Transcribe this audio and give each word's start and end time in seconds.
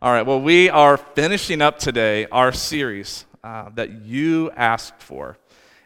All 0.00 0.12
right, 0.12 0.24
well, 0.24 0.40
we 0.40 0.70
are 0.70 0.96
finishing 0.96 1.60
up 1.60 1.80
today 1.80 2.28
our 2.30 2.52
series 2.52 3.26
uh, 3.42 3.70
that 3.74 4.04
you 4.04 4.48
asked 4.52 5.02
for. 5.02 5.38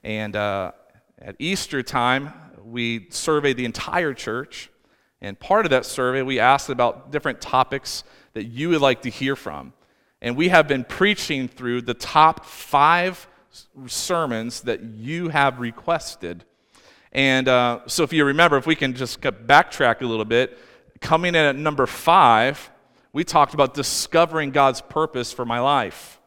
And 0.05 0.37
uh, 0.37 0.73
at 1.19 1.35
Easter 1.39 1.83
time, 1.83 2.35
we 2.63 3.07
surveyed 3.09 3.57
the 3.57 3.65
entire 3.65 4.13
church. 4.13 4.69
And 5.23 5.41
part 5.41 5.65
of 5.65 5.71
that 5.71 5.87
survey, 5.87 6.21
we 6.21 6.39
asked 6.39 6.69
about 6.69 7.11
different 7.11 7.41
topics 7.41 8.05
that 8.35 8.45
you 8.45 8.69
would 8.69 8.83
like 8.83 9.01
to 9.01 9.09
hear 9.09 9.35
from. 9.35 9.73
And 10.21 10.37
we 10.37 10.51
have 10.51 10.69
been 10.69 10.85
preaching 10.85 11.49
through 11.49 11.81
the 11.81 11.95
top 11.95 12.45
five 12.45 13.27
sermons 13.87 14.61
that 14.61 14.83
you 14.83 15.31
have 15.31 15.59
requested. 15.59 16.45
And 17.13 17.49
uh, 17.49 17.81
so, 17.87 18.03
if 18.03 18.13
you 18.13 18.27
remember, 18.27 18.59
if 18.59 18.67
we 18.67 18.77
can 18.77 18.93
just 18.93 19.23
backtrack 19.23 20.03
a 20.03 20.07
little 20.07 20.27
bit, 20.27 20.59
coming 21.01 21.35
in 21.35 21.43
at 21.47 21.57
number 21.57 21.87
five, 21.87 22.72
we 23.13 23.25
talked 23.25 23.53
about 23.53 23.75
discovering 23.75 24.51
God's 24.51 24.81
purpose 24.81 25.33
for 25.33 25.45
my 25.45 25.61
life. 25.61 26.19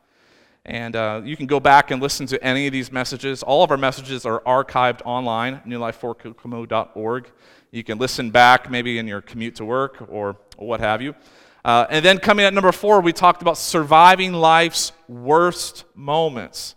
And 0.65 0.95
uh, 0.95 1.21
you 1.23 1.37
can 1.37 1.45
go 1.45 1.59
back 1.59 1.91
and 1.91 2.01
listen 2.01 2.25
to 2.27 2.43
any 2.43 2.67
of 2.67 2.73
these 2.73 2.91
messages. 2.91 3.43
All 3.43 3.63
of 3.63 3.71
our 3.71 3.77
messages 3.77 4.25
are 4.25 4.41
archived 4.41 5.01
online, 5.05 5.61
newlifeforkokomo.org. 5.67 7.31
You 7.71 7.83
can 7.83 7.97
listen 7.97 8.31
back 8.31 8.69
maybe 8.71 8.97
in 8.97 9.07
your 9.07 9.21
commute 9.21 9.55
to 9.55 9.65
work 9.65 10.05
or, 10.09 10.37
or 10.57 10.67
what 10.67 10.79
have 10.79 11.01
you. 11.01 11.15
Uh, 11.63 11.85
and 11.89 12.05
then 12.05 12.19
coming 12.19 12.45
at 12.45 12.53
number 12.53 12.71
four, 12.71 13.01
we 13.01 13.11
talked 13.11 13.41
about 13.41 13.57
surviving 13.57 14.33
life's 14.33 14.91
worst 15.07 15.85
moments. 15.95 16.75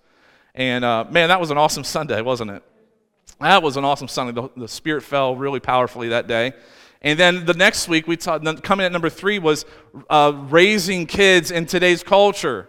And 0.55 0.85
uh, 0.85 1.05
man, 1.11 1.29
that 1.29 1.41
was 1.41 1.51
an 1.51 1.59
awesome 1.59 1.85
Sunday, 1.85 2.23
wasn't 2.23 2.51
it? 2.51 2.63
That 3.41 3.63
was 3.63 3.77
an 3.77 3.85
awesome 3.85 4.09
Sunday. 4.09 4.33
The, 4.33 4.49
the 4.57 4.69
Spirit 4.69 5.03
fell 5.03 5.37
really 5.37 5.61
powerfully 5.61 6.09
that 6.09 6.27
day. 6.27 6.53
And 7.03 7.19
then 7.19 7.45
the 7.45 7.55
next 7.55 7.89
week, 7.89 8.09
we 8.09 8.17
talked, 8.17 8.45
coming 8.63 8.85
at 8.85 8.93
number 8.93 9.09
three 9.11 9.39
was 9.39 9.65
uh, 10.11 10.33
raising 10.49 11.07
kids 11.07 11.51
in 11.51 11.67
today's 11.67 12.03
culture, 12.03 12.69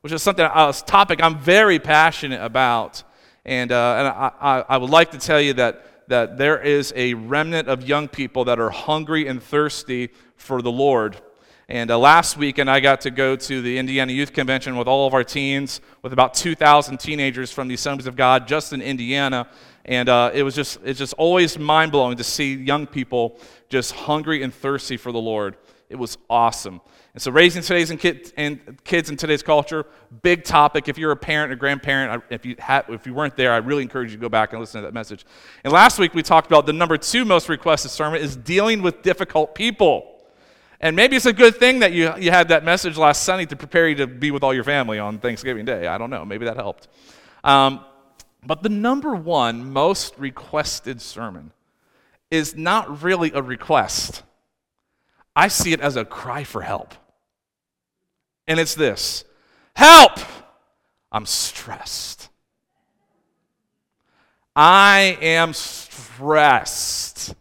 which 0.00 0.12
is 0.12 0.22
something, 0.22 0.44
a 0.44 0.72
topic 0.86 1.22
I'm 1.22 1.38
very 1.38 1.78
passionate 1.78 2.40
about. 2.40 3.02
And, 3.44 3.72
uh, 3.72 3.96
and 3.98 4.08
I, 4.08 4.32
I, 4.40 4.64
I 4.68 4.76
would 4.76 4.90
like 4.90 5.10
to 5.10 5.18
tell 5.18 5.40
you 5.40 5.54
that, 5.54 6.08
that 6.08 6.38
there 6.38 6.62
is 6.62 6.92
a 6.94 7.14
remnant 7.14 7.68
of 7.68 7.86
young 7.86 8.06
people 8.08 8.44
that 8.44 8.60
are 8.60 8.70
hungry 8.70 9.26
and 9.26 9.42
thirsty 9.42 10.10
for 10.36 10.62
the 10.62 10.70
Lord. 10.70 11.20
And 11.68 11.90
uh, 11.90 11.98
last 11.98 12.36
weekend, 12.36 12.70
I 12.70 12.80
got 12.80 13.00
to 13.02 13.10
go 13.10 13.36
to 13.36 13.62
the 13.62 13.78
Indiana 13.78 14.12
Youth 14.12 14.34
Convention 14.34 14.76
with 14.76 14.86
all 14.86 15.06
of 15.06 15.14
our 15.14 15.24
teens, 15.24 15.80
with 16.02 16.12
about 16.12 16.34
2,000 16.34 16.98
teenagers 16.98 17.50
from 17.50 17.68
the 17.68 17.74
Assemblies 17.74 18.06
of 18.06 18.16
God 18.16 18.46
just 18.46 18.74
in 18.74 18.82
Indiana. 18.82 19.48
And 19.86 20.10
uh, 20.10 20.30
it 20.34 20.42
was 20.42 20.54
just, 20.54 20.78
it's 20.84 20.98
just 20.98 21.14
always 21.14 21.58
mind 21.58 21.90
blowing 21.90 22.18
to 22.18 22.24
see 22.24 22.54
young 22.54 22.86
people 22.86 23.38
just 23.70 23.92
hungry 23.92 24.42
and 24.42 24.52
thirsty 24.52 24.98
for 24.98 25.10
the 25.10 25.18
Lord. 25.18 25.56
It 25.88 25.96
was 25.96 26.18
awesome. 26.28 26.82
And 27.14 27.22
so, 27.22 27.30
raising 27.30 27.62
today's 27.62 27.90
and, 27.90 28.00
kid, 28.00 28.32
kids 28.82 29.08
in 29.08 29.16
today's 29.16 29.42
culture, 29.42 29.86
big 30.22 30.42
topic. 30.42 30.88
If 30.88 30.98
you're 30.98 31.12
a 31.12 31.16
parent 31.16 31.52
or 31.52 31.56
grandparent, 31.56 32.24
if 32.28 32.44
you, 32.44 32.56
ha- 32.58 32.84
if 32.88 33.06
you 33.06 33.14
weren't 33.14 33.36
there, 33.36 33.52
I 33.52 33.58
really 33.58 33.82
encourage 33.82 34.10
you 34.10 34.16
to 34.16 34.20
go 34.20 34.28
back 34.28 34.52
and 34.52 34.60
listen 34.60 34.80
to 34.80 34.86
that 34.86 34.94
message. 34.94 35.24
And 35.62 35.72
last 35.72 35.98
week, 35.98 36.12
we 36.12 36.22
talked 36.22 36.48
about 36.48 36.66
the 36.66 36.72
number 36.72 36.96
two 36.98 37.24
most 37.24 37.48
requested 37.48 37.92
sermon 37.92 38.20
is 38.20 38.36
dealing 38.36 38.82
with 38.82 39.02
difficult 39.02 39.54
people. 39.54 40.13
And 40.80 40.96
maybe 40.96 41.16
it's 41.16 41.26
a 41.26 41.32
good 41.32 41.56
thing 41.56 41.80
that 41.80 41.92
you, 41.92 42.12
you 42.18 42.30
had 42.30 42.48
that 42.48 42.64
message 42.64 42.96
last 42.96 43.22
Sunday 43.22 43.46
to 43.46 43.56
prepare 43.56 43.88
you 43.88 43.94
to 43.96 44.06
be 44.06 44.30
with 44.30 44.42
all 44.42 44.52
your 44.52 44.64
family 44.64 44.98
on 44.98 45.18
Thanksgiving 45.18 45.64
Day. 45.64 45.86
I 45.86 45.98
don't 45.98 46.10
know. 46.10 46.24
Maybe 46.24 46.44
that 46.46 46.56
helped. 46.56 46.88
Um, 47.42 47.84
but 48.44 48.62
the 48.62 48.68
number 48.68 49.14
one 49.14 49.72
most 49.72 50.18
requested 50.18 51.00
sermon 51.00 51.52
is 52.30 52.56
not 52.56 53.02
really 53.02 53.32
a 53.32 53.42
request. 53.42 54.22
I 55.36 55.48
see 55.48 55.72
it 55.72 55.80
as 55.80 55.96
a 55.96 56.04
cry 56.04 56.44
for 56.44 56.62
help. 56.62 56.94
And 58.46 58.60
it's 58.60 58.74
this 58.74 59.24
Help! 59.74 60.18
I'm 61.10 61.26
stressed. 61.26 62.28
I 64.56 65.18
am 65.20 65.52
stressed. 65.52 67.34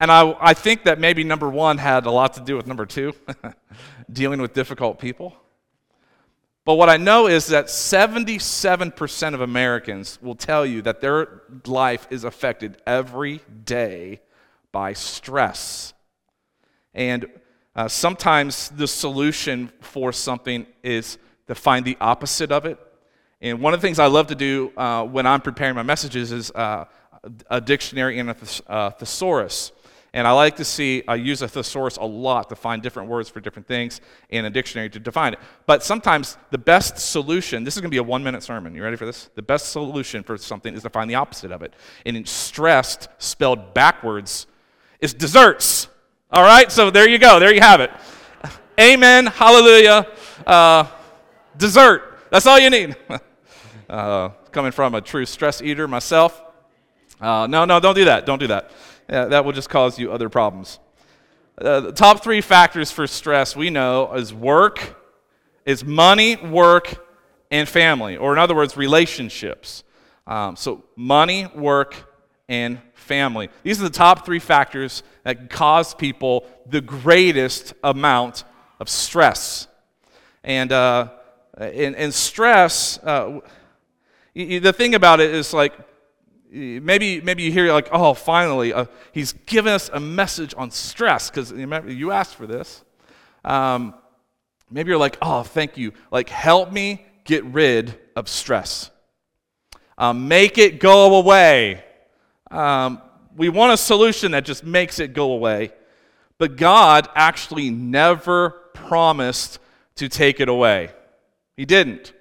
And 0.00 0.10
I, 0.10 0.34
I 0.40 0.54
think 0.54 0.84
that 0.84 0.98
maybe 0.98 1.22
number 1.24 1.48
one 1.48 1.76
had 1.76 2.06
a 2.06 2.10
lot 2.10 2.34
to 2.34 2.40
do 2.40 2.56
with 2.56 2.66
number 2.66 2.86
two, 2.86 3.12
dealing 4.12 4.40
with 4.40 4.54
difficult 4.54 4.98
people. 4.98 5.36
But 6.64 6.74
what 6.74 6.88
I 6.88 6.96
know 6.96 7.26
is 7.26 7.46
that 7.48 7.66
77% 7.66 9.34
of 9.34 9.40
Americans 9.40 10.18
will 10.22 10.34
tell 10.34 10.64
you 10.64 10.82
that 10.82 11.00
their 11.00 11.42
life 11.66 12.06
is 12.10 12.24
affected 12.24 12.78
every 12.86 13.40
day 13.64 14.20
by 14.72 14.94
stress. 14.94 15.92
And 16.94 17.26
uh, 17.76 17.88
sometimes 17.88 18.70
the 18.70 18.88
solution 18.88 19.70
for 19.80 20.12
something 20.12 20.66
is 20.82 21.18
to 21.46 21.54
find 21.54 21.84
the 21.84 21.96
opposite 22.00 22.52
of 22.52 22.64
it. 22.66 22.78
And 23.40 23.60
one 23.60 23.74
of 23.74 23.80
the 23.80 23.86
things 23.86 23.98
I 23.98 24.06
love 24.06 24.28
to 24.28 24.34
do 24.34 24.72
uh, 24.76 25.04
when 25.04 25.26
I'm 25.26 25.40
preparing 25.40 25.74
my 25.74 25.82
messages 25.82 26.30
is 26.30 26.50
uh, 26.52 26.84
a 27.50 27.60
dictionary 27.60 28.18
and 28.18 28.30
a 28.30 28.34
thes- 28.34 28.62
uh, 28.66 28.90
thesaurus. 28.90 29.72
And 30.12 30.26
I 30.26 30.32
like 30.32 30.56
to 30.56 30.64
see, 30.64 31.04
I 31.06 31.14
use 31.14 31.40
a 31.40 31.48
thesaurus 31.48 31.96
a 31.96 32.04
lot 32.04 32.48
to 32.48 32.56
find 32.56 32.82
different 32.82 33.08
words 33.08 33.28
for 33.28 33.40
different 33.40 33.68
things 33.68 34.00
in 34.28 34.44
a 34.44 34.50
dictionary 34.50 34.90
to 34.90 34.98
define 34.98 35.34
it. 35.34 35.38
But 35.66 35.84
sometimes 35.84 36.36
the 36.50 36.58
best 36.58 36.98
solution, 36.98 37.62
this 37.62 37.76
is 37.76 37.80
going 37.80 37.90
to 37.90 37.94
be 37.94 37.98
a 37.98 38.02
one 38.02 38.24
minute 38.24 38.42
sermon. 38.42 38.74
You 38.74 38.82
ready 38.82 38.96
for 38.96 39.06
this? 39.06 39.30
The 39.36 39.42
best 39.42 39.70
solution 39.70 40.24
for 40.24 40.36
something 40.36 40.74
is 40.74 40.82
to 40.82 40.90
find 40.90 41.08
the 41.08 41.14
opposite 41.14 41.52
of 41.52 41.62
it. 41.62 41.74
And 42.04 42.26
stressed, 42.28 43.08
spelled 43.18 43.72
backwards, 43.72 44.48
is 45.00 45.14
desserts. 45.14 45.86
All 46.32 46.42
right? 46.42 46.72
So 46.72 46.90
there 46.90 47.08
you 47.08 47.18
go. 47.18 47.38
There 47.38 47.54
you 47.54 47.60
have 47.60 47.80
it. 47.80 47.92
Amen. 48.80 49.26
Hallelujah. 49.26 50.08
Uh, 50.44 50.86
dessert. 51.56 52.18
That's 52.30 52.46
all 52.46 52.58
you 52.58 52.70
need. 52.70 52.96
uh, 53.88 54.30
coming 54.50 54.72
from 54.72 54.94
a 54.94 55.00
true 55.00 55.26
stress 55.26 55.62
eater 55.62 55.86
myself. 55.86 56.42
Uh, 57.20 57.46
no, 57.46 57.64
no, 57.64 57.78
don't 57.78 57.94
do 57.94 58.06
that. 58.06 58.26
Don't 58.26 58.38
do 58.38 58.46
that. 58.46 58.70
That 59.10 59.44
will 59.44 59.52
just 59.52 59.68
cause 59.68 59.98
you 59.98 60.12
other 60.12 60.28
problems. 60.28 60.78
Uh, 61.60 61.80
the 61.80 61.92
top 61.92 62.22
three 62.22 62.40
factors 62.40 62.90
for 62.90 63.06
stress 63.06 63.56
we 63.56 63.68
know 63.68 64.12
is 64.14 64.32
work, 64.32 64.96
is 65.66 65.84
money, 65.84 66.36
work, 66.36 67.06
and 67.50 67.68
family, 67.68 68.16
or 68.16 68.32
in 68.32 68.38
other 68.38 68.54
words, 68.54 68.76
relationships. 68.76 69.84
Um, 70.26 70.54
so, 70.54 70.84
money, 70.94 71.46
work, 71.54 71.96
and 72.48 72.80
family. 72.94 73.48
These 73.64 73.80
are 73.80 73.84
the 73.84 73.90
top 73.90 74.24
three 74.24 74.38
factors 74.38 75.02
that 75.24 75.50
cause 75.50 75.92
people 75.94 76.46
the 76.66 76.80
greatest 76.80 77.74
amount 77.82 78.44
of 78.78 78.88
stress. 78.88 79.66
And, 80.44 80.70
uh, 80.70 81.08
and, 81.58 81.96
and 81.96 82.14
stress, 82.14 82.98
uh, 83.02 83.40
the 84.34 84.72
thing 84.72 84.94
about 84.94 85.20
it 85.20 85.34
is 85.34 85.52
like 85.52 85.74
maybe 86.50 87.20
maybe 87.20 87.42
you 87.42 87.52
hear 87.52 87.72
like 87.72 87.88
oh 87.92 88.14
finally 88.14 88.72
uh, 88.72 88.86
he's 89.12 89.32
given 89.32 89.72
us 89.72 89.90
a 89.92 90.00
message 90.00 90.54
on 90.56 90.70
stress 90.70 91.30
because 91.30 91.52
you 91.52 92.10
asked 92.10 92.34
for 92.34 92.46
this. 92.46 92.84
Um, 93.44 93.94
maybe 94.70 94.90
you're 94.90 94.98
like 94.98 95.18
oh 95.22 95.42
thank 95.42 95.76
you. 95.76 95.92
Like 96.10 96.28
help 96.28 96.72
me 96.72 97.06
get 97.24 97.44
rid 97.44 97.98
of 98.16 98.28
stress. 98.28 98.90
Um, 99.96 100.28
make 100.28 100.58
it 100.58 100.80
go 100.80 101.16
away. 101.16 101.84
Um, 102.50 103.00
we 103.36 103.48
want 103.48 103.72
a 103.72 103.76
solution 103.76 104.32
that 104.32 104.44
just 104.44 104.64
makes 104.64 104.98
it 104.98 105.12
go 105.12 105.32
away 105.32 105.72
but 106.40 106.56
god 106.56 107.06
actually 107.14 107.68
never 107.68 108.50
promised 108.72 109.60
to 109.94 110.08
take 110.08 110.40
it 110.40 110.48
away. 110.48 110.90
He 111.56 111.66
didn't. 111.66 112.14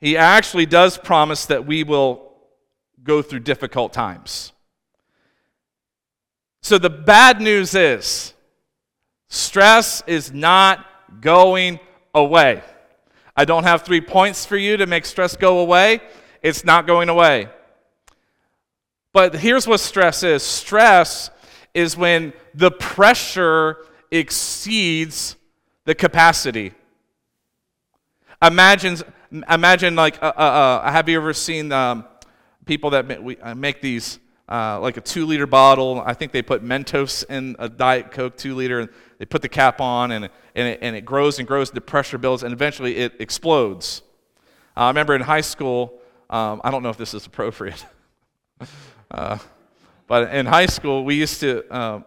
He 0.00 0.16
actually 0.16 0.64
does 0.64 0.96
promise 0.96 1.44
that 1.46 1.66
we 1.66 1.84
will 1.84 2.25
go 3.06 3.22
through 3.22 3.40
difficult 3.40 3.92
times. 3.92 4.52
So 6.62 6.78
the 6.78 6.90
bad 6.90 7.40
news 7.40 7.74
is 7.74 8.34
stress 9.28 10.02
is 10.06 10.32
not 10.32 10.84
going 11.20 11.78
away. 12.14 12.62
I 13.36 13.44
don't 13.44 13.64
have 13.64 13.82
three 13.82 14.00
points 14.00 14.44
for 14.44 14.56
you 14.56 14.76
to 14.78 14.86
make 14.86 15.04
stress 15.04 15.36
go 15.36 15.60
away. 15.60 16.00
It's 16.42 16.64
not 16.64 16.86
going 16.86 17.08
away. 17.08 17.48
But 19.12 19.34
here's 19.34 19.66
what 19.66 19.80
stress 19.80 20.22
is 20.22 20.42
stress 20.42 21.30
is 21.72 21.96
when 21.96 22.32
the 22.54 22.70
pressure 22.70 23.78
exceeds 24.10 25.36
the 25.84 25.94
capacity. 25.94 26.72
Imagine, 28.42 28.98
imagine 29.48 29.94
like, 29.94 30.22
uh, 30.22 30.32
uh, 30.36 30.40
uh, 30.40 30.90
have 30.90 31.08
you 31.08 31.16
ever 31.16 31.32
seen 31.32 31.72
um, 31.72 32.04
people 32.66 32.90
that 32.90 33.22
we, 33.22 33.38
uh, 33.38 33.54
make 33.54 33.80
these 33.80 34.18
uh, 34.48 34.78
like 34.80 34.96
a 34.96 35.00
two 35.00 35.24
liter 35.24 35.46
bottle. 35.46 36.02
I 36.04 36.14
think 36.14 36.32
they 36.32 36.42
put 36.42 36.62
Mentos 36.62 37.24
in 37.30 37.56
a 37.58 37.68
Diet 37.68 38.10
Coke 38.10 38.36
two 38.36 38.54
liter, 38.54 38.80
and 38.80 38.90
they 39.18 39.24
put 39.24 39.42
the 39.42 39.48
cap 39.48 39.80
on, 39.80 40.10
and, 40.10 40.28
and, 40.54 40.68
it, 40.68 40.80
and 40.82 40.96
it 40.96 41.04
grows 41.04 41.38
and 41.38 41.46
grows, 41.46 41.70
the 41.70 41.80
pressure 41.80 42.18
builds, 42.18 42.42
and 42.42 42.52
eventually 42.52 42.96
it 42.96 43.14
explodes. 43.20 44.02
Uh, 44.76 44.80
I 44.80 44.88
remember 44.88 45.14
in 45.14 45.22
high 45.22 45.40
school, 45.40 46.00
um, 46.28 46.60
I 46.64 46.70
don't 46.70 46.82
know 46.82 46.90
if 46.90 46.96
this 46.96 47.14
is 47.14 47.24
appropriate, 47.24 47.84
uh, 49.10 49.38
but 50.08 50.34
in 50.34 50.46
high 50.46 50.66
school, 50.66 51.04
we 51.04 51.14
used 51.14 51.40
to, 51.40 51.64
uh, 51.72 52.00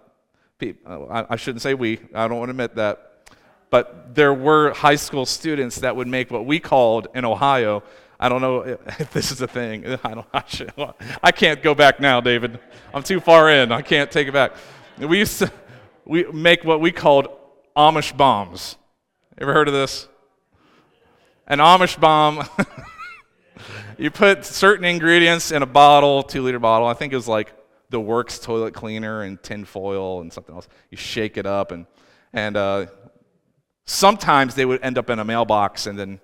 I, 0.86 1.26
I 1.30 1.36
shouldn't 1.38 1.62
say 1.62 1.74
we, 1.74 2.00
I 2.14 2.28
don't 2.28 2.38
want 2.38 2.50
to 2.50 2.52
admit 2.52 2.76
that, 2.76 3.32
but 3.70 4.14
there 4.14 4.34
were 4.34 4.72
high 4.72 4.96
school 4.96 5.26
students 5.26 5.78
that 5.78 5.96
would 5.96 6.08
make 6.08 6.32
what 6.32 6.46
we 6.46 6.60
called 6.60 7.08
in 7.16 7.24
Ohio. 7.24 7.84
I 8.20 8.28
don't 8.28 8.42
know 8.42 8.60
if 9.00 9.12
this 9.12 9.32
is 9.32 9.42
a 9.42 9.48
thing. 9.48 9.86
I 10.04 10.14
don't. 10.14 10.28
I, 10.34 10.44
should, 10.48 10.74
I 11.24 11.32
can't 11.32 11.64
go 11.64 11.74
back 11.74 12.00
now, 12.00 12.20
David. 12.22 12.60
I'm 12.94 13.04
too 13.04 13.20
far 13.20 13.50
in. 13.50 13.72
I 13.72 13.82
can't 13.82 14.12
take 14.12 14.28
it 14.28 14.34
back. 14.34 14.54
We 14.98 15.20
used 15.20 15.40
to 15.40 15.52
we 16.06 16.26
make 16.26 16.64
what 16.64 16.82
we 16.82 16.92
called 16.92 17.28
Amish 17.76 18.16
bombs. 18.16 18.76
Ever 19.38 19.54
heard 19.54 19.68
of 19.68 19.74
this? 19.74 20.08
An 21.48 21.60
Amish 21.60 22.00
bomb. 22.00 22.48
you 23.98 24.12
put 24.12 24.44
certain 24.44 24.86
ingredients 24.86 25.52
in 25.52 25.64
a 25.64 25.66
bottle, 25.66 26.24
two 26.24 26.42
liter 26.42 26.60
bottle. 26.60 26.88
I 26.88 26.94
think 26.94 27.14
it 27.14 27.16
was 27.16 27.28
like 27.28 27.54
the 27.90 28.00
Works 28.00 28.40
toilet 28.40 28.74
cleaner 28.74 29.22
and 29.22 29.42
tin 29.42 29.66
foil 29.66 30.22
and 30.22 30.34
something 30.34 30.54
else. 30.54 30.68
You 30.92 30.98
shake 30.98 31.38
it 31.38 31.46
up, 31.46 31.72
and 31.72 31.86
and 32.34 32.58
uh, 32.58 32.88
sometimes 33.86 34.56
they 34.56 34.66
would 34.66 34.84
end 34.84 34.98
up 34.98 35.10
in 35.10 35.20
a 35.20 35.26
mailbox, 35.26 35.88
and 35.88 35.98
then 35.98 36.20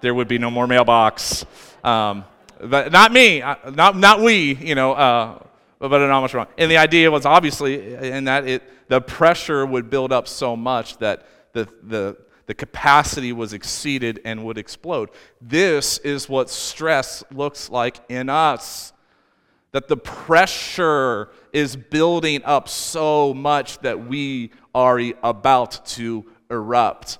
there 0.00 0.14
would 0.14 0.28
be 0.28 0.38
no 0.38 0.50
more 0.50 0.66
mailbox. 0.66 1.44
Um, 1.82 2.24
but 2.60 2.92
not 2.92 3.12
me, 3.12 3.42
uh, 3.42 3.70
not 3.70 3.96
not 3.96 4.20
we, 4.20 4.54
you 4.54 4.74
know. 4.74 4.92
Uh, 4.92 5.38
but 5.78 6.00
an 6.00 6.10
Amish 6.10 6.32
wrong. 6.32 6.46
And 6.56 6.70
the 6.70 6.78
idea 6.78 7.10
was 7.10 7.26
obviously 7.26 7.94
in 7.94 8.24
that 8.24 8.46
it 8.46 8.62
the 8.88 9.00
pressure 9.00 9.66
would 9.66 9.90
build 9.90 10.12
up 10.12 10.28
so 10.28 10.56
much 10.56 10.98
that 10.98 11.26
the 11.52 11.68
the 11.82 12.16
the 12.46 12.54
capacity 12.54 13.32
was 13.32 13.52
exceeded 13.52 14.20
and 14.24 14.44
would 14.44 14.58
explode. 14.58 15.10
This 15.40 15.98
is 15.98 16.28
what 16.28 16.50
stress 16.50 17.24
looks 17.30 17.70
like 17.70 18.00
in 18.08 18.28
us. 18.28 18.92
That 19.72 19.88
the 19.88 19.96
pressure 19.96 21.30
is 21.52 21.74
building 21.74 22.44
up 22.44 22.68
so 22.68 23.34
much 23.34 23.78
that 23.78 24.06
we 24.06 24.50
are 24.74 25.00
about 25.22 25.84
to 25.86 26.24
erupt. 26.50 27.18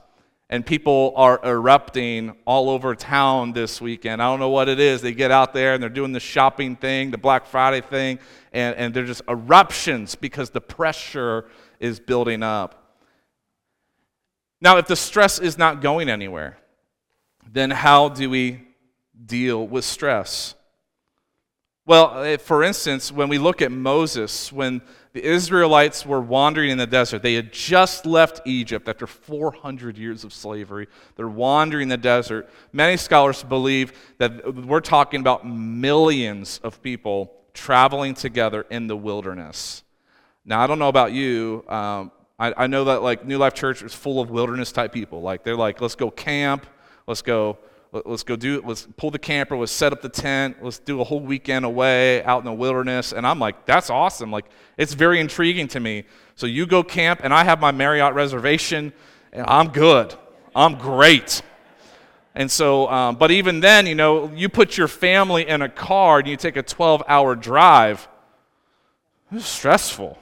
And 0.50 0.64
people 0.64 1.14
are 1.16 1.40
erupting 1.42 2.36
all 2.44 2.68
over 2.68 2.94
town 2.94 3.52
this 3.52 3.80
weekend. 3.80 4.22
I 4.22 4.26
don't 4.26 4.40
know 4.40 4.50
what 4.50 4.68
it 4.68 4.78
is. 4.78 5.00
They 5.00 5.14
get 5.14 5.30
out 5.30 5.54
there 5.54 5.74
and 5.74 5.82
they're 5.82 5.88
doing 5.88 6.12
the 6.12 6.20
shopping 6.20 6.76
thing, 6.76 7.10
the 7.10 7.18
Black 7.18 7.46
Friday 7.46 7.80
thing, 7.80 8.18
and, 8.52 8.76
and 8.76 8.94
they're 8.94 9.06
just 9.06 9.22
eruptions 9.28 10.14
because 10.14 10.50
the 10.50 10.60
pressure 10.60 11.46
is 11.80 11.98
building 11.98 12.42
up. 12.42 12.84
Now, 14.60 14.76
if 14.78 14.86
the 14.86 14.96
stress 14.96 15.38
is 15.38 15.58
not 15.58 15.80
going 15.80 16.08
anywhere, 16.08 16.58
then 17.50 17.70
how 17.70 18.08
do 18.08 18.30
we 18.30 18.62
deal 19.26 19.66
with 19.66 19.84
stress? 19.84 20.54
Well, 21.86 22.22
eh, 22.22 22.38
for 22.38 22.62
instance, 22.62 23.12
when 23.12 23.28
we 23.28 23.38
look 23.38 23.60
at 23.60 23.70
Moses, 23.70 24.50
when 24.50 24.80
the 25.14 25.24
Israelites 25.24 26.04
were 26.04 26.20
wandering 26.20 26.70
in 26.70 26.78
the 26.78 26.88
desert, 26.88 27.22
they 27.22 27.34
had 27.34 27.52
just 27.52 28.04
left 28.04 28.40
Egypt 28.44 28.88
after 28.88 29.06
400 29.06 29.96
years 29.96 30.24
of 30.24 30.32
slavery. 30.32 30.88
They're 31.14 31.28
wandering 31.28 31.86
the 31.86 31.96
desert. 31.96 32.50
Many 32.72 32.96
scholars 32.96 33.44
believe 33.44 33.92
that 34.18 34.54
we're 34.66 34.80
talking 34.80 35.20
about 35.20 35.46
millions 35.46 36.58
of 36.64 36.82
people 36.82 37.32
traveling 37.54 38.14
together 38.14 38.66
in 38.70 38.88
the 38.88 38.96
wilderness. 38.96 39.84
Now, 40.44 40.60
I 40.60 40.66
don't 40.66 40.80
know 40.80 40.88
about 40.88 41.12
you, 41.12 41.64
um, 41.68 42.10
I, 42.36 42.52
I 42.56 42.66
know 42.66 42.84
that 42.86 43.04
like 43.04 43.24
New 43.24 43.38
Life 43.38 43.54
Church 43.54 43.84
is 43.84 43.94
full 43.94 44.20
of 44.20 44.30
wilderness 44.30 44.72
type 44.72 44.92
people. 44.92 45.22
Like 45.22 45.44
they're 45.44 45.54
like, 45.54 45.80
let's 45.80 45.94
go 45.94 46.10
camp, 46.10 46.66
let's 47.06 47.22
go, 47.22 47.58
let's 48.04 48.22
go 48.22 48.36
do, 48.36 48.62
let's 48.64 48.88
pull 48.96 49.10
the 49.10 49.18
camper, 49.18 49.56
let's 49.56 49.72
set 49.72 49.92
up 49.92 50.02
the 50.02 50.08
tent, 50.08 50.56
let's 50.60 50.78
do 50.78 51.00
a 51.00 51.04
whole 51.04 51.20
weekend 51.20 51.64
away 51.64 52.24
out 52.24 52.38
in 52.38 52.44
the 52.44 52.52
wilderness. 52.52 53.12
And 53.12 53.26
I'm 53.26 53.38
like, 53.38 53.66
that's 53.66 53.90
awesome. 53.90 54.30
Like 54.30 54.46
it's 54.76 54.94
very 54.94 55.20
intriguing 55.20 55.68
to 55.68 55.80
me. 55.80 56.04
So 56.34 56.46
you 56.46 56.66
go 56.66 56.82
camp, 56.82 57.20
and 57.22 57.32
I 57.32 57.44
have 57.44 57.60
my 57.60 57.70
Marriott 57.70 58.14
reservation, 58.14 58.92
and 59.32 59.46
I'm 59.46 59.68
good. 59.68 60.14
I'm 60.56 60.76
great. 60.76 61.42
And 62.34 62.50
so, 62.50 62.88
um, 62.88 63.14
but 63.14 63.30
even 63.30 63.60
then, 63.60 63.86
you 63.86 63.94
know, 63.94 64.32
you 64.34 64.48
put 64.48 64.76
your 64.76 64.88
family 64.88 65.46
in 65.46 65.62
a 65.62 65.68
car 65.68 66.18
and 66.18 66.26
you 66.26 66.36
take 66.36 66.56
a 66.56 66.62
12 66.62 67.04
hour 67.06 67.36
drive, 67.36 68.08
it's 69.30 69.46
stressful. 69.46 70.18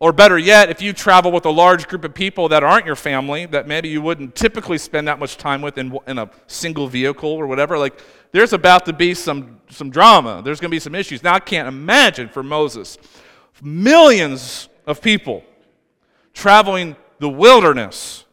Or 0.00 0.12
better 0.12 0.38
yet, 0.38 0.70
if 0.70 0.80
you 0.80 0.92
travel 0.92 1.32
with 1.32 1.44
a 1.44 1.50
large 1.50 1.88
group 1.88 2.04
of 2.04 2.14
people 2.14 2.48
that 2.50 2.62
aren't 2.62 2.86
your 2.86 2.94
family, 2.94 3.46
that 3.46 3.66
maybe 3.66 3.88
you 3.88 4.00
wouldn't 4.00 4.36
typically 4.36 4.78
spend 4.78 5.08
that 5.08 5.18
much 5.18 5.36
time 5.36 5.60
with 5.60 5.76
in, 5.76 5.98
in 6.06 6.18
a 6.18 6.30
single 6.46 6.86
vehicle 6.86 7.30
or 7.30 7.48
whatever, 7.48 7.76
like 7.76 8.00
there's 8.30 8.52
about 8.52 8.86
to 8.86 8.92
be 8.92 9.12
some, 9.12 9.60
some 9.70 9.90
drama. 9.90 10.40
There's 10.44 10.60
going 10.60 10.70
to 10.70 10.74
be 10.74 10.78
some 10.78 10.94
issues. 10.94 11.24
Now, 11.24 11.34
I 11.34 11.40
can't 11.40 11.66
imagine 11.66 12.28
for 12.28 12.42
Moses 12.42 12.96
millions 13.60 14.68
of 14.86 15.00
people 15.00 15.42
traveling 16.32 16.96
the 17.18 17.28
wilderness. 17.28 18.24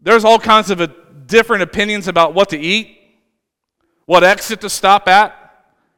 There's 0.00 0.24
all 0.24 0.38
kinds 0.38 0.70
of 0.70 0.80
uh, 0.80 0.88
different 1.26 1.62
opinions 1.62 2.08
about 2.08 2.34
what 2.34 2.50
to 2.50 2.58
eat, 2.58 2.98
what 4.04 4.22
exit 4.22 4.60
to 4.60 4.70
stop 4.70 5.08
at, 5.08 5.34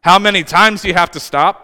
how 0.00 0.18
many 0.18 0.44
times 0.44 0.84
you 0.84 0.94
have 0.94 1.10
to 1.12 1.20
stop. 1.20 1.63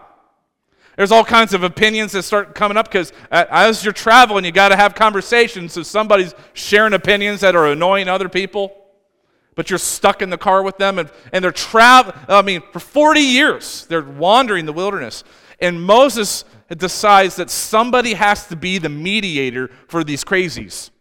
There's 1.01 1.11
all 1.11 1.25
kinds 1.25 1.55
of 1.55 1.63
opinions 1.63 2.11
that 2.11 2.21
start 2.21 2.53
coming 2.53 2.77
up 2.77 2.85
because 2.85 3.11
uh, 3.31 3.45
as 3.49 3.83
you're 3.83 3.91
traveling, 3.91 4.45
you 4.45 4.51
got 4.51 4.69
to 4.69 4.75
have 4.75 4.93
conversations. 4.93 5.73
So 5.73 5.81
somebody's 5.81 6.35
sharing 6.53 6.93
opinions 6.93 7.41
that 7.41 7.55
are 7.55 7.71
annoying 7.71 8.07
other 8.07 8.29
people, 8.29 8.71
but 9.55 9.71
you're 9.71 9.79
stuck 9.79 10.21
in 10.21 10.29
the 10.29 10.37
car 10.37 10.61
with 10.61 10.77
them, 10.77 10.99
and, 10.99 11.09
and 11.33 11.43
they're 11.43 11.51
traveling. 11.51 12.15
I 12.27 12.43
mean, 12.43 12.61
for 12.71 12.79
40 12.79 13.19
years, 13.19 13.87
they're 13.87 14.03
wandering 14.03 14.67
the 14.67 14.73
wilderness. 14.73 15.23
And 15.59 15.81
Moses 15.81 16.45
decides 16.69 17.35
that 17.37 17.49
somebody 17.49 18.13
has 18.13 18.45
to 18.49 18.55
be 18.55 18.77
the 18.77 18.89
mediator 18.89 19.71
for 19.87 20.03
these 20.03 20.23
crazies. 20.23 20.91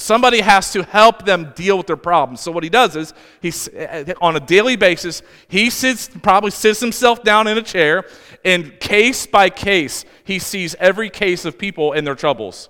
Somebody 0.00 0.40
has 0.40 0.72
to 0.72 0.82
help 0.82 1.26
them 1.26 1.52
deal 1.54 1.76
with 1.76 1.86
their 1.86 1.94
problems. 1.94 2.40
So 2.40 2.52
what 2.52 2.64
he 2.64 2.70
does 2.70 2.96
is 2.96 3.12
he's 3.42 3.68
uh, 3.68 4.14
on 4.22 4.34
a 4.34 4.40
daily 4.40 4.76
basis, 4.76 5.20
he 5.46 5.68
sits 5.68 6.08
probably 6.22 6.52
sits 6.52 6.80
himself 6.80 7.22
down 7.22 7.46
in 7.46 7.58
a 7.58 7.62
chair 7.62 8.06
and 8.44 8.78
case 8.80 9.26
by 9.26 9.50
case, 9.50 10.04
he 10.24 10.38
sees 10.38 10.74
every 10.78 11.10
case 11.10 11.44
of 11.44 11.58
people 11.58 11.92
and 11.92 12.06
their 12.06 12.14
troubles. 12.14 12.68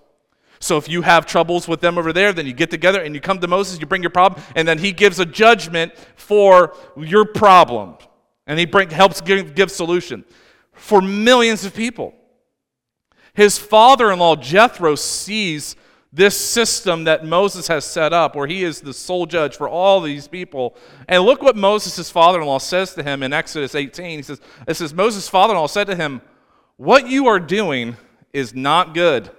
So 0.58 0.76
if 0.76 0.88
you 0.88 1.02
have 1.02 1.24
troubles 1.24 1.66
with 1.66 1.80
them 1.80 1.96
over 1.96 2.12
there, 2.12 2.32
then 2.32 2.46
you 2.46 2.52
get 2.52 2.70
together 2.70 3.00
and 3.00 3.14
you 3.14 3.20
come 3.20 3.40
to 3.40 3.48
Moses, 3.48 3.80
you 3.80 3.86
bring 3.86 4.02
your 4.02 4.10
problem, 4.10 4.42
and 4.54 4.68
then 4.68 4.78
he 4.78 4.92
gives 4.92 5.18
a 5.18 5.24
judgment 5.24 5.92
for 6.16 6.76
your 6.96 7.24
problem. 7.24 7.96
And 8.46 8.58
he 8.58 8.66
bring, 8.66 8.90
helps 8.90 9.20
give, 9.20 9.54
give 9.54 9.70
solution 9.70 10.24
for 10.72 11.00
millions 11.00 11.64
of 11.64 11.74
people. 11.74 12.14
His 13.32 13.58
father 13.58 14.10
in 14.10 14.18
law, 14.18 14.36
Jethro, 14.36 14.96
sees 14.96 15.76
this 16.12 16.36
system 16.36 17.04
that 17.04 17.24
Moses 17.24 17.68
has 17.68 17.84
set 17.84 18.12
up, 18.12 18.34
where 18.34 18.46
he 18.46 18.64
is 18.64 18.80
the 18.80 18.92
sole 18.92 19.26
judge 19.26 19.56
for 19.56 19.68
all 19.68 20.00
these 20.00 20.26
people. 20.26 20.76
And 21.08 21.22
look 21.22 21.40
what 21.40 21.56
Moses' 21.56 22.10
father 22.10 22.40
in 22.40 22.46
law 22.46 22.58
says 22.58 22.94
to 22.94 23.02
him 23.02 23.22
in 23.22 23.32
Exodus 23.32 23.74
18. 23.74 24.18
He 24.18 24.22
says, 24.22 24.40
It 24.66 24.74
says, 24.74 24.92
Moses' 24.92 25.28
father 25.28 25.54
in 25.54 25.60
law 25.60 25.68
said 25.68 25.86
to 25.86 25.94
him, 25.94 26.20
What 26.76 27.08
you 27.08 27.28
are 27.28 27.38
doing 27.38 27.96
is 28.32 28.54
not 28.54 28.92
good. 28.92 29.30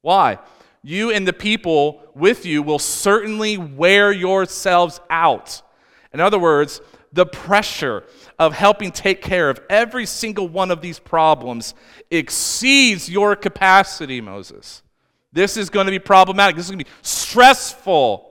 Why? 0.00 0.38
You 0.82 1.10
and 1.10 1.28
the 1.28 1.34
people 1.34 2.02
with 2.14 2.46
you 2.46 2.62
will 2.62 2.78
certainly 2.78 3.58
wear 3.58 4.10
yourselves 4.10 5.00
out. 5.10 5.60
In 6.14 6.20
other 6.20 6.38
words, 6.38 6.80
the 7.12 7.26
pressure 7.26 8.04
of 8.38 8.54
helping 8.54 8.90
take 8.90 9.20
care 9.20 9.50
of 9.50 9.60
every 9.68 10.06
single 10.06 10.48
one 10.48 10.70
of 10.70 10.80
these 10.80 10.98
problems 10.98 11.74
exceeds 12.10 13.10
your 13.10 13.36
capacity, 13.36 14.22
Moses. 14.22 14.82
This 15.32 15.56
is 15.56 15.70
going 15.70 15.86
to 15.86 15.92
be 15.92 15.98
problematic. 15.98 16.56
This 16.56 16.66
is 16.66 16.70
going 16.70 16.80
to 16.80 16.84
be 16.84 16.90
stressful. 17.02 18.26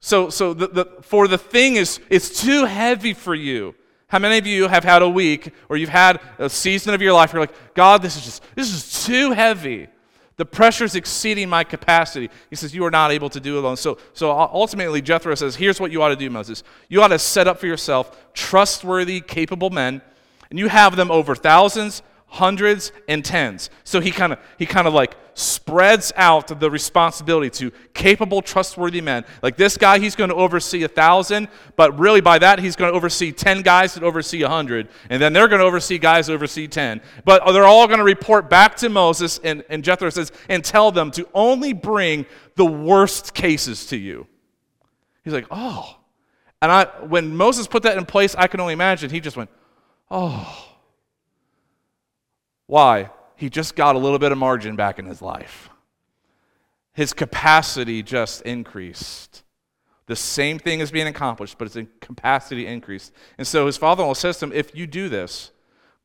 So, 0.00 0.28
so 0.28 0.52
the, 0.52 0.68
the, 0.68 0.84
for 1.02 1.26
the 1.26 1.38
thing 1.38 1.76
is, 1.76 1.98
it's 2.10 2.42
too 2.42 2.66
heavy 2.66 3.14
for 3.14 3.34
you. 3.34 3.74
How 4.08 4.18
many 4.18 4.38
of 4.38 4.46
you 4.46 4.68
have 4.68 4.84
had 4.84 5.02
a 5.02 5.08
week 5.08 5.52
or 5.68 5.76
you've 5.76 5.88
had 5.88 6.20
a 6.38 6.48
season 6.48 6.94
of 6.94 7.00
your 7.00 7.14
life 7.14 7.32
where 7.32 7.40
you're 7.40 7.48
like, 7.48 7.74
God, 7.74 8.02
this 8.02 8.16
is 8.16 8.24
just, 8.24 8.42
this 8.54 8.72
is 8.72 9.04
too 9.06 9.32
heavy. 9.32 9.88
The 10.36 10.44
pressure 10.44 10.84
is 10.84 10.94
exceeding 10.94 11.48
my 11.48 11.64
capacity. 11.64 12.28
He 12.50 12.56
says, 12.56 12.74
You 12.74 12.84
are 12.84 12.90
not 12.90 13.12
able 13.12 13.30
to 13.30 13.40
do 13.40 13.58
alone. 13.58 13.76
So, 13.76 13.98
so 14.12 14.30
ultimately, 14.32 15.00
Jethro 15.00 15.34
says, 15.34 15.56
Here's 15.56 15.80
what 15.80 15.92
you 15.92 16.02
ought 16.02 16.08
to 16.08 16.16
do, 16.16 16.28
Moses. 16.28 16.64
You 16.88 17.02
ought 17.02 17.08
to 17.08 17.18
set 17.18 17.46
up 17.46 17.58
for 17.58 17.66
yourself 17.66 18.32
trustworthy, 18.34 19.20
capable 19.20 19.70
men, 19.70 20.02
and 20.50 20.58
you 20.58 20.68
have 20.68 20.96
them 20.96 21.10
over 21.10 21.34
thousands, 21.34 22.02
hundreds 22.34 22.90
and 23.08 23.24
tens. 23.24 23.70
So 23.84 24.00
he 24.00 24.10
kind 24.10 24.32
of 24.32 24.38
he 24.58 24.66
kind 24.66 24.88
of 24.88 24.94
like 24.94 25.16
spreads 25.34 26.12
out 26.16 26.60
the 26.60 26.70
responsibility 26.70 27.50
to 27.50 27.72
capable, 27.92 28.42
trustworthy 28.42 29.00
men. 29.00 29.24
Like 29.40 29.56
this 29.56 29.76
guy, 29.76 30.00
he's 30.00 30.16
going 30.16 30.30
to 30.30 30.36
oversee 30.36 30.82
a 30.82 30.88
thousand, 30.88 31.48
but 31.76 31.96
really 31.98 32.20
by 32.20 32.38
that 32.40 32.58
he's 32.58 32.74
going 32.74 32.90
to 32.90 32.96
oversee 32.96 33.30
ten 33.30 33.62
guys 33.62 33.94
that 33.94 34.02
oversee 34.02 34.42
a 34.42 34.48
hundred, 34.48 34.88
and 35.10 35.22
then 35.22 35.32
they're 35.32 35.46
going 35.46 35.60
to 35.60 35.66
oversee 35.66 35.98
guys 35.98 36.28
oversee 36.28 36.66
ten. 36.66 37.00
But 37.24 37.44
they're 37.52 37.64
all 37.64 37.86
going 37.86 37.98
to 37.98 38.04
report 38.04 38.50
back 38.50 38.74
to 38.76 38.88
Moses, 38.88 39.38
and, 39.44 39.64
and 39.68 39.84
Jethro 39.84 40.10
says, 40.10 40.32
and 40.48 40.64
tell 40.64 40.90
them 40.90 41.12
to 41.12 41.28
only 41.34 41.72
bring 41.72 42.26
the 42.56 42.66
worst 42.66 43.32
cases 43.32 43.86
to 43.86 43.96
you. 43.96 44.26
He's 45.22 45.32
like, 45.32 45.46
oh. 45.52 45.98
And 46.60 46.72
I, 46.72 46.84
when 47.06 47.36
Moses 47.36 47.68
put 47.68 47.84
that 47.84 47.96
in 47.96 48.06
place, 48.06 48.34
I 48.34 48.48
can 48.48 48.58
only 48.58 48.72
imagine 48.72 49.10
he 49.10 49.20
just 49.20 49.36
went, 49.36 49.50
oh. 50.10 50.70
Why? 52.66 53.10
He 53.36 53.50
just 53.50 53.76
got 53.76 53.96
a 53.96 53.98
little 53.98 54.18
bit 54.18 54.32
of 54.32 54.38
margin 54.38 54.76
back 54.76 54.98
in 54.98 55.06
his 55.06 55.20
life. 55.20 55.70
his 56.92 57.12
capacity 57.12 58.02
just 58.04 58.42
increased. 58.42 59.42
The 60.06 60.14
same 60.14 60.58
thing 60.58 60.80
is 60.80 60.90
being 60.90 61.06
accomplished, 61.06 61.58
but 61.58 61.74
in 61.74 61.88
capacity 62.00 62.66
increased. 62.66 63.12
And 63.38 63.46
so 63.46 63.66
his 63.66 63.76
father 63.76 64.02
in 64.02 64.08
law 64.08 64.14
says 64.14 64.38
to 64.38 64.46
him, 64.46 64.52
If 64.52 64.76
you 64.76 64.86
do 64.86 65.08
this, 65.08 65.50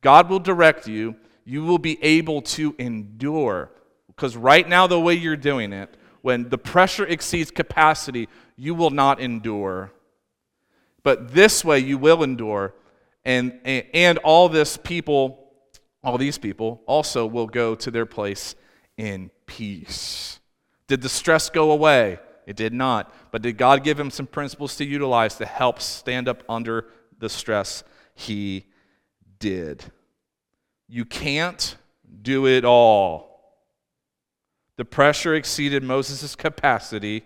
God 0.01 0.29
will 0.29 0.39
direct 0.39 0.87
you. 0.87 1.15
You 1.45 1.63
will 1.63 1.77
be 1.77 2.01
able 2.03 2.41
to 2.41 2.75
endure. 2.79 3.71
Because 4.07 4.35
right 4.37 4.67
now, 4.67 4.87
the 4.87 4.99
way 4.99 5.13
you're 5.13 5.35
doing 5.35 5.73
it, 5.73 5.95
when 6.21 6.49
the 6.49 6.57
pressure 6.57 7.05
exceeds 7.05 7.51
capacity, 7.51 8.27
you 8.55 8.73
will 8.73 8.89
not 8.89 9.19
endure. 9.19 9.91
But 11.03 11.33
this 11.33 11.63
way, 11.63 11.79
you 11.79 11.97
will 11.97 12.23
endure. 12.23 12.73
And, 13.25 13.59
and, 13.63 13.85
and 13.93 14.17
all 14.19 14.49
this 14.49 14.77
people, 14.77 15.38
all 16.03 16.18
these 16.18 16.38
people 16.38 16.82
also 16.86 17.25
will 17.25 17.48
go 17.48 17.75
to 17.75 17.91
their 17.91 18.06
place 18.06 18.56
in 18.98 19.32
peace. 19.46 20.39
Did 20.88 21.01
the 21.01 21.10
stress 21.10 21.50
go 21.50 21.72
away? 21.72 22.20
It 22.46 22.56
did 22.56 22.74
not. 22.74 23.13
But 23.32 23.41
did 23.41 23.58
God 23.58 23.84
give 23.84 24.00
him 24.00 24.10
some 24.10 24.27
principles 24.27 24.75
to 24.77 24.86
utilize 24.86 25.36
to 25.36 25.46
help 25.46 25.82
stand 25.82 26.27
up 26.27 26.44
under 26.50 26.88
the 27.20 27.29
stress? 27.29 27.84
He 28.15 28.65
did. 29.39 29.84
You 30.88 31.06
can't 31.06 31.75
do 32.22 32.48
it 32.48 32.65
all. 32.65 33.29
The 34.77 34.86
pressure 34.86 35.36
exceeded 35.36 35.84
Moses' 35.84 36.36
capacity, 36.36 37.24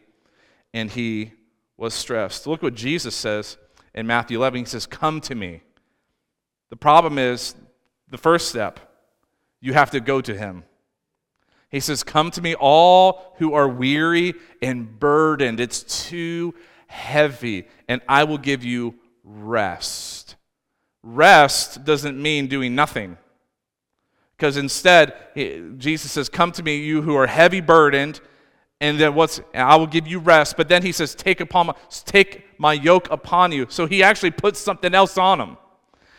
and 0.73 0.89
he 0.89 1.33
was 1.77 1.93
stressed. 1.93 2.47
Look 2.47 2.63
what 2.63 2.73
Jesus 2.73 3.15
says 3.15 3.57
in 3.93 4.07
Matthew 4.07 4.39
11. 4.39 4.59
He 4.59 4.65
says, 4.65 4.85
Come 4.85 5.21
to 5.21 5.35
me. 5.35 5.61
The 6.69 6.75
problem 6.75 7.17
is 7.17 7.55
the 8.13 8.17
first 8.19 8.47
step, 8.47 8.79
you 9.59 9.73
have 9.73 9.89
to 9.89 9.99
go 9.99 10.21
to 10.21 10.37
him. 10.37 10.65
He 11.69 11.79
says, 11.79 12.03
Come 12.03 12.29
to 12.31 12.43
me, 12.43 12.53
all 12.53 13.33
who 13.39 13.55
are 13.55 13.67
weary 13.67 14.35
and 14.61 14.99
burdened. 14.99 15.59
It's 15.59 15.81
too 16.07 16.53
heavy, 16.85 17.67
and 17.87 18.03
I 18.07 18.25
will 18.25 18.37
give 18.37 18.63
you 18.63 18.93
rest. 19.23 20.35
Rest 21.01 21.85
doesn't 21.85 22.21
mean 22.21 22.45
doing 22.45 22.75
nothing. 22.75 23.17
Because 24.37 24.57
instead, 24.57 25.15
Jesus 25.79 26.11
says, 26.11 26.29
Come 26.29 26.51
to 26.51 26.61
me, 26.61 26.77
you 26.77 27.01
who 27.01 27.15
are 27.15 27.25
heavy 27.25 27.61
burdened, 27.61 28.21
and 28.79 28.99
then 28.99 29.15
what's 29.15 29.41
I 29.55 29.75
will 29.77 29.87
give 29.87 30.05
you 30.05 30.19
rest. 30.19 30.55
But 30.55 30.69
then 30.69 30.83
he 30.83 30.91
says, 30.91 31.15
Take 31.15 31.41
upon 31.41 31.65
my, 31.65 31.73
take 32.05 32.45
my 32.59 32.73
yoke 32.73 33.09
upon 33.09 33.51
you. 33.51 33.65
So 33.69 33.87
he 33.87 34.03
actually 34.03 34.31
puts 34.31 34.59
something 34.59 34.93
else 34.93 35.17
on 35.17 35.41
him. 35.41 35.57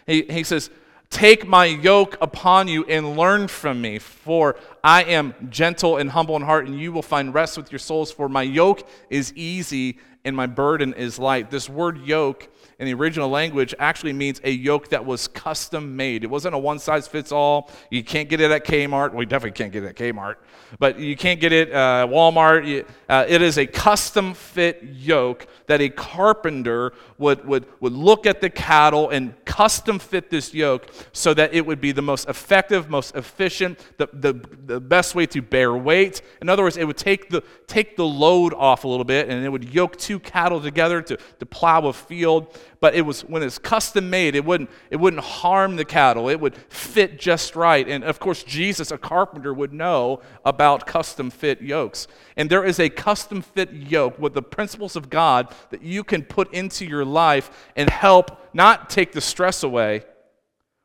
He, 0.08 0.22
he 0.22 0.42
says, 0.42 0.70
Take 1.14 1.46
my 1.46 1.66
yoke 1.66 2.16
upon 2.20 2.66
you 2.66 2.84
and 2.86 3.16
learn 3.16 3.46
from 3.46 3.80
me, 3.80 4.00
for 4.00 4.56
I 4.82 5.04
am 5.04 5.32
gentle 5.48 5.96
and 5.96 6.10
humble 6.10 6.34
in 6.34 6.42
heart, 6.42 6.66
and 6.66 6.76
you 6.76 6.90
will 6.90 7.02
find 7.02 7.32
rest 7.32 7.56
with 7.56 7.70
your 7.70 7.78
souls. 7.78 8.10
For 8.10 8.28
my 8.28 8.42
yoke 8.42 8.84
is 9.10 9.32
easy 9.34 10.00
and 10.24 10.34
my 10.34 10.46
burden 10.46 10.92
is 10.92 11.16
light. 11.16 11.52
This 11.52 11.70
word 11.70 11.98
yoke 11.98 12.48
in 12.78 12.86
the 12.86 12.94
original 12.94 13.28
language 13.28 13.74
actually 13.78 14.12
means 14.12 14.40
a 14.44 14.50
yoke 14.50 14.88
that 14.88 15.04
was 15.04 15.28
custom 15.28 15.96
made. 15.96 16.24
It 16.24 16.30
wasn't 16.30 16.54
a 16.54 16.58
one 16.58 16.78
size 16.78 17.06
fits 17.06 17.32
all. 17.32 17.70
You 17.90 18.02
can't 18.02 18.28
get 18.28 18.40
it 18.40 18.50
at 18.50 18.64
Kmart. 18.64 19.12
Well, 19.12 19.22
you 19.22 19.26
definitely 19.26 19.56
can't 19.56 19.72
get 19.72 19.84
it 19.84 19.88
at 19.88 19.96
Kmart, 19.96 20.36
but 20.78 20.98
you 20.98 21.16
can't 21.16 21.40
get 21.40 21.52
it 21.52 21.72
uh, 21.72 22.06
Walmart. 22.10 22.86
Uh, 23.08 23.24
it 23.28 23.42
is 23.42 23.58
a 23.58 23.66
custom 23.66 24.34
fit 24.34 24.82
yoke 24.82 25.46
that 25.66 25.80
a 25.80 25.88
carpenter 25.88 26.92
would, 27.18 27.44
would, 27.46 27.66
would 27.80 27.92
look 27.92 28.26
at 28.26 28.40
the 28.40 28.50
cattle 28.50 29.10
and 29.10 29.34
custom 29.44 29.98
fit 29.98 30.30
this 30.30 30.52
yoke 30.52 30.88
so 31.12 31.32
that 31.34 31.54
it 31.54 31.64
would 31.64 31.80
be 31.80 31.92
the 31.92 32.02
most 32.02 32.28
effective, 32.28 32.90
most 32.90 33.14
efficient, 33.14 33.78
the, 33.98 34.08
the, 34.12 34.32
the 34.66 34.80
best 34.80 35.14
way 35.14 35.26
to 35.26 35.40
bear 35.40 35.74
weight. 35.74 36.22
In 36.42 36.48
other 36.48 36.62
words, 36.62 36.76
it 36.76 36.84
would 36.84 36.96
take 36.96 37.30
the, 37.30 37.42
take 37.66 37.96
the 37.96 38.04
load 38.04 38.52
off 38.52 38.84
a 38.84 38.88
little 38.88 39.04
bit 39.04 39.28
and 39.28 39.44
it 39.44 39.48
would 39.48 39.72
yoke 39.72 39.96
two 39.96 40.18
cattle 40.18 40.60
together 40.60 41.00
to, 41.02 41.16
to 41.16 41.46
plow 41.46 41.86
a 41.86 41.92
field 41.92 42.58
but 42.80 42.94
it 42.94 43.02
was 43.02 43.22
when 43.22 43.42
it's 43.42 43.58
custom 43.58 44.10
made, 44.10 44.34
it 44.34 44.44
wouldn't, 44.44 44.70
it 44.90 44.96
wouldn't 44.96 45.22
harm 45.22 45.76
the 45.76 45.84
cattle. 45.84 46.28
It 46.28 46.40
would 46.40 46.54
fit 46.54 47.18
just 47.18 47.56
right. 47.56 47.88
And 47.88 48.04
of 48.04 48.20
course, 48.20 48.42
Jesus, 48.42 48.90
a 48.90 48.98
carpenter, 48.98 49.54
would 49.54 49.72
know 49.72 50.20
about 50.44 50.86
custom 50.86 51.30
fit 51.30 51.62
yokes. 51.62 52.06
And 52.36 52.50
there 52.50 52.64
is 52.64 52.78
a 52.78 52.88
custom 52.88 53.42
fit 53.42 53.72
yoke 53.72 54.18
with 54.18 54.34
the 54.34 54.42
principles 54.42 54.96
of 54.96 55.10
God 55.10 55.54
that 55.70 55.82
you 55.82 56.04
can 56.04 56.22
put 56.22 56.52
into 56.52 56.84
your 56.84 57.04
life 57.04 57.70
and 57.76 57.88
help 57.88 58.54
not 58.54 58.90
take 58.90 59.12
the 59.12 59.20
stress 59.20 59.62
away, 59.62 60.04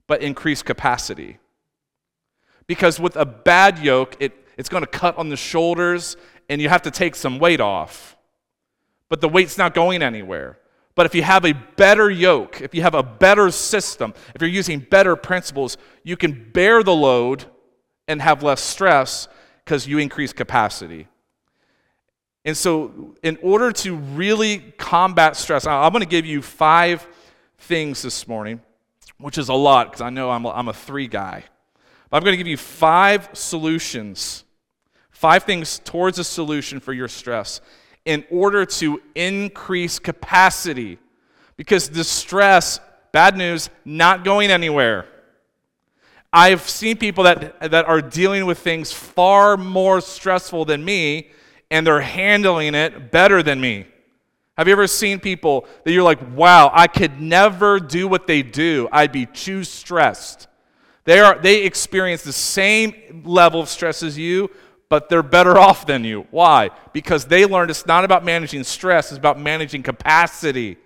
but 0.08 0.22
increase 0.22 0.62
capacity. 0.62 1.38
Because 2.68 3.00
with 3.00 3.16
a 3.16 3.26
bad 3.26 3.80
yoke, 3.80 4.16
it, 4.20 4.34
it's 4.58 4.70
going 4.70 4.84
to 4.84 4.88
cut 4.88 5.18
on 5.18 5.30
the 5.30 5.38
shoulders 5.38 6.18
and 6.50 6.62
you 6.62 6.70
have 6.70 6.82
to 6.84 6.92
take 6.92 7.16
some 7.16 7.40
weight 7.40 7.62
off. 7.62 8.18
But 9.10 9.22
the 9.22 9.30
weight's 9.30 9.58
not 9.58 9.74
going 9.74 10.02
anywhere. 10.02 10.60
But 11.00 11.06
if 11.06 11.16
you 11.16 11.24
have 11.24 11.46
a 11.46 11.54
better 11.54 12.10
yoke, 12.10 12.60
if 12.60 12.76
you 12.76 12.82
have 12.82 12.94
a 12.94 13.02
better 13.02 13.52
system, 13.52 14.14
if 14.36 14.42
you're 14.42 14.50
using 14.50 14.82
better 14.82 15.16
principles, 15.16 15.78
you 16.04 16.18
can 16.18 16.52
bear 16.52 16.84
the 16.84 16.94
load 16.94 17.46
and 18.10 18.22
have 18.22 18.44
less 18.44 18.60
stress 18.60 19.30
because 19.64 19.88
you 19.88 19.98
increase 19.98 20.34
capacity. 20.34 21.08
And 22.44 22.58
so, 22.58 23.16
in 23.24 23.38
order 23.42 23.72
to 23.72 23.96
really 23.96 24.74
combat 24.78 25.38
stress, 25.38 25.66
I'm 25.66 25.94
going 25.94 26.04
to 26.04 26.06
give 26.06 26.26
you 26.26 26.42
five 26.42 27.08
things 27.60 28.02
this 28.02 28.28
morning, 28.28 28.60
which 29.20 29.38
is 29.38 29.48
a 29.48 29.54
lot 29.54 29.92
because 29.92 30.02
I 30.02 30.10
know 30.10 30.30
I'm 30.30 30.44
a, 30.44 30.50
I'm 30.50 30.68
a 30.68 30.74
three 30.74 31.08
guy. 31.08 31.46
But 32.10 32.18
I'm 32.18 32.24
going 32.24 32.34
to 32.34 32.38
give 32.38 32.46
you 32.46 32.58
five 32.58 33.30
solutions, 33.32 34.44
five 35.12 35.44
things 35.44 35.80
towards 35.80 36.20
a 36.20 36.26
solution 36.26 36.82
for 36.82 36.92
your 36.92 37.08
stress 37.08 37.62
in 38.06 38.26
order 38.32 38.66
to 38.66 39.02
increase 39.16 40.00
capacity. 40.00 40.98
Because 41.58 41.90
the 41.90 42.04
stress, 42.04 42.80
bad 43.12 43.38
news, 43.38 43.70
not 43.86 44.24
going 44.24 44.52
anywhere. 44.52 45.06
I've 46.32 46.70
seen 46.70 46.98
people 46.98 47.24
that, 47.24 47.72
that 47.72 47.86
are 47.86 48.02
dealing 48.02 48.46
with 48.46 48.60
things 48.60 48.92
far 48.92 49.58
more 49.58 50.00
stressful 50.00 50.66
than 50.66 50.86
me, 50.86 51.32
and 51.72 51.86
they're 51.86 52.02
handling 52.02 52.76
it 52.76 53.12
better 53.12 53.42
than 53.42 53.60
me. 53.60 53.88
Have 54.58 54.68
you 54.68 54.74
ever 54.74 54.88
seen 54.88 55.20
people 55.20 55.66
that 55.84 55.92
you're 55.94 56.04
like, 56.04 56.20
wow, 56.36 56.70
I 56.74 56.88
could 56.88 57.22
never 57.22 57.80
do 57.80 58.08
what 58.08 58.28
they 58.28 58.44
do? 58.44 58.90
I'd 58.92 59.12
be 59.12 59.26
too 59.26 59.64
stressed. 59.64 60.48
They, 61.06 61.20
are, 61.20 61.40
they 61.40 61.64
experience 61.64 62.24
the 62.24 62.34
same 62.34 63.24
level 63.26 63.62
of 63.62 63.70
stress 63.70 64.04
as 64.04 64.18
you, 64.18 64.52
but 64.90 65.08
they're 65.08 65.24
better 65.24 65.58
off 65.68 65.86
than 65.86 66.04
you. 66.04 66.28
Why? 66.32 66.72
Because 66.92 67.26
they 67.26 67.46
learned 67.46 67.72
it's 67.72 67.86
not 67.86 68.04
about 68.04 68.26
managing 68.26 68.64
stress, 68.64 69.12
it's 69.12 69.18
about 69.18 69.40
managing 69.40 69.84
capacity. 69.84 70.78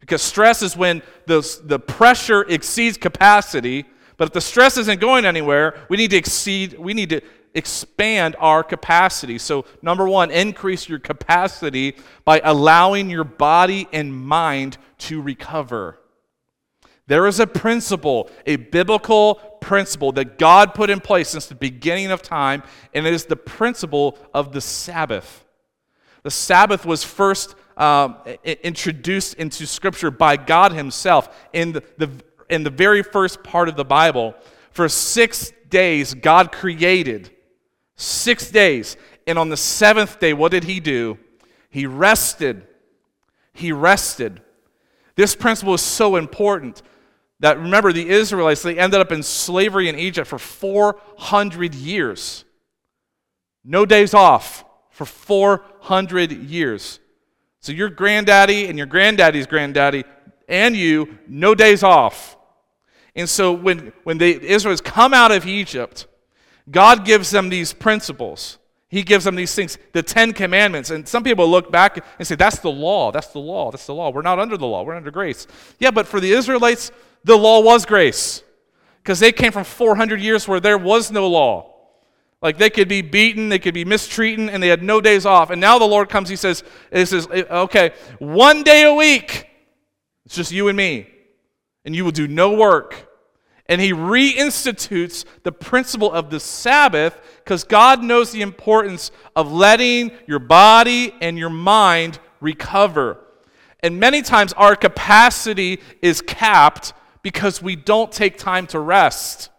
Because 0.00 0.22
stress 0.22 0.62
is 0.62 0.76
when 0.76 1.02
the, 1.26 1.46
the 1.64 1.78
pressure 1.78 2.42
exceeds 2.42 2.96
capacity, 2.96 3.84
but 4.16 4.28
if 4.28 4.32
the 4.32 4.40
stress 4.40 4.76
isn't 4.78 5.00
going 5.00 5.24
anywhere, 5.24 5.78
we 5.88 5.96
need 5.96 6.10
to 6.10 6.16
exceed, 6.16 6.78
we 6.78 6.94
need 6.94 7.10
to 7.10 7.20
expand 7.54 8.36
our 8.38 8.62
capacity. 8.62 9.38
So, 9.38 9.64
number 9.82 10.08
one, 10.08 10.30
increase 10.30 10.88
your 10.88 10.98
capacity 10.98 11.96
by 12.24 12.40
allowing 12.42 13.10
your 13.10 13.24
body 13.24 13.88
and 13.92 14.14
mind 14.14 14.78
to 14.98 15.20
recover. 15.20 15.97
There 17.08 17.26
is 17.26 17.40
a 17.40 17.46
principle, 17.46 18.28
a 18.44 18.56
biblical 18.56 19.36
principle 19.62 20.12
that 20.12 20.36
God 20.36 20.74
put 20.74 20.90
in 20.90 21.00
place 21.00 21.30
since 21.30 21.46
the 21.46 21.54
beginning 21.54 22.10
of 22.10 22.20
time, 22.20 22.62
and 22.92 23.06
it 23.06 23.14
is 23.14 23.24
the 23.24 23.34
principle 23.34 24.18
of 24.34 24.52
the 24.52 24.60
Sabbath. 24.60 25.46
The 26.22 26.30
Sabbath 26.30 26.84
was 26.84 27.04
first 27.04 27.54
um, 27.78 28.18
introduced 28.44 29.34
into 29.34 29.66
Scripture 29.66 30.10
by 30.10 30.36
God 30.36 30.72
Himself 30.72 31.34
in 31.54 31.72
the, 31.72 31.82
the, 31.96 32.10
in 32.50 32.62
the 32.62 32.70
very 32.70 33.02
first 33.02 33.42
part 33.42 33.70
of 33.70 33.76
the 33.76 33.86
Bible. 33.86 34.34
For 34.70 34.86
six 34.86 35.50
days, 35.70 36.12
God 36.12 36.52
created. 36.52 37.30
Six 37.96 38.50
days. 38.50 38.98
And 39.26 39.38
on 39.38 39.48
the 39.48 39.56
seventh 39.56 40.20
day, 40.20 40.34
what 40.34 40.52
did 40.52 40.64
He 40.64 40.78
do? 40.78 41.16
He 41.70 41.86
rested. 41.86 42.66
He 43.54 43.72
rested. 43.72 44.42
This 45.14 45.34
principle 45.34 45.72
is 45.72 45.80
so 45.80 46.16
important 46.16 46.82
that 47.40 47.58
remember 47.58 47.92
the 47.92 48.08
Israelites, 48.08 48.62
they 48.62 48.78
ended 48.78 49.00
up 49.00 49.12
in 49.12 49.22
slavery 49.22 49.88
in 49.88 49.98
Egypt 49.98 50.28
for 50.28 50.38
400 50.38 51.74
years. 51.74 52.44
No 53.64 53.86
days 53.86 54.14
off 54.14 54.64
for 54.90 55.04
400 55.04 56.32
years. 56.32 57.00
So 57.60 57.72
your 57.72 57.90
granddaddy 57.90 58.66
and 58.66 58.76
your 58.76 58.86
granddaddy's 58.86 59.46
granddaddy 59.46 60.04
and 60.48 60.76
you, 60.76 61.18
no 61.28 61.54
days 61.54 61.82
off. 61.82 62.36
And 63.14 63.28
so 63.28 63.52
when, 63.52 63.92
when 64.04 64.18
the 64.18 64.40
Israelites 64.42 64.80
come 64.80 65.12
out 65.12 65.30
of 65.30 65.46
Egypt, 65.46 66.06
God 66.70 67.04
gives 67.04 67.30
them 67.30 67.48
these 67.48 67.72
principles. 67.72 68.58
He 68.88 69.02
gives 69.02 69.24
them 69.24 69.34
these 69.34 69.54
things, 69.54 69.76
the 69.92 70.02
Ten 70.02 70.32
Commandments. 70.32 70.90
And 70.90 71.06
some 71.06 71.22
people 71.22 71.48
look 71.48 71.70
back 71.70 72.02
and 72.18 72.26
say, 72.26 72.36
that's 72.36 72.60
the 72.60 72.70
law, 72.70 73.12
that's 73.12 73.28
the 73.28 73.38
law, 73.38 73.70
that's 73.70 73.86
the 73.86 73.94
law. 73.94 74.10
We're 74.10 74.22
not 74.22 74.38
under 74.38 74.56
the 74.56 74.66
law, 74.66 74.82
we're 74.82 74.94
under 74.94 75.10
grace. 75.10 75.46
Yeah, 75.78 75.90
but 75.90 76.06
for 76.06 76.20
the 76.20 76.32
Israelites, 76.32 76.90
the 77.24 77.36
law 77.36 77.60
was 77.60 77.86
grace 77.86 78.42
because 79.02 79.20
they 79.20 79.32
came 79.32 79.52
from 79.52 79.64
400 79.64 80.20
years 80.20 80.46
where 80.46 80.60
there 80.60 80.78
was 80.78 81.10
no 81.10 81.28
law. 81.28 81.74
Like 82.40 82.58
they 82.58 82.70
could 82.70 82.88
be 82.88 83.02
beaten, 83.02 83.48
they 83.48 83.58
could 83.58 83.74
be 83.74 83.84
mistreated, 83.84 84.48
and 84.48 84.62
they 84.62 84.68
had 84.68 84.82
no 84.82 85.00
days 85.00 85.26
off. 85.26 85.50
And 85.50 85.60
now 85.60 85.78
the 85.78 85.86
Lord 85.86 86.08
comes, 86.08 86.28
He 86.28 86.36
says, 86.36 86.62
He 86.92 87.04
says, 87.04 87.26
eh, 87.32 87.44
okay, 87.50 87.92
one 88.18 88.62
day 88.62 88.84
a 88.84 88.94
week, 88.94 89.48
it's 90.24 90.36
just 90.36 90.52
you 90.52 90.68
and 90.68 90.76
me, 90.76 91.08
and 91.84 91.96
you 91.96 92.04
will 92.04 92.12
do 92.12 92.28
no 92.28 92.52
work. 92.52 93.08
And 93.66 93.80
He 93.80 93.92
reinstitutes 93.92 95.24
the 95.42 95.52
principle 95.52 96.12
of 96.12 96.30
the 96.30 96.38
Sabbath 96.38 97.18
because 97.42 97.64
God 97.64 98.02
knows 98.02 98.30
the 98.30 98.42
importance 98.42 99.10
of 99.34 99.50
letting 99.50 100.12
your 100.26 100.38
body 100.38 101.14
and 101.20 101.36
your 101.36 101.50
mind 101.50 102.18
recover. 102.40 103.18
And 103.80 103.98
many 103.98 104.22
times 104.22 104.52
our 104.52 104.76
capacity 104.76 105.80
is 106.02 106.20
capped 106.20 106.92
because 107.22 107.62
we 107.62 107.76
don't 107.76 108.10
take 108.12 108.38
time 108.38 108.66
to 108.68 108.78
rest. 108.78 109.50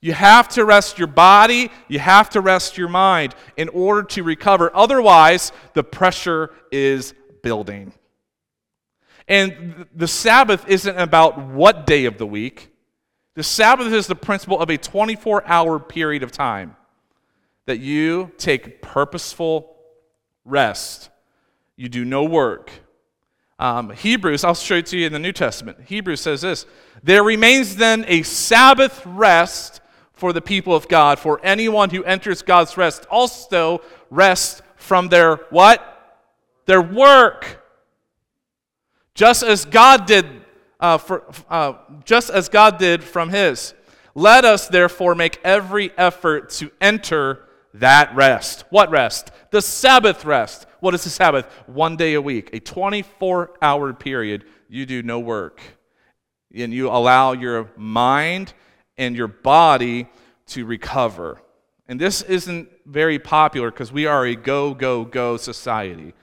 You 0.00 0.12
have 0.12 0.48
to 0.50 0.64
rest 0.64 0.98
your 0.98 1.08
body, 1.08 1.70
you 1.88 1.98
have 1.98 2.30
to 2.30 2.40
rest 2.40 2.78
your 2.78 2.88
mind 2.88 3.34
in 3.56 3.68
order 3.70 4.04
to 4.04 4.22
recover. 4.22 4.74
Otherwise, 4.74 5.50
the 5.74 5.82
pressure 5.82 6.50
is 6.70 7.14
building. 7.42 7.92
And 9.26 9.86
the 9.94 10.08
Sabbath 10.08 10.66
isn't 10.68 10.98
about 10.98 11.38
what 11.38 11.86
day 11.86 12.04
of 12.06 12.16
the 12.16 12.26
week. 12.26 12.70
The 13.34 13.42
Sabbath 13.42 13.92
is 13.92 14.06
the 14.06 14.14
principle 14.14 14.58
of 14.58 14.70
a 14.70 14.78
24 14.78 15.46
hour 15.46 15.78
period 15.78 16.22
of 16.22 16.32
time 16.32 16.76
that 17.66 17.80
you 17.80 18.30
take 18.38 18.80
purposeful 18.80 19.76
rest. 20.44 21.10
You 21.76 21.88
do 21.88 22.04
no 22.04 22.24
work. 22.24 22.72
Um, 23.58 23.90
Hebrews, 23.90 24.44
I'll 24.44 24.54
show 24.54 24.76
it 24.76 24.86
to 24.86 24.98
you 24.98 25.06
in 25.06 25.12
the 25.12 25.18
New 25.18 25.32
Testament. 25.32 25.78
Hebrews 25.86 26.20
says 26.20 26.40
this 26.40 26.64
There 27.02 27.22
remains 27.22 27.76
then 27.76 28.04
a 28.08 28.22
Sabbath 28.22 29.02
rest 29.06 29.80
for 30.12 30.32
the 30.32 30.40
people 30.40 30.74
of 30.74 30.88
God. 30.88 31.18
For 31.18 31.40
anyone 31.42 31.90
who 31.90 32.04
enters 32.04 32.42
God's 32.42 32.76
rest 32.76 33.06
also 33.10 33.80
rest 34.10 34.62
from 34.76 35.08
their 35.08 35.36
what? 35.50 35.82
Their 36.66 36.82
work. 36.82 37.64
Just 39.14 39.42
as 39.42 39.64
God 39.64 40.06
did 40.06 40.26
uh, 40.80 40.98
for, 40.98 41.24
uh, 41.48 41.74
just 42.04 42.30
as 42.30 42.48
God 42.48 42.78
did 42.78 43.02
from 43.02 43.30
his. 43.30 43.74
Let 44.14 44.44
us 44.44 44.68
therefore 44.68 45.14
make 45.14 45.40
every 45.44 45.92
effort 45.96 46.50
to 46.50 46.70
enter 46.80 47.44
that 47.74 48.14
rest. 48.14 48.64
What 48.70 48.90
rest? 48.90 49.30
The 49.50 49.62
Sabbath 49.62 50.24
rest. 50.24 50.66
What 50.80 50.94
is 50.94 51.04
the 51.04 51.10
Sabbath? 51.10 51.46
One 51.66 51.96
day 51.96 52.14
a 52.14 52.22
week, 52.22 52.50
a 52.52 52.60
24 52.60 53.54
hour 53.62 53.92
period. 53.92 54.44
You 54.68 54.86
do 54.86 55.02
no 55.02 55.18
work. 55.20 55.60
And 56.54 56.72
you 56.72 56.88
allow 56.88 57.32
your 57.32 57.70
mind 57.76 58.54
and 58.96 59.16
your 59.16 59.28
body 59.28 60.08
to 60.48 60.64
recover. 60.64 61.40
And 61.88 62.00
this 62.00 62.22
isn't 62.22 62.68
very 62.86 63.18
popular 63.18 63.70
because 63.70 63.92
we 63.92 64.06
are 64.06 64.26
a 64.26 64.34
go, 64.34 64.74
go, 64.74 65.04
go 65.04 65.36
society 65.36 66.14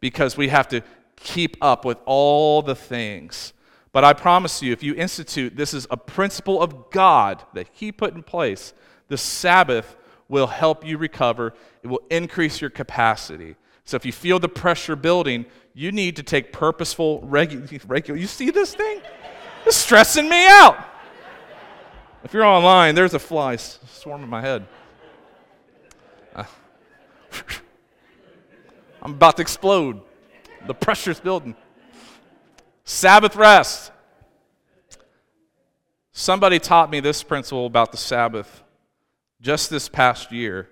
because 0.00 0.36
we 0.36 0.48
have 0.48 0.68
to 0.68 0.82
keep 1.16 1.56
up 1.62 1.84
with 1.84 1.98
all 2.04 2.60
the 2.60 2.74
things. 2.74 3.54
But 3.92 4.04
I 4.04 4.12
promise 4.12 4.60
you, 4.60 4.72
if 4.72 4.82
you 4.82 4.94
institute, 4.94 5.56
this 5.56 5.72
is 5.72 5.86
a 5.90 5.96
principle 5.96 6.60
of 6.60 6.90
God 6.90 7.42
that 7.54 7.68
He 7.72 7.92
put 7.92 8.14
in 8.14 8.22
place. 8.22 8.74
The 9.08 9.16
Sabbath 9.16 9.96
will 10.28 10.48
help 10.48 10.84
you 10.84 10.98
recover, 10.98 11.54
it 11.82 11.86
will 11.86 12.02
increase 12.10 12.60
your 12.60 12.70
capacity. 12.70 13.56
So 13.84 13.96
if 13.96 14.04
you 14.04 14.12
feel 14.12 14.38
the 14.38 14.48
pressure 14.48 14.96
building, 14.96 15.46
you 15.74 15.92
need 15.92 16.16
to 16.16 16.22
take 16.22 16.52
purposeful, 16.52 17.20
regular. 17.22 17.66
Regu- 17.66 18.18
you 18.18 18.26
see 18.26 18.50
this 18.50 18.74
thing? 18.74 19.00
It's 19.66 19.76
stressing 19.76 20.28
me 20.28 20.46
out. 20.46 20.78
If 22.22 22.32
you're 22.32 22.44
online, 22.44 22.94
there's 22.94 23.14
a 23.14 23.18
fly 23.18 23.56
swarming 23.56 24.28
my 24.28 24.40
head. 24.40 24.66
Uh, 26.34 26.44
I'm 29.02 29.12
about 29.12 29.36
to 29.36 29.42
explode. 29.42 30.00
The 30.66 30.74
pressure's 30.74 31.20
building. 31.20 31.54
Sabbath 32.84 33.36
rest. 33.36 33.92
Somebody 36.12 36.58
taught 36.58 36.90
me 36.90 37.00
this 37.00 37.22
principle 37.22 37.66
about 37.66 37.90
the 37.90 37.98
Sabbath 37.98 38.62
just 39.40 39.68
this 39.68 39.88
past 39.88 40.32
year, 40.32 40.68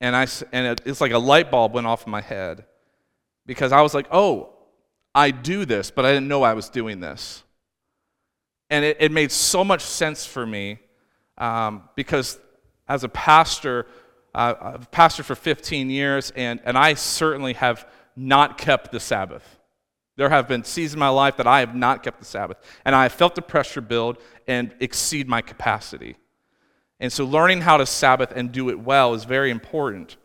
and, 0.00 0.16
I, 0.16 0.26
and 0.52 0.66
it, 0.66 0.80
it's 0.86 1.00
like 1.00 1.12
a 1.12 1.18
light 1.18 1.50
bulb 1.50 1.74
went 1.74 1.86
off 1.86 2.06
in 2.06 2.10
my 2.10 2.20
head 2.20 2.64
because 3.46 3.72
I 3.72 3.82
was 3.82 3.94
like, 3.94 4.06
oh, 4.10 4.50
I 5.14 5.30
do 5.32 5.64
this, 5.64 5.90
but 5.90 6.06
I 6.06 6.12
didn't 6.12 6.28
know 6.28 6.42
I 6.42 6.54
was 6.54 6.68
doing 6.68 7.00
this. 7.00 7.42
And 8.70 8.84
it, 8.84 8.96
it 9.00 9.12
made 9.12 9.32
so 9.32 9.64
much 9.64 9.82
sense 9.82 10.24
for 10.24 10.46
me 10.46 10.78
um, 11.38 11.88
because 11.96 12.38
as 12.88 13.04
a 13.04 13.08
pastor, 13.08 13.86
uh, 14.34 14.54
I've 14.60 14.90
pastored 14.90 15.24
for 15.24 15.34
15 15.34 15.90
years, 15.90 16.32
and, 16.36 16.60
and 16.64 16.78
I 16.78 16.94
certainly 16.94 17.54
have 17.54 17.86
not 18.16 18.58
kept 18.58 18.92
the 18.92 19.00
Sabbath. 19.00 19.58
There 20.16 20.28
have 20.28 20.48
been 20.48 20.64
seasons 20.64 20.94
in 20.94 20.98
my 21.00 21.08
life 21.08 21.36
that 21.38 21.46
I 21.46 21.60
have 21.60 21.74
not 21.74 22.02
kept 22.02 22.18
the 22.18 22.26
Sabbath, 22.26 22.58
and 22.84 22.94
I 22.94 23.04
have 23.04 23.12
felt 23.12 23.34
the 23.34 23.42
pressure 23.42 23.80
build 23.80 24.18
and 24.46 24.74
exceed 24.80 25.28
my 25.28 25.40
capacity. 25.40 26.16
And 27.00 27.10
so, 27.12 27.24
learning 27.24 27.62
how 27.62 27.78
to 27.78 27.86
Sabbath 27.86 28.32
and 28.34 28.52
do 28.52 28.68
it 28.68 28.78
well 28.78 29.14
is 29.14 29.24
very 29.24 29.50
important. 29.50 30.18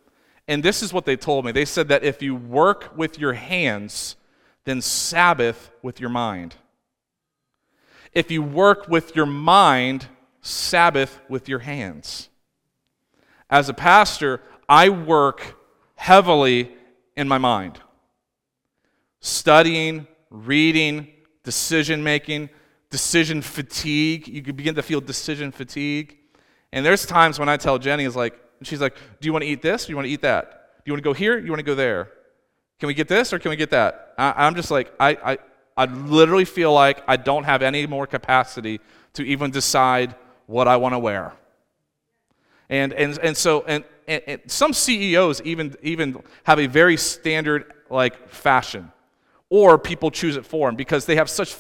And 0.47 0.62
this 0.62 0.84
is 0.84 0.91
what 0.91 1.05
they 1.05 1.15
told 1.15 1.45
me. 1.45 1.51
They 1.51 1.65
said 1.65 1.88
that 1.88 2.03
if 2.03 2.21
you 2.21 2.36
work 2.36 2.95
with 2.97 3.17
your 3.17 3.34
hands, 3.34 4.17
then 4.65 4.81
Sabbath 4.81 5.71
with 5.81 5.99
your 6.01 6.10
mind. 6.10 6.55
If 8.15 8.32
you 8.32 8.41
work 8.41 8.88
with 8.88 9.15
your 9.15 9.25
mind, 9.28 10.08
Sabbath 10.41 11.19
with 11.28 11.49
your 11.49 11.60
hands. 11.60 12.30
As 13.49 13.67
a 13.67 13.73
pastor, 13.73 14.41
I 14.67 14.89
work 14.89 15.60
heavily 15.95 16.71
in 17.15 17.28
my 17.28 17.38
mind 17.38 17.80
studying, 19.19 20.06
reading, 20.30 21.08
decision 21.43 22.04
making, 22.04 22.47
decision 22.91 23.41
fatigue. 23.41 24.28
You 24.28 24.43
can 24.43 24.56
begin 24.56 24.75
to 24.75 24.84
feel 24.84 25.01
decision 25.01 25.51
fatigue. 25.51 26.15
And 26.71 26.86
there's 26.86 27.08
times 27.08 27.39
when 27.39 27.49
I 27.49 27.58
tell 27.58 27.80
Jenny, 27.80 28.04
is 28.04 28.15
like, 28.15 28.39
she's 28.62 28.80
like, 28.80 28.95
Do 29.19 29.25
you 29.25 29.34
want 29.34 29.43
to 29.43 29.49
eat 29.49 29.63
this? 29.63 29.86
Do 29.86 29.93
you 29.93 29.95
want 29.95 30.06
to 30.06 30.12
eat 30.12 30.21
that? 30.21 30.84
Do 30.86 30.91
you 30.91 30.93
want 30.93 31.04
to 31.04 31.10
go 31.10 31.13
here? 31.13 31.39
Do 31.39 31.45
you 31.45 31.51
want 31.51 31.60
to 31.60 31.65
go 31.65 31.73
there? 31.73 32.12
Can 32.80 32.88
we 32.88 32.93
get 32.93 33.08
this 33.08 33.34
or 33.34 33.39
can 33.39 33.49
we 33.49 33.56
get 33.56 33.71
that? 33.71 34.13
I, 34.17 34.45
am 34.45 34.54
just 34.54 34.69
like, 34.69 34.93
I, 34.99 35.17
I, 35.25 35.38
I 35.77 35.85
literally 35.85 36.45
feel 36.45 36.73
like 36.73 37.03
I 37.07 37.17
don't 37.17 37.43
have 37.43 37.61
any 37.61 37.85
more 37.85 38.07
capacity 38.07 38.79
to 39.13 39.23
even 39.23 39.51
decide 39.51 40.15
what 40.45 40.67
I 40.67 40.77
want 40.77 40.93
to 40.93 40.99
wear. 40.99 41.33
And, 42.69 42.93
and, 42.93 43.17
and 43.19 43.35
so, 43.35 43.63
and, 43.67 43.83
and, 44.07 44.21
and, 44.25 44.41
some 44.47 44.73
CEOs 44.73 45.41
even, 45.41 45.75
even 45.81 46.21
have 46.43 46.59
a 46.59 46.67
very 46.67 46.97
standard 46.97 47.73
like 47.89 48.29
fashion, 48.29 48.91
or 49.49 49.77
people 49.77 50.09
choose 50.09 50.38
it 50.38 50.45
for 50.45 50.67
them 50.67 50.75
because 50.75 51.05
they 51.05 51.15
have 51.15 51.29
such 51.29 51.55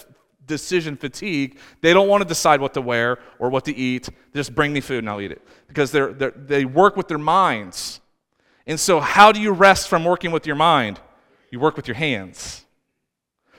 decision 0.47 0.95
fatigue. 0.95 1.59
They 1.81 1.93
don't 1.93 2.07
want 2.07 2.23
to 2.23 2.27
decide 2.27 2.61
what 2.61 2.73
to 2.75 2.81
wear 2.81 3.19
or 3.39 3.49
what 3.49 3.65
to 3.65 3.75
eat. 3.75 4.09
They 4.31 4.39
Just 4.39 4.55
bring 4.55 4.73
me 4.73 4.81
food 4.81 4.99
and 4.99 5.09
I'll 5.09 5.21
eat 5.21 5.31
it 5.31 5.41
because 5.67 5.91
they're, 5.91 6.13
they're, 6.13 6.31
they 6.31 6.65
work 6.65 6.95
with 6.97 7.07
their 7.07 7.17
minds. 7.17 7.99
And 8.67 8.79
so, 8.79 8.99
how 8.99 9.31
do 9.31 9.39
you 9.39 9.51
rest 9.51 9.87
from 9.87 10.03
working 10.03 10.31
with 10.31 10.47
your 10.47 10.55
mind? 10.55 10.99
You 11.51 11.59
work 11.59 11.75
with 11.75 11.87
your 11.87 11.95
hands. 11.95 12.64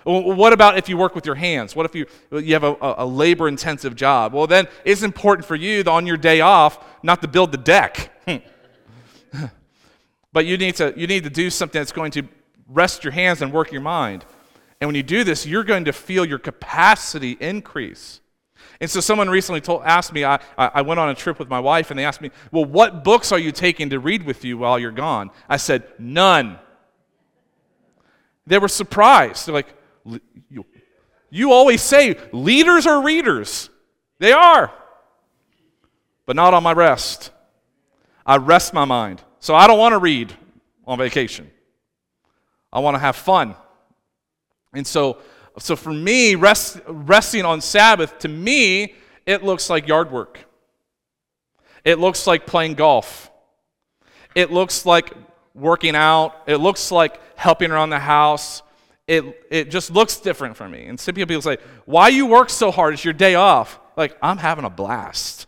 What 0.06 0.52
about 0.52 0.78
if 0.78 0.88
you 0.88 0.96
work 0.96 1.16
with 1.16 1.26
your 1.26 1.34
hands? 1.34 1.74
What 1.74 1.84
if 1.84 1.94
you, 1.96 2.06
you 2.30 2.52
have 2.52 2.62
a, 2.62 2.76
a 2.80 3.04
labor 3.04 3.48
intensive 3.48 3.96
job? 3.96 4.32
Well, 4.32 4.46
then 4.46 4.68
it's 4.84 5.02
important 5.02 5.44
for 5.44 5.56
you 5.56 5.82
on 5.82 6.06
your 6.06 6.16
day 6.16 6.40
off 6.40 6.78
not 7.02 7.22
to 7.22 7.28
build 7.28 7.50
the 7.50 7.58
deck. 7.58 8.12
Hmm. 8.24 8.36
but 10.32 10.46
you 10.46 10.58
need, 10.58 10.76
to, 10.76 10.94
you 10.96 11.08
need 11.08 11.24
to 11.24 11.30
do 11.30 11.50
something 11.50 11.80
that's 11.80 11.90
going 11.90 12.12
to 12.12 12.22
rest 12.68 13.02
your 13.02 13.12
hands 13.12 13.42
and 13.42 13.52
work 13.52 13.72
your 13.72 13.80
mind. 13.80 14.24
And 14.80 14.86
when 14.86 14.94
you 14.94 15.02
do 15.02 15.24
this, 15.24 15.44
you're 15.44 15.64
going 15.64 15.86
to 15.86 15.92
feel 15.92 16.24
your 16.24 16.38
capacity 16.38 17.36
increase. 17.40 18.20
And 18.80 18.88
so 18.88 19.00
someone 19.00 19.28
recently 19.28 19.60
told, 19.60 19.82
asked 19.84 20.12
me, 20.12 20.24
I, 20.24 20.38
I 20.56 20.82
went 20.82 21.00
on 21.00 21.08
a 21.08 21.14
trip 21.14 21.40
with 21.40 21.48
my 21.48 21.58
wife, 21.58 21.90
and 21.90 21.98
they 21.98 22.04
asked 22.04 22.20
me, 22.20 22.30
Well, 22.52 22.64
what 22.64 23.02
books 23.02 23.32
are 23.32 23.38
you 23.38 23.50
taking 23.50 23.90
to 23.90 23.98
read 23.98 24.24
with 24.24 24.44
you 24.44 24.58
while 24.58 24.78
you're 24.78 24.92
gone? 24.92 25.30
I 25.48 25.56
said, 25.56 25.84
None. 25.98 26.58
They 28.46 28.58
were 28.58 28.68
surprised. 28.68 29.46
They're 29.46 29.54
like, 29.54 29.74
you, 31.30 31.52
always 31.52 31.82
say 31.82 32.16
leaders 32.32 32.86
are 32.86 33.02
readers. 33.02 33.70
They 34.18 34.32
are. 34.32 34.72
But 36.24 36.36
not 36.36 36.54
on 36.54 36.62
my 36.62 36.72
rest. 36.72 37.30
I 38.24 38.36
rest 38.36 38.72
my 38.72 38.84
mind. 38.84 39.22
So 39.40 39.54
I 39.54 39.66
don't 39.66 39.78
want 39.78 39.92
to 39.92 39.98
read 39.98 40.32
on 40.86 40.98
vacation. 40.98 41.50
I 42.72 42.80
want 42.80 42.94
to 42.94 42.98
have 42.98 43.16
fun. 43.16 43.54
And 44.72 44.86
so, 44.86 45.18
so 45.58 45.76
for 45.76 45.92
me, 45.92 46.34
rest, 46.34 46.80
resting 46.88 47.44
on 47.44 47.60
Sabbath, 47.60 48.18
to 48.20 48.28
me, 48.28 48.94
it 49.24 49.42
looks 49.42 49.70
like 49.70 49.86
yard 49.86 50.10
work. 50.10 50.44
It 51.84 51.98
looks 51.98 52.26
like 52.26 52.46
playing 52.46 52.74
golf. 52.74 53.30
It 54.34 54.50
looks 54.50 54.84
like 54.84 55.12
working 55.54 55.94
out. 55.94 56.42
It 56.46 56.56
looks 56.56 56.90
like 56.90 57.20
helping 57.36 57.70
around 57.70 57.90
the 57.90 57.98
house 57.98 58.62
it, 59.06 59.46
it 59.50 59.70
just 59.70 59.90
looks 59.90 60.18
different 60.18 60.56
for 60.56 60.68
me. 60.68 60.86
And 60.86 60.98
some 60.98 61.14
people 61.14 61.40
say, 61.40 61.58
Why 61.84 62.08
you 62.08 62.26
work 62.26 62.50
so 62.50 62.70
hard? 62.70 62.94
It's 62.94 63.04
your 63.04 63.14
day 63.14 63.34
off. 63.34 63.78
Like, 63.96 64.16
I'm 64.20 64.38
having 64.38 64.64
a 64.64 64.70
blast. 64.70 65.46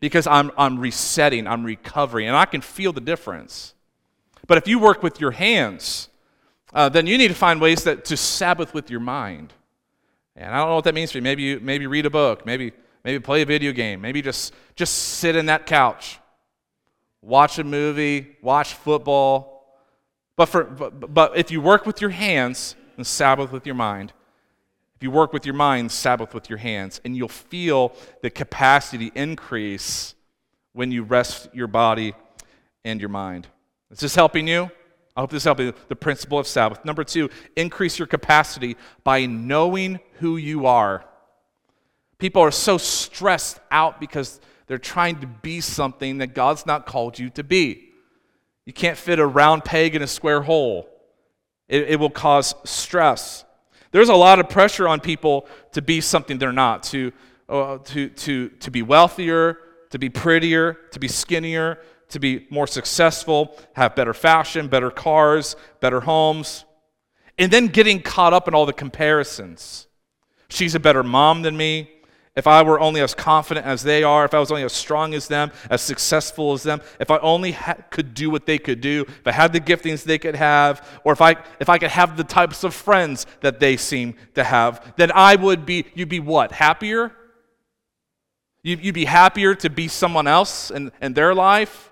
because 0.00 0.26
I'm, 0.26 0.50
I'm 0.56 0.78
resetting, 0.78 1.46
I'm 1.46 1.64
recovering, 1.64 2.26
and 2.26 2.36
I 2.36 2.46
can 2.46 2.62
feel 2.62 2.92
the 2.92 3.00
difference. 3.00 3.74
But 4.46 4.58
if 4.58 4.66
you 4.66 4.78
work 4.78 5.02
with 5.02 5.20
your 5.20 5.30
hands, 5.30 6.08
uh, 6.72 6.88
then 6.88 7.06
you 7.06 7.18
need 7.18 7.28
to 7.28 7.34
find 7.34 7.60
ways 7.60 7.84
that 7.84 8.04
to 8.06 8.16
Sabbath 8.16 8.74
with 8.74 8.90
your 8.90 9.00
mind. 9.00 9.52
And 10.34 10.54
I 10.54 10.58
don't 10.58 10.68
know 10.68 10.74
what 10.76 10.84
that 10.84 10.94
means 10.94 11.12
for 11.12 11.18
you. 11.18 11.22
Maybe 11.22 11.42
you 11.42 11.60
maybe 11.60 11.86
read 11.86 12.06
a 12.06 12.10
book, 12.10 12.46
maybe 12.46 12.72
maybe 13.04 13.20
play 13.20 13.42
a 13.42 13.46
video 13.46 13.72
game, 13.72 14.00
maybe 14.00 14.22
just 14.22 14.54
just 14.74 14.94
sit 14.94 15.36
in 15.36 15.46
that 15.46 15.66
couch, 15.66 16.18
watch 17.20 17.58
a 17.58 17.64
movie, 17.64 18.36
watch 18.40 18.74
football. 18.74 19.59
But 20.40 20.46
for 20.46 20.64
but, 20.64 21.12
but 21.12 21.36
if 21.36 21.50
you 21.50 21.60
work 21.60 21.84
with 21.84 22.00
your 22.00 22.08
hands 22.08 22.74
and 22.96 23.06
Sabbath 23.06 23.52
with 23.52 23.66
your 23.66 23.74
mind, 23.74 24.14
if 24.96 25.02
you 25.02 25.10
work 25.10 25.34
with 25.34 25.44
your 25.44 25.54
mind, 25.54 25.92
Sabbath 25.92 26.32
with 26.32 26.48
your 26.48 26.56
hands, 26.56 26.98
and 27.04 27.14
you'll 27.14 27.28
feel 27.28 27.92
the 28.22 28.30
capacity 28.30 29.12
increase 29.14 30.14
when 30.72 30.92
you 30.92 31.02
rest 31.02 31.50
your 31.52 31.66
body 31.66 32.14
and 32.86 33.00
your 33.00 33.10
mind. 33.10 33.48
Is 33.90 34.00
this 34.00 34.14
helping 34.14 34.48
you? 34.48 34.70
I 35.14 35.20
hope 35.20 35.28
this 35.28 35.42
is 35.42 35.44
helping 35.44 35.66
you. 35.66 35.74
The 35.88 35.96
principle 35.96 36.38
of 36.38 36.46
Sabbath. 36.46 36.86
Number 36.86 37.04
two, 37.04 37.28
increase 37.54 37.98
your 37.98 38.08
capacity 38.08 38.78
by 39.04 39.26
knowing 39.26 40.00
who 40.20 40.38
you 40.38 40.64
are. 40.64 41.04
People 42.16 42.40
are 42.40 42.50
so 42.50 42.78
stressed 42.78 43.60
out 43.70 44.00
because 44.00 44.40
they're 44.68 44.78
trying 44.78 45.20
to 45.20 45.26
be 45.26 45.60
something 45.60 46.16
that 46.16 46.28
God's 46.28 46.64
not 46.64 46.86
called 46.86 47.18
you 47.18 47.28
to 47.28 47.44
be. 47.44 47.89
You 48.70 48.74
can't 48.74 48.96
fit 48.96 49.18
a 49.18 49.26
round 49.26 49.64
peg 49.64 49.96
in 49.96 50.02
a 50.02 50.06
square 50.06 50.42
hole, 50.42 50.88
it, 51.66 51.88
it 51.88 51.96
will 51.98 52.08
cause 52.08 52.54
stress. 52.62 53.44
There's 53.90 54.08
a 54.08 54.14
lot 54.14 54.38
of 54.38 54.48
pressure 54.48 54.86
on 54.86 55.00
people 55.00 55.48
to 55.72 55.82
be 55.82 56.00
something 56.00 56.38
they're 56.38 56.52
not, 56.52 56.84
to, 56.84 57.10
uh, 57.48 57.78
to, 57.78 58.10
to, 58.10 58.48
to 58.48 58.70
be 58.70 58.82
wealthier, 58.82 59.58
to 59.90 59.98
be 59.98 60.08
prettier, 60.08 60.74
to 60.92 61.00
be 61.00 61.08
skinnier, 61.08 61.80
to 62.10 62.20
be 62.20 62.46
more 62.48 62.68
successful, 62.68 63.58
have 63.72 63.96
better 63.96 64.14
fashion, 64.14 64.68
better 64.68 64.92
cars, 64.92 65.56
better 65.80 66.02
homes, 66.02 66.64
and 67.38 67.52
then 67.52 67.66
getting 67.66 68.00
caught 68.00 68.32
up 68.32 68.46
in 68.46 68.54
all 68.54 68.66
the 68.66 68.72
comparisons. 68.72 69.88
She's 70.48 70.76
a 70.76 70.80
better 70.80 71.02
mom 71.02 71.42
than 71.42 71.56
me. 71.56 71.90
If 72.36 72.46
I 72.46 72.62
were 72.62 72.78
only 72.78 73.00
as 73.00 73.12
confident 73.12 73.66
as 73.66 73.82
they 73.82 74.04
are, 74.04 74.24
if 74.24 74.34
I 74.34 74.38
was 74.38 74.52
only 74.52 74.62
as 74.62 74.72
strong 74.72 75.14
as 75.14 75.26
them, 75.26 75.50
as 75.68 75.82
successful 75.82 76.52
as 76.52 76.62
them, 76.62 76.80
if 77.00 77.10
I 77.10 77.18
only 77.18 77.52
ha- 77.52 77.74
could 77.90 78.14
do 78.14 78.30
what 78.30 78.46
they 78.46 78.56
could 78.56 78.80
do, 78.80 79.04
if 79.08 79.26
I 79.26 79.32
had 79.32 79.52
the 79.52 79.60
giftings 79.60 80.04
they 80.04 80.18
could 80.18 80.36
have, 80.36 81.00
or 81.02 81.12
if 81.12 81.20
I, 81.20 81.36
if 81.58 81.68
I 81.68 81.78
could 81.78 81.90
have 81.90 82.16
the 82.16 82.22
types 82.22 82.62
of 82.62 82.72
friends 82.72 83.26
that 83.40 83.58
they 83.58 83.76
seem 83.76 84.14
to 84.34 84.44
have, 84.44 84.94
then 84.96 85.10
I 85.12 85.34
would 85.34 85.66
be, 85.66 85.86
you'd 85.94 86.08
be 86.08 86.20
what? 86.20 86.52
Happier? 86.52 87.12
You'd, 88.62 88.84
you'd 88.84 88.94
be 88.94 89.06
happier 89.06 89.56
to 89.56 89.68
be 89.68 89.88
someone 89.88 90.28
else 90.28 90.70
in, 90.70 90.92
in 91.02 91.14
their 91.14 91.34
life? 91.34 91.90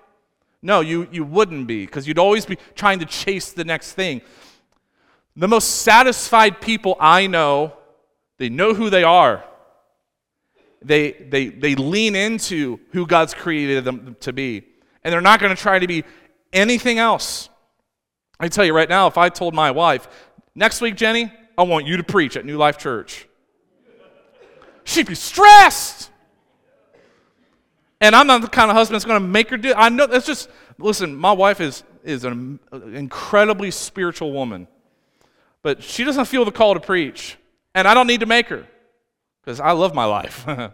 No, 0.63 0.81
you, 0.81 1.09
you 1.11 1.25
wouldn't 1.25 1.67
be, 1.67 1.85
because 1.85 2.07
you'd 2.07 2.19
always 2.19 2.47
be 2.47 2.59
trying 2.77 3.01
to 3.01 3.07
chase 3.07 3.51
the 3.51 3.65
next 3.65 3.95
thing. 3.95 4.23
The 5.35 5.49
most 5.49 5.83
satisfied 5.83 6.61
people 6.61 6.97
I 7.01 7.27
know, 7.27 7.73
they 8.39 8.49
know 8.49 8.73
who 8.73 8.89
they 8.89 9.03
are 9.03 9.45
they, 10.83 11.13
they, 11.13 11.49
they 11.49 11.75
lean 11.75 12.15
into 12.15 12.81
who 12.93 13.07
God's 13.07 13.35
created 13.35 13.85
them 13.85 14.17
to 14.21 14.33
be. 14.33 14.65
And 15.03 15.13
they're 15.13 15.21
not 15.21 15.41
going 15.41 15.55
to 15.55 15.61
try 15.61 15.79
to 15.79 15.87
be 15.87 16.05
anything 16.53 16.99
else. 16.99 17.49
I 18.41 18.49
tell 18.49 18.65
you 18.65 18.75
right 18.75 18.89
now, 18.89 19.07
if 19.07 19.19
I 19.19 19.29
told 19.29 19.55
my 19.55 19.71
wife, 19.71 20.09
next 20.55 20.81
week, 20.81 20.95
Jenny, 20.97 21.33
I 21.57 21.63
want 21.63 21.87
you 21.87 21.97
to 21.97 22.05
preach 22.05 22.37
at 22.37 22.45
New 22.45 22.57
Life 22.57 22.79
Church, 22.79 23.27
she'd 24.85 25.07
be 25.07 25.15
stressed. 25.15 26.11
And 28.01 28.15
I'm 28.15 28.29
not 28.29 28.43
the 28.43 28.49
kind 28.49 28.71
of 28.71 28.77
husband 28.77 28.95
that's 28.95 29.05
going 29.05 29.21
to 29.21 29.29
make 29.29 29.51
her 29.51 29.57
do. 29.57 29.75
I 29.77 29.89
know 29.89 30.07
that's 30.07 30.27
just, 30.27 30.49
listen, 30.79 31.17
my 31.17 31.33
wife 31.33 31.61
is, 31.61 31.83
is 32.05 32.25
an 32.25 32.61
uh, 32.73 32.81
incredibly 32.83 33.73
spiritual 33.73 34.33
woman, 34.33 34.69
but 35.63 35.83
she 35.83 36.05
doesn't 36.05 36.27
feel 36.27 36.45
the 36.45 36.53
call 36.53 36.75
to 36.75 36.81
preach. 36.81 37.37
And 37.75 37.89
I 37.89 37.95
don't 37.95 38.07
need 38.07 38.21
to 38.21 38.27
make 38.27 38.47
her 38.49 38.67
because 39.49 39.61
I 39.61 39.73
love 39.73 39.95
my 39.95 40.05
life. 40.05 40.47
and 40.47 40.71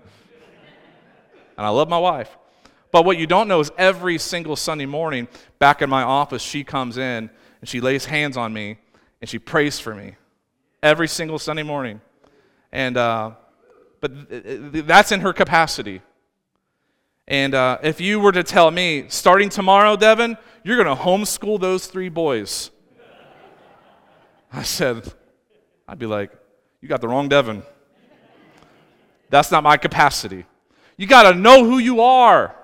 I 1.56 1.68
love 1.68 1.88
my 1.88 1.98
wife. 1.98 2.36
But 2.90 3.04
what 3.04 3.16
you 3.16 3.24
don't 3.28 3.46
know 3.46 3.60
is 3.60 3.70
every 3.78 4.18
single 4.18 4.56
Sunday 4.56 4.84
morning, 4.84 5.28
back 5.60 5.80
in 5.80 5.88
my 5.88 6.02
office, 6.02 6.42
she 6.42 6.64
comes 6.64 6.98
in 6.98 7.30
and 7.60 7.68
she 7.68 7.80
lays 7.80 8.06
hands 8.06 8.36
on 8.36 8.52
me 8.52 8.78
and 9.20 9.30
she 9.30 9.38
prays 9.38 9.78
for 9.78 9.94
me. 9.94 10.16
Every 10.82 11.06
single 11.06 11.38
Sunday 11.38 11.62
morning. 11.62 12.00
And, 12.72 12.96
uh, 12.96 13.34
but 14.00 14.10
that's 14.88 15.12
in 15.12 15.20
her 15.20 15.32
capacity. 15.32 16.02
And 17.28 17.54
uh, 17.54 17.78
if 17.80 18.00
you 18.00 18.18
were 18.18 18.32
to 18.32 18.42
tell 18.42 18.72
me, 18.72 19.04
starting 19.06 19.50
tomorrow, 19.50 19.94
Devin, 19.94 20.36
you're 20.64 20.82
going 20.82 20.96
to 20.96 21.00
homeschool 21.00 21.60
those 21.60 21.86
three 21.86 22.08
boys, 22.08 22.72
I 24.52 24.64
said, 24.64 25.14
I'd 25.86 26.00
be 26.00 26.06
like, 26.06 26.32
you 26.80 26.88
got 26.88 27.00
the 27.00 27.06
wrong 27.06 27.28
Devin. 27.28 27.62
That's 29.34 29.50
not 29.50 29.64
my 29.64 29.76
capacity. 29.76 30.44
You 30.96 31.08
got 31.08 31.32
to 31.32 31.36
know 31.36 31.64
who 31.64 31.78
you 31.78 32.02
are. 32.02 32.54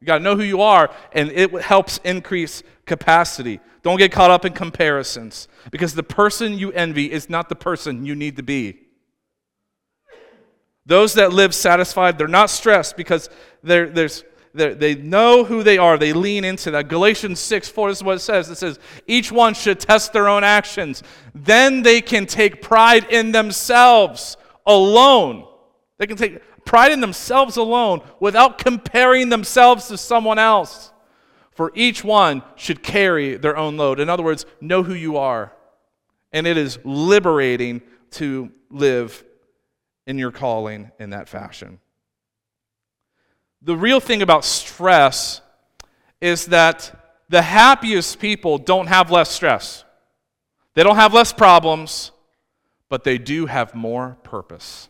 You 0.00 0.06
got 0.06 0.16
to 0.16 0.24
know 0.24 0.34
who 0.34 0.42
you 0.42 0.62
are, 0.62 0.90
and 1.12 1.30
it 1.30 1.52
helps 1.60 2.00
increase 2.02 2.62
capacity. 2.86 3.60
Don't 3.82 3.98
get 3.98 4.10
caught 4.10 4.30
up 4.30 4.46
in 4.46 4.54
comparisons 4.54 5.48
because 5.70 5.94
the 5.94 6.02
person 6.02 6.58
you 6.58 6.72
envy 6.72 7.12
is 7.12 7.28
not 7.28 7.50
the 7.50 7.54
person 7.54 8.06
you 8.06 8.14
need 8.14 8.36
to 8.36 8.42
be. 8.42 8.78
Those 10.86 11.12
that 11.12 11.34
live 11.34 11.54
satisfied, 11.54 12.16
they're 12.16 12.26
not 12.26 12.48
stressed 12.48 12.96
because 12.96 13.28
they're, 13.62 13.90
there's, 13.90 14.24
they 14.54 14.94
know 14.94 15.44
who 15.44 15.62
they 15.62 15.76
are. 15.76 15.98
They 15.98 16.14
lean 16.14 16.44
into 16.44 16.70
that. 16.70 16.88
Galatians 16.88 17.38
6 17.38 17.68
4 17.68 17.90
is 17.90 18.02
what 18.02 18.16
it 18.16 18.20
says. 18.20 18.48
It 18.48 18.56
says, 18.56 18.78
each 19.06 19.30
one 19.30 19.52
should 19.52 19.78
test 19.78 20.14
their 20.14 20.28
own 20.28 20.42
actions. 20.42 21.02
Then 21.34 21.82
they 21.82 22.00
can 22.00 22.24
take 22.24 22.62
pride 22.62 23.10
in 23.10 23.32
themselves 23.32 24.38
alone 24.64 25.48
they 25.98 26.06
can 26.06 26.16
take 26.16 26.40
pride 26.64 26.92
in 26.92 27.00
themselves 27.00 27.56
alone 27.56 28.00
without 28.20 28.58
comparing 28.58 29.28
themselves 29.28 29.88
to 29.88 29.98
someone 29.98 30.38
else. 30.38 30.92
For 31.52 31.70
each 31.74 32.02
one 32.02 32.42
should 32.56 32.82
carry 32.82 33.36
their 33.36 33.56
own 33.56 33.76
load. 33.76 34.00
In 34.00 34.08
other 34.08 34.24
words, 34.24 34.44
know 34.60 34.82
who 34.82 34.94
you 34.94 35.16
are. 35.18 35.52
And 36.32 36.46
it 36.48 36.56
is 36.56 36.78
liberating 36.84 37.80
to 38.12 38.50
live 38.70 39.24
in 40.06 40.18
your 40.18 40.32
calling 40.32 40.90
in 40.98 41.10
that 41.10 41.28
fashion. 41.28 41.78
The 43.62 43.76
real 43.76 44.00
thing 44.00 44.20
about 44.20 44.44
stress 44.44 45.40
is 46.20 46.46
that 46.46 47.22
the 47.28 47.42
happiest 47.42 48.18
people 48.18 48.58
don't 48.58 48.88
have 48.88 49.10
less 49.10 49.30
stress. 49.30 49.84
They 50.74 50.82
don't 50.82 50.96
have 50.96 51.14
less 51.14 51.32
problems, 51.32 52.10
but 52.88 53.04
they 53.04 53.16
do 53.16 53.46
have 53.46 53.74
more 53.74 54.18
purpose. 54.24 54.88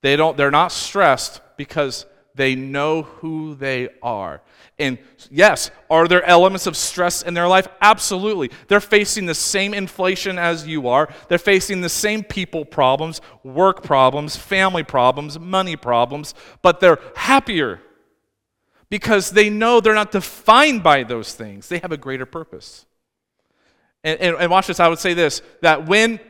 They 0.00 0.16
don't, 0.16 0.36
they're 0.36 0.50
not 0.50 0.72
stressed 0.72 1.40
because 1.56 2.06
they 2.34 2.54
know 2.54 3.02
who 3.02 3.54
they 3.56 3.88
are. 4.02 4.40
And 4.78 4.98
yes, 5.28 5.72
are 5.90 6.06
there 6.06 6.24
elements 6.24 6.68
of 6.68 6.76
stress 6.76 7.22
in 7.22 7.34
their 7.34 7.48
life? 7.48 7.66
Absolutely. 7.80 8.52
They're 8.68 8.80
facing 8.80 9.26
the 9.26 9.34
same 9.34 9.74
inflation 9.74 10.38
as 10.38 10.66
you 10.66 10.86
are. 10.86 11.08
They're 11.26 11.36
facing 11.36 11.80
the 11.80 11.88
same 11.88 12.22
people 12.22 12.64
problems, 12.64 13.20
work 13.42 13.82
problems, 13.82 14.36
family 14.36 14.84
problems, 14.84 15.38
money 15.38 15.74
problems, 15.74 16.32
but 16.62 16.78
they're 16.78 17.00
happier 17.16 17.80
because 18.88 19.32
they 19.32 19.50
know 19.50 19.80
they're 19.80 19.94
not 19.94 20.12
defined 20.12 20.84
by 20.84 21.02
those 21.02 21.34
things. 21.34 21.68
They 21.68 21.78
have 21.78 21.92
a 21.92 21.96
greater 21.96 22.24
purpose. 22.24 22.86
And, 24.04 24.20
and, 24.20 24.36
and 24.36 24.50
watch 24.50 24.68
this, 24.68 24.78
I 24.78 24.86
would 24.86 25.00
say 25.00 25.12
this 25.12 25.42
that 25.60 25.86
when 25.86 26.20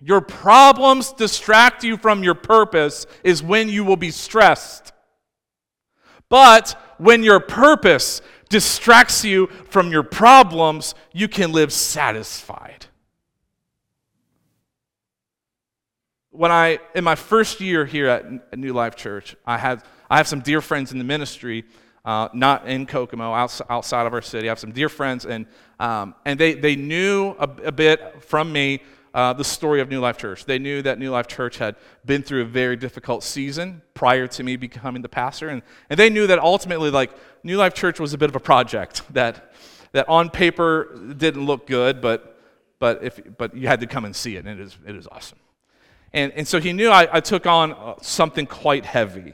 your 0.00 0.20
problems 0.20 1.12
distract 1.12 1.82
you 1.82 1.96
from 1.96 2.22
your 2.22 2.34
purpose 2.34 3.06
is 3.24 3.42
when 3.42 3.68
you 3.68 3.84
will 3.84 3.96
be 3.96 4.10
stressed. 4.10 4.92
But 6.28 6.80
when 6.98 7.22
your 7.22 7.40
purpose 7.40 8.20
distracts 8.48 9.24
you 9.24 9.46
from 9.70 9.90
your 9.90 10.02
problems, 10.02 10.94
you 11.12 11.28
can 11.28 11.52
live 11.52 11.72
satisfied. 11.72 12.86
When 16.30 16.52
I, 16.52 16.78
in 16.94 17.02
my 17.02 17.14
first 17.14 17.60
year 17.60 17.86
here 17.86 18.08
at 18.08 18.58
New 18.58 18.74
Life 18.74 18.94
Church, 18.94 19.34
I 19.46 19.56
had, 19.56 19.82
I 20.10 20.18
have 20.18 20.28
some 20.28 20.40
dear 20.40 20.60
friends 20.60 20.92
in 20.92 20.98
the 20.98 21.04
ministry, 21.04 21.64
uh, 22.04 22.28
not 22.34 22.68
in 22.68 22.84
Kokomo, 22.86 23.32
outside 23.32 24.06
of 24.06 24.12
our 24.12 24.22
city. 24.22 24.48
I 24.48 24.50
have 24.50 24.58
some 24.58 24.72
dear 24.72 24.90
friends, 24.90 25.24
and, 25.24 25.46
um, 25.80 26.14
and 26.26 26.38
they, 26.38 26.52
they 26.52 26.76
knew 26.76 27.34
a, 27.38 27.48
a 27.64 27.72
bit 27.72 28.22
from 28.22 28.52
me 28.52 28.82
uh, 29.16 29.32
the 29.32 29.42
story 29.42 29.80
of 29.80 29.88
New 29.88 29.98
Life 29.98 30.18
Church. 30.18 30.44
They 30.44 30.58
knew 30.58 30.82
that 30.82 30.98
New 30.98 31.10
Life 31.10 31.26
Church 31.26 31.56
had 31.56 31.76
been 32.04 32.22
through 32.22 32.42
a 32.42 32.44
very 32.44 32.76
difficult 32.76 33.24
season 33.24 33.80
prior 33.94 34.26
to 34.26 34.42
me 34.42 34.56
becoming 34.56 35.00
the 35.00 35.08
pastor. 35.08 35.48
And, 35.48 35.62
and 35.88 35.98
they 35.98 36.10
knew 36.10 36.26
that 36.26 36.38
ultimately, 36.38 36.90
like, 36.90 37.10
New 37.42 37.56
Life 37.56 37.72
Church 37.72 37.98
was 37.98 38.12
a 38.12 38.18
bit 38.18 38.28
of 38.28 38.36
a 38.36 38.40
project 38.40 39.02
that, 39.14 39.54
that 39.92 40.06
on 40.10 40.28
paper 40.28 41.14
didn't 41.16 41.46
look 41.46 41.66
good, 41.66 42.02
but, 42.02 42.38
but, 42.78 43.02
if, 43.02 43.18
but 43.38 43.56
you 43.56 43.66
had 43.66 43.80
to 43.80 43.86
come 43.86 44.04
and 44.04 44.14
see 44.14 44.36
it, 44.36 44.44
and 44.44 44.60
it 44.60 44.62
is, 44.62 44.76
it 44.86 44.94
is 44.94 45.08
awesome. 45.10 45.38
And, 46.12 46.30
and 46.32 46.46
so 46.46 46.60
he 46.60 46.74
knew 46.74 46.90
I, 46.90 47.08
I 47.10 47.20
took 47.20 47.46
on 47.46 47.72
uh, 47.72 47.94
something 48.02 48.44
quite 48.44 48.84
heavy. 48.84 49.32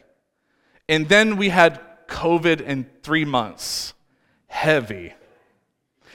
And 0.88 1.08
then 1.08 1.36
we 1.36 1.48
had 1.48 1.80
COVID 2.06 2.60
in 2.60 2.88
three 3.02 3.24
months. 3.24 3.94
Heavy. 4.46 5.12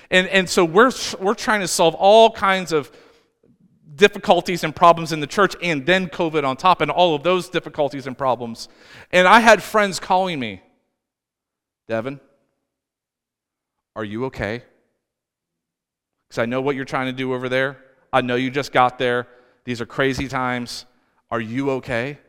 And, 0.09 0.25
and 0.29 0.49
so 0.49 0.63
we're, 0.63 0.91
we're 1.19 1.33
trying 1.33 1.59
to 1.59 1.67
solve 1.67 1.95
all 1.95 2.31
kinds 2.31 2.71
of 2.71 2.89
difficulties 3.97 4.63
and 4.63 4.75
problems 4.75 5.11
in 5.11 5.19
the 5.19 5.27
church 5.27 5.55
and 5.61 5.85
then 5.85 6.07
COVID 6.07 6.43
on 6.43 6.55
top 6.55 6.81
and 6.81 6.89
all 6.89 7.15
of 7.15 7.23
those 7.23 7.49
difficulties 7.49 8.07
and 8.07 8.17
problems. 8.17 8.69
And 9.11 9.27
I 9.27 9.39
had 9.39 9.61
friends 9.61 9.99
calling 9.99 10.39
me, 10.39 10.61
Devin, 11.87 12.19
are 13.95 14.03
you 14.03 14.25
okay? 14.25 14.63
Because 16.27 16.39
I 16.39 16.45
know 16.45 16.61
what 16.61 16.75
you're 16.75 16.85
trying 16.85 17.07
to 17.07 17.13
do 17.13 17.33
over 17.33 17.49
there. 17.49 17.77
I 18.13 18.21
know 18.21 18.35
you 18.35 18.51
just 18.51 18.71
got 18.71 18.99
there. 18.99 19.27
These 19.63 19.81
are 19.81 19.85
crazy 19.85 20.27
times. 20.27 20.85
Are 21.29 21.41
you 21.41 21.71
okay? 21.71 22.19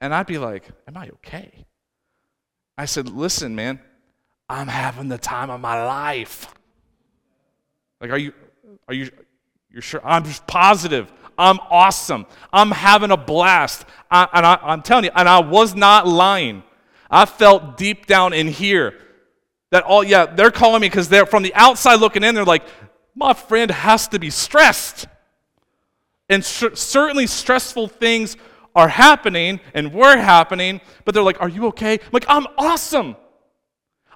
And 0.00 0.14
I'd 0.14 0.26
be 0.26 0.38
like, 0.38 0.68
Am 0.88 0.96
I 0.96 1.08
okay? 1.10 1.66
I 2.78 2.86
said, 2.86 3.08
Listen, 3.08 3.54
man, 3.54 3.80
I'm 4.48 4.68
having 4.68 5.08
the 5.08 5.18
time 5.18 5.50
of 5.50 5.60
my 5.60 5.84
life. 5.84 6.52
Like, 8.00 8.10
are 8.10 8.18
you, 8.18 8.32
are 8.88 8.94
you, 8.94 9.10
you're 9.72 9.82
sure? 9.82 10.00
I'm 10.04 10.24
just 10.24 10.46
positive. 10.46 11.12
I'm 11.38 11.58
awesome. 11.70 12.26
I'm 12.52 12.70
having 12.70 13.10
a 13.10 13.16
blast. 13.16 13.86
I, 14.10 14.28
and 14.32 14.44
I, 14.44 14.58
I'm 14.62 14.82
telling 14.82 15.04
you, 15.04 15.10
and 15.14 15.28
I 15.28 15.40
was 15.40 15.74
not 15.74 16.06
lying. 16.06 16.62
I 17.10 17.24
felt 17.24 17.76
deep 17.76 18.06
down 18.06 18.32
in 18.32 18.46
here 18.46 18.94
that 19.70 19.84
all, 19.84 20.04
yeah, 20.04 20.26
they're 20.26 20.50
calling 20.50 20.80
me 20.80 20.88
because 20.88 21.08
they're 21.08 21.26
from 21.26 21.42
the 21.42 21.54
outside 21.54 21.96
looking 21.96 22.24
in, 22.24 22.34
they're 22.34 22.44
like, 22.44 22.64
my 23.14 23.32
friend 23.32 23.70
has 23.70 24.08
to 24.08 24.18
be 24.18 24.30
stressed. 24.30 25.06
And 26.28 26.44
certainly 26.44 27.26
stressful 27.26 27.88
things 27.88 28.36
are 28.74 28.88
happening 28.88 29.60
and 29.74 29.92
were 29.92 30.16
happening, 30.16 30.80
but 31.04 31.14
they're 31.14 31.24
like, 31.24 31.40
Are 31.40 31.48
you 31.48 31.66
okay? 31.66 31.94
I'm 31.94 32.10
like, 32.12 32.26
I'm 32.28 32.46
awesome. 32.56 33.16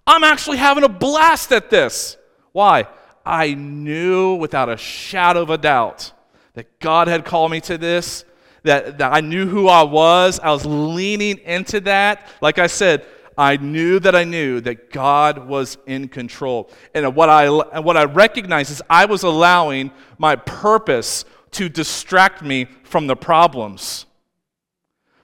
I'm 0.07 0.23
actually 0.23 0.59
having 0.59 0.85
a 0.85 0.89
blast 0.89 1.51
at 1.53 1.71
this. 1.71 2.17
Why? 2.53 2.87
I 3.25 3.55
knew 3.55 4.35
without 4.35 4.69
a 4.69 4.77
shadow 4.77 5.43
of 5.43 5.51
a 5.51 5.59
doubt 5.59 6.13
that 6.55 6.79
God 6.79 7.09
had 7.09 7.25
called 7.25 7.51
me 7.51 7.61
to 7.63 7.79
this, 7.79 8.25
that, 8.63 8.99
that 8.99 9.13
I 9.13 9.21
knew 9.21 9.47
who 9.47 9.69
I 9.69 9.83
was. 9.83 10.41
I 10.41 10.51
was 10.51 10.65
leaning 10.67 11.39
into 11.39 11.81
that. 11.81 12.29
Like 12.41 12.59
I 12.59 12.67
said, 12.67 13.05
I 13.37 13.57
knew 13.57 13.99
that 14.01 14.15
I 14.15 14.25
knew 14.25 14.61
that 14.61 14.91
God 14.91 15.49
was 15.49 15.77
in 15.87 16.09
control. 16.09 16.71
And 16.95 17.15
what 17.17 17.29
I, 17.29 17.47
and 17.47 17.85
what 17.85 17.97
I 17.97 18.05
recognized 18.05 18.71
is 18.71 18.83
I 18.89 19.07
was 19.07 19.23
allowing 19.23 19.91
my 20.19 20.37
purpose 20.37 21.25
to 21.53 21.69
distract 21.69 22.43
me 22.43 22.67
from 22.85 23.07
the 23.07 23.17
problems. 23.17 24.07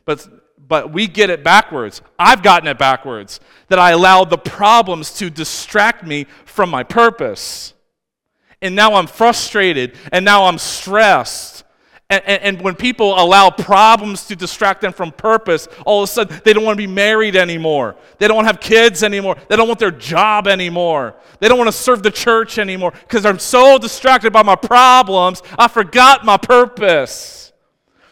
But, 0.05 0.27
but 0.59 0.93
we 0.93 1.07
get 1.07 1.31
it 1.31 1.45
backwards. 1.45 2.03
I've 2.19 2.43
gotten 2.43 2.69
it 2.69 2.79
backwards 2.79 3.41
that 3.69 3.79
I 3.79 3.91
allowed 3.91 4.31
the 4.31 4.39
problems 4.39 5.15
to 5.15 5.31
distract 5.31 6.05
me 6.05 6.27
from 6.45 6.71
my 6.71 6.83
purpose. 6.83 7.75
And 8.63 8.75
now 8.75 8.95
I'm 8.95 9.07
frustrated 9.07 9.97
and 10.13 10.25
now 10.25 10.45
I'm 10.45 10.59
stressed 10.59 11.65
and, 12.11 12.25
and, 12.27 12.43
and, 12.43 12.61
when 12.63 12.75
people 12.75 13.15
allow 13.17 13.51
problems 13.51 14.27
to 14.27 14.37
distract 14.37 14.81
them 14.81 14.93
from 14.93 15.13
purpose, 15.13 15.69
all 15.87 16.03
of 16.03 16.09
a 16.09 16.13
sudden 16.13 16.41
they 16.45 16.53
don't 16.53 16.65
want 16.65 16.77
to 16.77 16.85
be 16.85 16.93
married 16.93 17.37
anymore. 17.37 17.95
They 18.19 18.27
don't 18.27 18.35
want 18.35 18.49
to 18.49 18.53
have 18.53 18.61
kids 18.61 19.05
anymore. 19.05 19.37
They 19.49 19.55
don't 19.55 19.69
want 19.69 19.79
their 19.79 19.93
job 19.93 20.49
anymore. 20.49 21.15
They 21.39 21.47
don't 21.47 21.57
want 21.57 21.69
to 21.69 21.77
serve 21.77 22.03
the 22.03 22.11
church 22.11 22.59
anymore 22.59 22.93
because 23.03 23.25
I'm 23.25 23.39
so 23.39 23.79
distracted 23.79 24.33
by 24.33 24.43
my 24.43 24.57
problems, 24.57 25.41
I 25.57 25.69
forgot 25.69 26.25
my 26.25 26.37
purpose. 26.37 27.53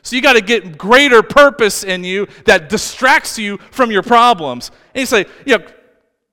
So 0.03 0.15
you 0.15 0.23
got 0.23 0.35
to 0.35 0.43
get 0.43 0.79
greater 0.79 1.21
purpose 1.21 1.83
in 1.83 2.05
you 2.05 2.29
that 2.45 2.69
distracts 2.69 3.37
you 3.37 3.59
from 3.73 3.91
your 3.91 4.05
problems. 4.05 4.71
And 4.95 5.01
you 5.01 5.07
say, 5.07 5.27
yeah, 5.45 5.59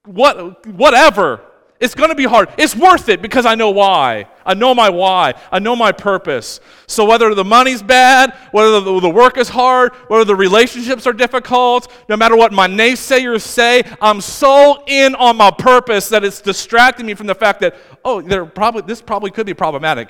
what, 0.06 0.68
whatever. 0.68 1.42
It's 1.78 1.94
going 1.94 2.10
to 2.10 2.16
be 2.16 2.24
hard. 2.24 2.50
It's 2.58 2.74
worth 2.74 3.10
it 3.10 3.22
because 3.22 3.46
I 3.46 3.56
know 3.56 3.70
why. 3.70 4.28
I 4.46 4.54
know 4.54 4.74
my 4.74 4.90
why. 4.90 5.34
I 5.52 5.60
know 5.60 5.76
my 5.76 5.92
purpose. 5.92 6.62
So 6.88 7.04
whether 7.04 7.36
the 7.36 7.44
money's 7.44 7.84
bad, 7.84 8.34
whether 8.52 8.80
the, 8.80 9.10
work 9.10 9.38
is 9.38 9.50
hard, 9.50 9.94
whether 10.08 10.24
the 10.24 10.36
relationships 10.36 11.06
are 11.06 11.12
difficult, 11.12 11.92
no 12.08 12.16
matter 12.16 12.38
what 12.38 12.54
my 12.54 12.68
naysayers 12.68 13.42
say, 13.42 13.84
I'm 14.00 14.22
so 14.22 14.84
in 14.88 15.16
on 15.16 15.36
my 15.36 15.52
purpose 15.52 16.08
that 16.10 16.24
it's 16.24 16.40
distracting 16.40 17.06
me 17.06 17.14
from 17.14 17.28
the 17.28 17.36
fact 17.36 17.60
that, 17.60 17.76
oh, 18.06 18.22
there 18.22 18.46
probably, 18.46 18.84
this 18.84 19.02
probably 19.02 19.32
could 19.32 19.46
be 19.46 19.54
problematic. 19.54 20.10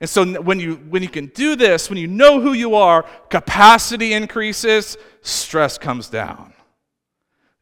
And 0.00 0.10
so 0.10 0.42
when 0.42 0.58
you, 0.58 0.74
when 0.90 1.04
you 1.04 1.08
can 1.08 1.26
do 1.26 1.54
this, 1.54 1.88
when 1.88 1.96
you 1.96 2.08
know 2.08 2.40
who 2.40 2.54
you 2.54 2.74
are, 2.74 3.04
capacity 3.30 4.14
increases, 4.14 4.96
stress 5.20 5.78
comes 5.78 6.08
down. 6.08 6.51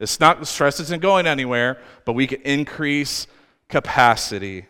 It's 0.01 0.19
not, 0.19 0.41
the 0.41 0.47
stress 0.47 0.81
isn't 0.81 1.03
going 1.03 1.27
anywhere, 1.27 1.79
but 2.07 2.15
we 2.15 2.27
can 2.27 2.41
increase 2.43 3.27
capacity. 3.69 4.65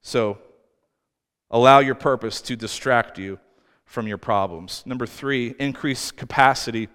So 0.00 0.38
allow 1.50 1.80
your 1.80 1.94
purpose 1.94 2.40
to 2.42 2.56
distract 2.56 3.18
you 3.18 3.38
from 3.84 4.08
your 4.08 4.18
problems. 4.18 4.82
Number 4.86 5.06
three, 5.06 5.54
increase 5.58 6.10
capacity 6.10 6.88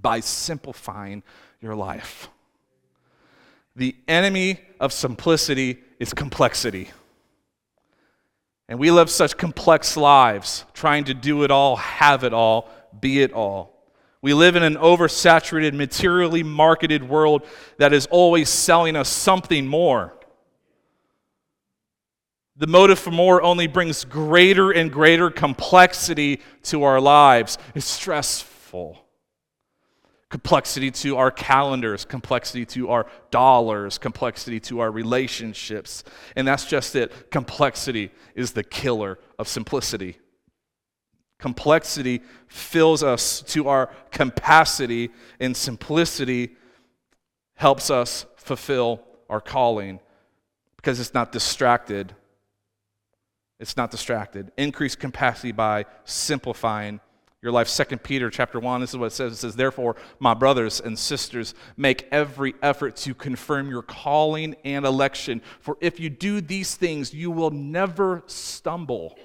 by 0.00 0.20
simplifying 0.20 1.22
your 1.60 1.74
life. 1.74 2.28
The 3.76 3.94
enemy 4.08 4.60
of 4.80 4.92
simplicity 4.92 5.78
is 5.98 6.14
complexity. 6.14 6.90
And 8.68 8.78
we 8.78 8.90
live 8.90 9.10
such 9.10 9.36
complex 9.36 9.96
lives, 9.96 10.64
trying 10.72 11.04
to 11.04 11.14
do 11.14 11.42
it 11.42 11.50
all, 11.50 11.76
have 11.76 12.24
it 12.24 12.32
all, 12.32 12.70
be 12.98 13.20
it 13.20 13.32
all. 13.32 13.71
We 14.22 14.34
live 14.34 14.54
in 14.54 14.62
an 14.62 14.76
oversaturated, 14.76 15.74
materially 15.74 16.44
marketed 16.44 17.08
world 17.08 17.44
that 17.78 17.92
is 17.92 18.06
always 18.06 18.48
selling 18.48 18.94
us 18.94 19.08
something 19.08 19.66
more. 19.66 20.16
The 22.56 22.68
motive 22.68 23.00
for 23.00 23.10
more 23.10 23.42
only 23.42 23.66
brings 23.66 24.04
greater 24.04 24.70
and 24.70 24.92
greater 24.92 25.28
complexity 25.28 26.40
to 26.64 26.84
our 26.84 27.00
lives. 27.00 27.58
It's 27.74 27.86
stressful. 27.86 28.98
Complexity 30.28 30.92
to 30.92 31.16
our 31.16 31.32
calendars, 31.32 32.04
complexity 32.04 32.64
to 32.66 32.90
our 32.90 33.06
dollars, 33.32 33.98
complexity 33.98 34.60
to 34.60 34.78
our 34.78 34.90
relationships. 34.90 36.04
And 36.36 36.46
that's 36.46 36.64
just 36.64 36.94
it. 36.94 37.30
Complexity 37.32 38.12
is 38.36 38.52
the 38.52 38.62
killer 38.62 39.18
of 39.38 39.48
simplicity. 39.48 40.18
Complexity 41.42 42.22
fills 42.46 43.02
us 43.02 43.42
to 43.42 43.66
our 43.66 43.90
capacity, 44.12 45.10
and 45.40 45.56
simplicity 45.56 46.54
helps 47.54 47.90
us 47.90 48.26
fulfill 48.36 49.02
our 49.28 49.40
calling 49.40 49.98
because 50.76 51.00
it's 51.00 51.14
not 51.14 51.32
distracted. 51.32 52.14
It's 53.58 53.76
not 53.76 53.90
distracted. 53.90 54.52
Increase 54.56 54.94
capacity 54.94 55.50
by 55.50 55.86
simplifying 56.04 57.00
your 57.42 57.50
life. 57.50 57.66
Second 57.66 58.04
Peter 58.04 58.30
chapter 58.30 58.60
1, 58.60 58.80
this 58.80 58.90
is 58.90 58.96
what 58.96 59.06
it 59.06 59.10
says. 59.10 59.32
It 59.32 59.36
says, 59.36 59.56
Therefore, 59.56 59.96
my 60.20 60.34
brothers 60.34 60.80
and 60.80 60.96
sisters, 60.96 61.54
make 61.76 62.06
every 62.12 62.54
effort 62.62 62.94
to 62.98 63.14
confirm 63.14 63.68
your 63.68 63.82
calling 63.82 64.54
and 64.62 64.86
election. 64.86 65.42
For 65.58 65.76
if 65.80 65.98
you 65.98 66.08
do 66.08 66.40
these 66.40 66.76
things, 66.76 67.12
you 67.12 67.32
will 67.32 67.50
never 67.50 68.22
stumble. 68.26 69.18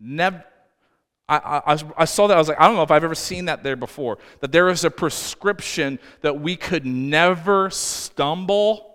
Never 0.00 0.42
I, 1.28 1.62
I, 1.66 1.78
I, 1.96 2.04
saw 2.04 2.28
that. 2.28 2.34
I 2.34 2.38
was 2.38 2.48
like, 2.48 2.60
I 2.60 2.66
don't 2.66 2.76
know 2.76 2.82
if 2.82 2.90
I've 2.90 3.02
ever 3.02 3.14
seen 3.14 3.46
that 3.46 3.64
there 3.64 3.74
before. 3.74 4.18
That 4.40 4.52
there 4.52 4.68
is 4.68 4.84
a 4.84 4.90
prescription 4.90 5.98
that 6.20 6.40
we 6.40 6.54
could 6.54 6.86
never 6.86 7.68
stumble. 7.70 8.94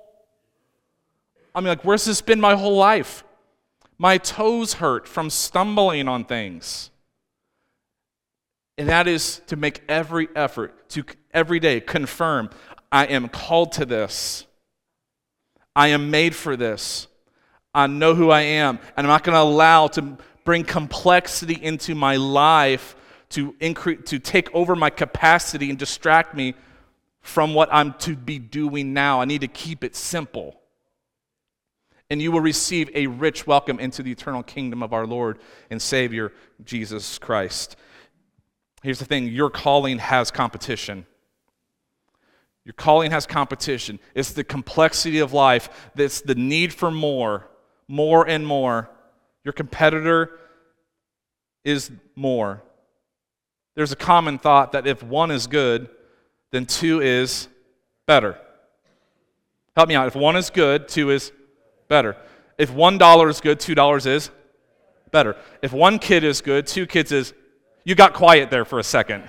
I 1.54 1.60
mean, 1.60 1.67
like, 1.67 1.84
where's 1.84 2.06
this 2.06 2.22
been 2.22 2.39
my 2.39 2.56
whole 2.56 2.78
life? 2.78 3.26
My 3.98 4.17
toes 4.17 4.74
hurt 4.74 5.08
from 5.08 5.30
stumbling 5.30 6.08
on 6.08 6.24
things. 6.24 6.89
And 8.78 8.88
that 8.88 9.08
is 9.08 9.41
to 9.48 9.58
make 9.58 9.84
every 9.89 10.30
effort 10.36 10.89
to 10.89 11.04
every 11.34 11.60
day 11.60 11.82
confirm 11.82 12.50
I 12.91 13.06
am 13.06 13.28
called 13.28 13.74
to 13.74 13.86
this. 13.86 14.48
I 15.76 15.89
am 15.89 16.10
made 16.10 16.36
for 16.36 16.56
this. 16.56 17.08
I 17.74 17.88
know 17.88 18.15
who 18.15 18.32
I 18.32 18.41
am. 18.41 18.80
And 18.98 19.06
I'm 19.06 19.12
not 19.12 19.24
going 19.24 19.36
to 19.36 19.41
allow 19.41 19.88
to 19.89 20.17
bring 20.44 20.64
complexity 20.64 21.62
into 21.62 21.96
my 21.96 22.16
life 22.16 22.96
to 23.30 23.56
increase 23.60 24.00
to 24.10 24.20
take 24.20 24.54
over 24.54 24.76
my 24.76 24.90
capacity 24.90 25.70
and 25.70 25.80
distract 25.80 26.36
me 26.36 26.54
from 27.22 27.54
what 27.54 27.70
I'm 27.72 27.94
to 28.00 28.16
be 28.16 28.40
doing 28.40 28.94
now. 28.94 29.22
I 29.22 29.26
need 29.26 29.42
to 29.42 29.48
keep 29.48 29.84
it 29.84 29.96
simple. 29.96 30.60
And 32.10 32.22
you 32.22 32.32
will 32.32 32.42
receive 32.42 32.90
a 32.94 33.08
rich 33.08 33.48
welcome 33.48 33.80
into 33.80 34.04
the 34.04 34.12
eternal 34.12 34.44
kingdom 34.44 34.84
of 34.84 34.92
our 34.92 35.08
Lord 35.08 35.40
and 35.70 35.82
Savior 35.82 36.34
Jesus 36.66 37.18
Christ. 37.18 37.78
Here's 38.84 39.00
the 39.00 39.06
thing 39.06 39.28
your 39.28 39.50
calling 39.50 40.00
has 40.00 40.30
competition. 40.30 41.06
Your 42.66 42.74
calling 42.74 43.12
has 43.12 43.26
competition. 43.26 44.00
It's 44.14 44.34
the 44.34 44.44
complexity 44.44 45.20
of 45.20 45.34
life, 45.34 45.92
that's 45.96 46.22
the 46.22 46.36
need 46.36 46.74
for 46.74 46.92
more, 46.92 47.48
more 47.88 48.28
and 48.28 48.46
more. 48.46 48.90
Your 49.44 49.54
competitor 49.54 50.40
is 51.64 51.92
more. 52.16 52.62
There's 53.76 53.92
a 53.92 53.96
common 53.96 54.38
thought 54.38 54.74
that 54.74 54.86
if 54.86 55.02
one 55.02 55.32
is 55.32 55.48
good, 55.48 55.90
then 56.52 56.66
two 56.66 57.02
is 57.02 57.48
better. 58.06 58.38
Help 59.76 59.88
me 59.88 59.96
out. 59.96 60.08
If 60.08 60.16
one 60.16 60.36
is 60.36 60.50
good, 60.50 60.88
two 60.88 61.12
is 61.12 61.32
better. 61.88 62.18
If 62.58 62.72
one 62.72 62.98
dollar 62.98 63.30
is 63.30 63.40
good, 63.40 63.60
two 63.60 63.76
dollars 63.76 64.06
is 64.06 64.30
better. 65.12 65.36
If 65.62 65.72
one 65.72 65.98
kid 66.00 66.24
is 66.24 66.42
good, 66.42 66.68
two 66.68 66.86
kids 66.86 67.12
is. 67.12 67.34
You 67.84 67.96
got 67.96 68.14
quiet 68.14 68.52
there 68.52 68.66
for 68.66 68.78
a 68.78 68.84
second. 68.84 69.24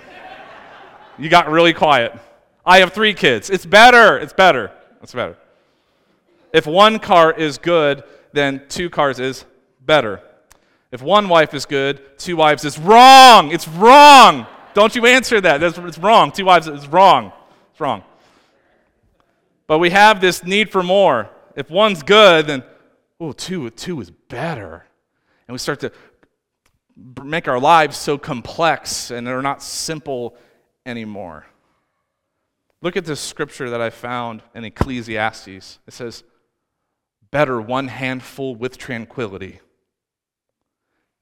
You 1.17 1.29
got 1.29 1.49
really 1.49 1.73
quiet. 1.73 2.13
I 2.65 2.79
have 2.79 2.93
three 2.93 3.13
kids. 3.13 3.49
It's 3.49 3.65
better. 3.65 4.17
It's 4.17 4.33
better. 4.33 4.71
It's 5.01 5.13
better. 5.13 5.37
If 6.53 6.67
one 6.67 6.99
car 6.99 7.31
is 7.31 7.57
good, 7.57 8.03
then 8.31 8.63
two 8.69 8.89
cars 8.89 9.19
is 9.19 9.45
better. 9.85 10.21
If 10.91 11.01
one 11.01 11.27
wife 11.27 11.53
is 11.53 11.65
good, 11.65 12.19
two 12.19 12.35
wives 12.35 12.63
is 12.65 12.77
wrong. 12.77 13.51
It's 13.51 13.67
wrong. 13.67 14.45
Don't 14.73 14.95
you 14.95 15.05
answer 15.07 15.41
that. 15.41 15.59
That's, 15.59 15.77
it's 15.77 15.97
wrong. 15.97 16.31
Two 16.31 16.45
wives 16.45 16.67
is 16.67 16.87
wrong. 16.87 17.31
It's 17.71 17.79
wrong. 17.79 18.03
But 19.65 19.79
we 19.79 19.89
have 19.89 20.21
this 20.21 20.43
need 20.43 20.69
for 20.69 20.83
more. 20.83 21.29
If 21.55 21.69
one's 21.69 22.03
good, 22.03 22.47
then, 22.47 22.63
oh, 23.19 23.31
two, 23.31 23.69
two 23.71 24.01
is 24.01 24.11
better. 24.11 24.85
And 25.47 25.53
we 25.53 25.57
start 25.57 25.79
to 25.79 25.91
make 27.23 27.47
our 27.47 27.59
lives 27.59 27.97
so 27.97 28.19
complex 28.19 29.09
and 29.09 29.25
they're 29.25 29.41
not 29.41 29.63
simple 29.63 30.35
anymore. 30.85 31.47
Look 32.81 32.97
at 32.97 33.05
this 33.05 33.19
scripture 33.19 33.69
that 33.71 33.81
I 33.81 33.89
found 33.89 34.43
in 34.53 34.63
Ecclesiastes. 34.63 35.79
It 35.87 35.93
says, 35.93 36.23
Better 37.31 37.59
one 37.59 37.87
handful 37.87 38.55
with 38.55 38.77
tranquility 38.77 39.59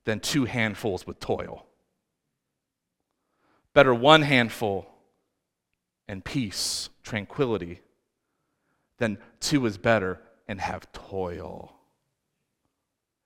than 0.06 0.20
two 0.20 0.46
handfuls 0.46 1.06
with 1.06 1.20
toil. 1.20 1.66
Better 3.74 3.94
one 3.94 4.24
handful 4.24 4.88
and 6.08 6.24
peace, 6.24 6.90
tranquility, 7.04 7.82
than 8.98 9.18
two 9.40 9.66
is 9.66 9.78
better 9.78 10.20
and 10.48 10.60
have 10.60 10.92
toil 10.92 11.74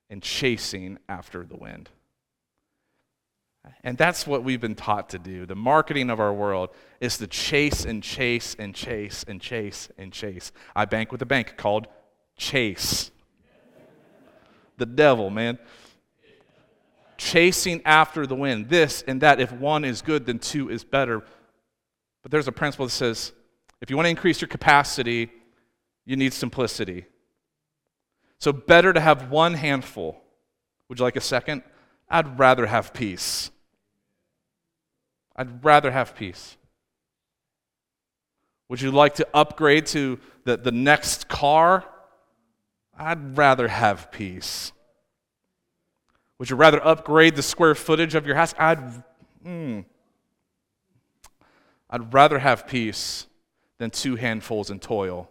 and 0.08 0.22
chasing 0.22 0.98
after 1.08 1.44
the 1.44 1.56
wind. 1.56 1.90
And 3.82 3.98
that's 3.98 4.26
what 4.26 4.44
we've 4.44 4.60
been 4.60 4.76
taught 4.76 5.08
to 5.10 5.18
do. 5.18 5.44
The 5.44 5.56
marketing 5.56 6.10
of 6.10 6.20
our 6.20 6.32
world 6.32 6.70
is 7.00 7.18
to 7.18 7.26
chase 7.26 7.84
and 7.84 8.02
chase 8.02 8.54
and 8.58 8.74
chase 8.74 9.24
and 9.26 9.40
chase 9.40 9.88
and 9.98 10.12
chase. 10.12 10.52
I 10.74 10.84
bank 10.84 11.10
with 11.10 11.22
a 11.22 11.26
bank 11.26 11.56
called 11.56 11.88
Chase. 12.36 13.10
The 14.76 14.86
devil, 14.86 15.30
man. 15.30 15.58
Chasing 17.26 17.82
after 17.84 18.24
the 18.24 18.36
wind, 18.36 18.68
this 18.68 19.02
and 19.02 19.20
that. 19.22 19.40
If 19.40 19.50
one 19.50 19.84
is 19.84 20.00
good, 20.00 20.26
then 20.26 20.38
two 20.38 20.70
is 20.70 20.84
better. 20.84 21.24
But 22.22 22.30
there's 22.30 22.46
a 22.46 22.52
principle 22.52 22.86
that 22.86 22.92
says 22.92 23.32
if 23.80 23.90
you 23.90 23.96
want 23.96 24.06
to 24.06 24.10
increase 24.10 24.40
your 24.40 24.46
capacity, 24.46 25.32
you 26.04 26.14
need 26.14 26.32
simplicity. 26.32 27.04
So, 28.38 28.52
better 28.52 28.92
to 28.92 29.00
have 29.00 29.28
one 29.28 29.54
handful. 29.54 30.22
Would 30.88 31.00
you 31.00 31.04
like 31.04 31.16
a 31.16 31.20
second? 31.20 31.64
I'd 32.08 32.38
rather 32.38 32.64
have 32.64 32.94
peace. 32.94 33.50
I'd 35.34 35.64
rather 35.64 35.90
have 35.90 36.14
peace. 36.14 36.56
Would 38.68 38.80
you 38.80 38.92
like 38.92 39.16
to 39.16 39.26
upgrade 39.34 39.86
to 39.86 40.20
the, 40.44 40.56
the 40.58 40.70
next 40.70 41.26
car? 41.26 41.84
I'd 42.96 43.36
rather 43.36 43.66
have 43.66 44.12
peace. 44.12 44.70
Would 46.38 46.50
you 46.50 46.56
rather 46.56 46.84
upgrade 46.84 47.36
the 47.36 47.42
square 47.42 47.74
footage 47.74 48.14
of 48.14 48.26
your 48.26 48.36
house? 48.36 48.54
I'd, 48.58 49.02
mm, 49.44 49.84
I'd 51.88 52.12
rather 52.12 52.38
have 52.38 52.66
peace 52.66 53.26
than 53.78 53.90
two 53.90 54.16
handfuls 54.16 54.70
and 54.70 54.80
toil. 54.80 55.30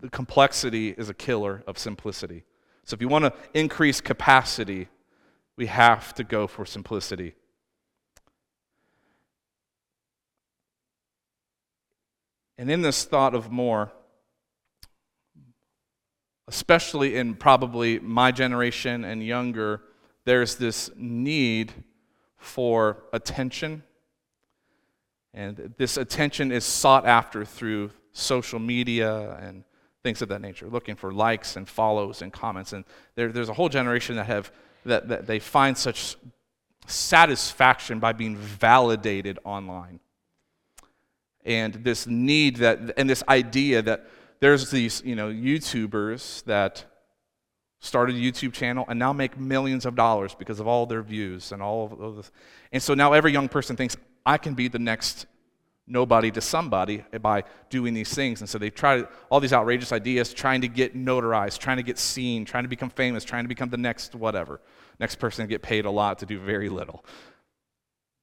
The 0.00 0.08
complexity 0.08 0.90
is 0.90 1.08
a 1.08 1.14
killer 1.14 1.62
of 1.66 1.78
simplicity. 1.78 2.44
So 2.84 2.94
if 2.94 3.00
you 3.00 3.08
want 3.08 3.24
to 3.24 3.32
increase 3.52 4.00
capacity, 4.00 4.88
we 5.56 5.66
have 5.66 6.14
to 6.14 6.24
go 6.24 6.46
for 6.46 6.64
simplicity. 6.64 7.34
And 12.58 12.70
in 12.70 12.80
this 12.80 13.04
thought 13.04 13.34
of 13.34 13.50
more, 13.50 13.92
especially 16.48 17.16
in 17.16 17.34
probably 17.34 17.98
my 17.98 18.30
generation 18.30 19.04
and 19.04 19.24
younger, 19.24 19.82
there's 20.24 20.56
this 20.56 20.90
need 20.96 21.72
for 22.36 23.04
attention. 23.12 23.82
And 25.34 25.74
this 25.76 25.96
attention 25.96 26.52
is 26.52 26.64
sought 26.64 27.06
after 27.06 27.44
through 27.44 27.90
social 28.12 28.58
media 28.58 29.38
and 29.40 29.64
things 30.02 30.22
of 30.22 30.28
that 30.28 30.40
nature, 30.40 30.68
looking 30.68 30.94
for 30.94 31.12
likes 31.12 31.56
and 31.56 31.68
follows 31.68 32.22
and 32.22 32.32
comments. 32.32 32.72
And 32.72 32.84
there, 33.16 33.32
there's 33.32 33.48
a 33.48 33.54
whole 33.54 33.68
generation 33.68 34.16
that 34.16 34.26
have 34.26 34.52
that, 34.86 35.08
that 35.08 35.26
they 35.26 35.38
find 35.38 35.76
such 35.76 36.16
satisfaction 36.86 37.98
by 37.98 38.12
being 38.12 38.36
validated 38.36 39.38
online. 39.44 40.00
And 41.44 41.74
this 41.74 42.06
need 42.06 42.56
that, 42.56 42.94
and 42.96 43.08
this 43.08 43.22
idea 43.28 43.82
that 43.82 44.06
there's 44.40 44.70
these, 44.70 45.02
you 45.04 45.16
know, 45.16 45.28
YouTubers 45.28 46.44
that 46.44 46.84
started 47.80 48.16
a 48.16 48.18
YouTube 48.18 48.52
channel 48.52 48.84
and 48.88 48.98
now 48.98 49.12
make 49.12 49.38
millions 49.38 49.86
of 49.86 49.94
dollars 49.94 50.34
because 50.34 50.60
of 50.60 50.66
all 50.66 50.86
their 50.86 51.02
views 51.02 51.52
and 51.52 51.62
all 51.62 51.96
of 52.00 52.16
this. 52.16 52.30
And 52.72 52.82
so 52.82 52.94
now 52.94 53.12
every 53.12 53.32
young 53.32 53.48
person 53.48 53.76
thinks, 53.76 53.96
I 54.24 54.38
can 54.38 54.54
be 54.54 54.68
the 54.68 54.78
next 54.78 55.26
nobody 55.86 56.30
to 56.32 56.40
somebody 56.40 57.04
by 57.20 57.44
doing 57.70 57.94
these 57.94 58.12
things. 58.12 58.40
And 58.40 58.50
so 58.50 58.58
they 58.58 58.70
try 58.70 59.04
all 59.30 59.38
these 59.38 59.52
outrageous 59.52 59.92
ideas, 59.92 60.34
trying 60.34 60.62
to 60.62 60.68
get 60.68 60.96
notarized, 60.96 61.58
trying 61.58 61.76
to 61.76 61.82
get 61.82 61.98
seen, 61.98 62.44
trying 62.44 62.64
to 62.64 62.68
become 62.68 62.90
famous, 62.90 63.24
trying 63.24 63.44
to 63.44 63.48
become 63.48 63.70
the 63.70 63.76
next 63.76 64.14
whatever. 64.14 64.60
Next 64.98 65.16
person 65.16 65.44
to 65.44 65.48
get 65.48 65.62
paid 65.62 65.84
a 65.84 65.90
lot 65.90 66.18
to 66.20 66.26
do 66.26 66.40
very 66.40 66.68
little. 66.68 67.04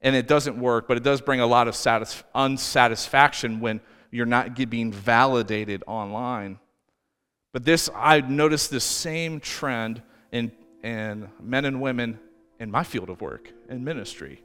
And 0.02 0.16
it 0.16 0.28
doesn't 0.28 0.60
work, 0.60 0.88
but 0.88 0.98
it 0.98 1.04
does 1.04 1.22
bring 1.22 1.40
a 1.40 1.48
lot 1.48 1.70
of 1.70 1.76
satisf- 1.76 2.24
unsatisfaction 2.36 3.62
when 3.62 3.80
you're 4.14 4.28
not 4.28 4.54
being 4.70 4.92
validated 4.92 5.84
online. 5.88 6.60
But 7.52 7.66
this, 7.66 7.90
I 7.96 8.22
noticed 8.22 8.70
this 8.70 8.84
same 8.84 9.40
trend 9.40 10.04
in, 10.32 10.52
in 10.84 11.30
men 11.42 11.66
and 11.66 11.82
women 11.82 12.20
in 12.60 12.70
my 12.70 12.84
field 12.84 13.10
of 13.10 13.22
work, 13.22 13.52
in 13.70 13.84
ministry. 13.84 14.44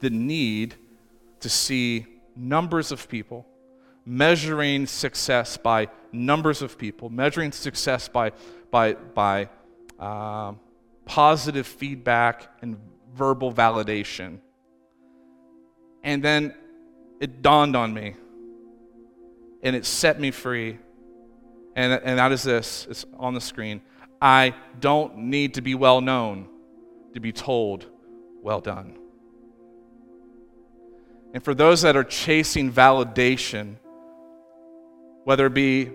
The 0.00 0.10
need 0.10 0.74
to 1.40 1.48
see 1.48 2.06
numbers 2.36 2.92
of 2.92 3.08
people, 3.08 3.46
measuring 4.04 4.86
success 4.86 5.56
by 5.56 5.88
numbers 6.12 6.60
of 6.60 6.76
people, 6.76 7.08
measuring 7.08 7.52
success 7.52 8.06
by, 8.06 8.32
by, 8.70 8.92
by 8.92 9.48
uh, 9.98 10.52
positive 11.06 11.66
feedback 11.66 12.50
and 12.60 12.76
verbal 13.14 13.50
validation. 13.50 14.40
And 16.02 16.22
then 16.22 16.54
it 17.18 17.40
dawned 17.40 17.76
on 17.76 17.94
me, 17.94 18.16
and 19.64 19.74
it 19.74 19.86
set 19.86 20.20
me 20.20 20.30
free. 20.30 20.78
And, 21.74 21.92
and 21.92 22.18
that 22.18 22.30
is 22.30 22.44
this 22.44 22.86
it's 22.88 23.04
on 23.18 23.34
the 23.34 23.40
screen. 23.40 23.80
I 24.22 24.54
don't 24.78 25.16
need 25.16 25.54
to 25.54 25.62
be 25.62 25.74
well 25.74 26.00
known 26.00 26.48
to 27.14 27.20
be 27.20 27.32
told, 27.32 27.86
well 28.42 28.60
done. 28.60 28.96
And 31.32 31.42
for 31.42 31.54
those 31.54 31.82
that 31.82 31.96
are 31.96 32.04
chasing 32.04 32.72
validation, 32.72 33.76
whether 35.24 35.46
it 35.46 35.54
be 35.54 35.90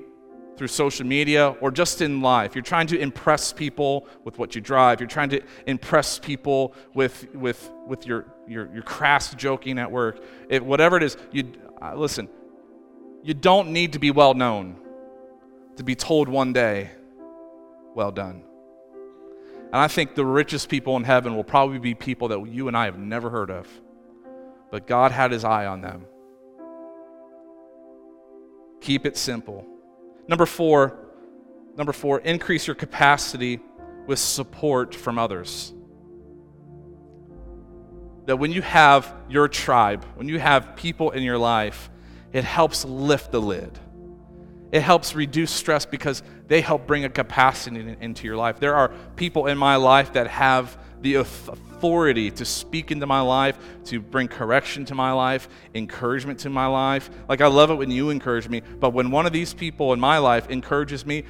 through 0.57 0.67
social 0.67 1.05
media 1.05 1.55
or 1.61 1.71
just 1.71 2.01
in 2.01 2.21
life, 2.21 2.55
you're 2.55 2.61
trying 2.61 2.87
to 2.87 2.99
impress 2.99 3.53
people 3.53 4.05
with 4.25 4.37
what 4.37 4.53
you 4.53 4.59
drive, 4.59 4.99
you're 4.99 5.07
trying 5.07 5.29
to 5.29 5.41
impress 5.65 6.19
people 6.19 6.73
with, 6.93 7.33
with, 7.33 7.71
with 7.87 8.05
your, 8.05 8.25
your, 8.47 8.69
your 8.73 8.83
crass 8.83 9.33
joking 9.35 9.79
at 9.79 9.89
work, 9.89 10.21
it, 10.49 10.63
whatever 10.63 10.97
it 10.97 11.03
is, 11.03 11.15
you, 11.31 11.53
uh, 11.81 11.95
listen, 11.95 12.27
you 13.23 13.33
don't 13.33 13.71
need 13.71 13.93
to 13.93 13.99
be 13.99 14.11
well 14.11 14.33
known 14.33 14.77
to 15.77 15.83
be 15.83 15.95
told 15.95 16.27
one 16.29 16.53
day, 16.53 16.89
well 17.95 18.11
done. 18.11 18.43
And 19.71 19.75
I 19.75 19.87
think 19.87 20.15
the 20.15 20.25
richest 20.25 20.67
people 20.67 20.97
in 20.97 21.03
heaven 21.03 21.35
will 21.35 21.43
probably 21.43 21.79
be 21.79 21.93
people 21.93 22.29
that 22.29 22.47
you 22.47 22.67
and 22.67 22.75
I 22.75 22.85
have 22.85 22.97
never 22.97 23.29
heard 23.29 23.51
of 23.51 23.67
but 24.71 24.87
God 24.87 25.11
had 25.11 25.31
his 25.31 25.43
eye 25.43 25.65
on 25.65 25.81
them. 25.81 26.05
Keep 28.81 29.05
it 29.05 29.17
simple. 29.17 29.65
Number 30.27 30.45
four, 30.45 30.97
number 31.75 31.93
four, 31.93 32.19
increase 32.19 32.67
your 32.67 32.75
capacity 32.75 33.59
with 34.05 34.19
support 34.19 34.95
from 34.95 35.17
others. 35.17 35.73
That 38.25 38.37
when 38.37 38.51
you 38.51 38.61
have 38.61 39.13
your 39.27 39.47
tribe, 39.47 40.05
when 40.15 40.27
you 40.27 40.39
have 40.39 40.75
people 40.75 41.11
in 41.11 41.23
your 41.23 41.37
life, 41.37 41.89
it 42.33 42.43
helps 42.43 42.85
lift 42.85 43.31
the 43.31 43.41
lid. 43.41 43.77
It 44.71 44.81
helps 44.81 45.15
reduce 45.15 45.51
stress 45.51 45.85
because 45.85 46.21
they 46.47 46.61
help 46.61 46.85
bring 46.85 47.05
a 47.05 47.09
capacity 47.09 47.97
into 48.01 48.27
your 48.27 48.37
life. 48.37 48.59
There 48.59 48.75
are 48.75 48.89
people 49.15 49.47
in 49.47 49.57
my 49.57 49.77
life 49.77 50.13
that 50.13 50.27
have 50.27 50.77
the 51.01 51.15
authority 51.15 52.29
to 52.29 52.45
speak 52.45 52.91
into 52.91 53.07
my 53.07 53.21
life, 53.21 53.57
to 53.85 53.99
bring 53.99 54.27
correction 54.27 54.85
to 54.85 54.95
my 54.95 55.11
life, 55.11 55.47
encouragement 55.73 56.39
to 56.39 56.49
my 56.49 56.67
life. 56.67 57.09
Like, 57.27 57.41
I 57.41 57.47
love 57.47 57.71
it 57.71 57.75
when 57.75 57.89
you 57.89 58.09
encourage 58.09 58.47
me, 58.47 58.61
but 58.79 58.91
when 58.91 59.09
one 59.09 59.25
of 59.25 59.33
these 59.33 59.53
people 59.53 59.93
in 59.93 59.99
my 59.99 60.17
life 60.17 60.49
encourages 60.49 61.05
me, 61.05 61.23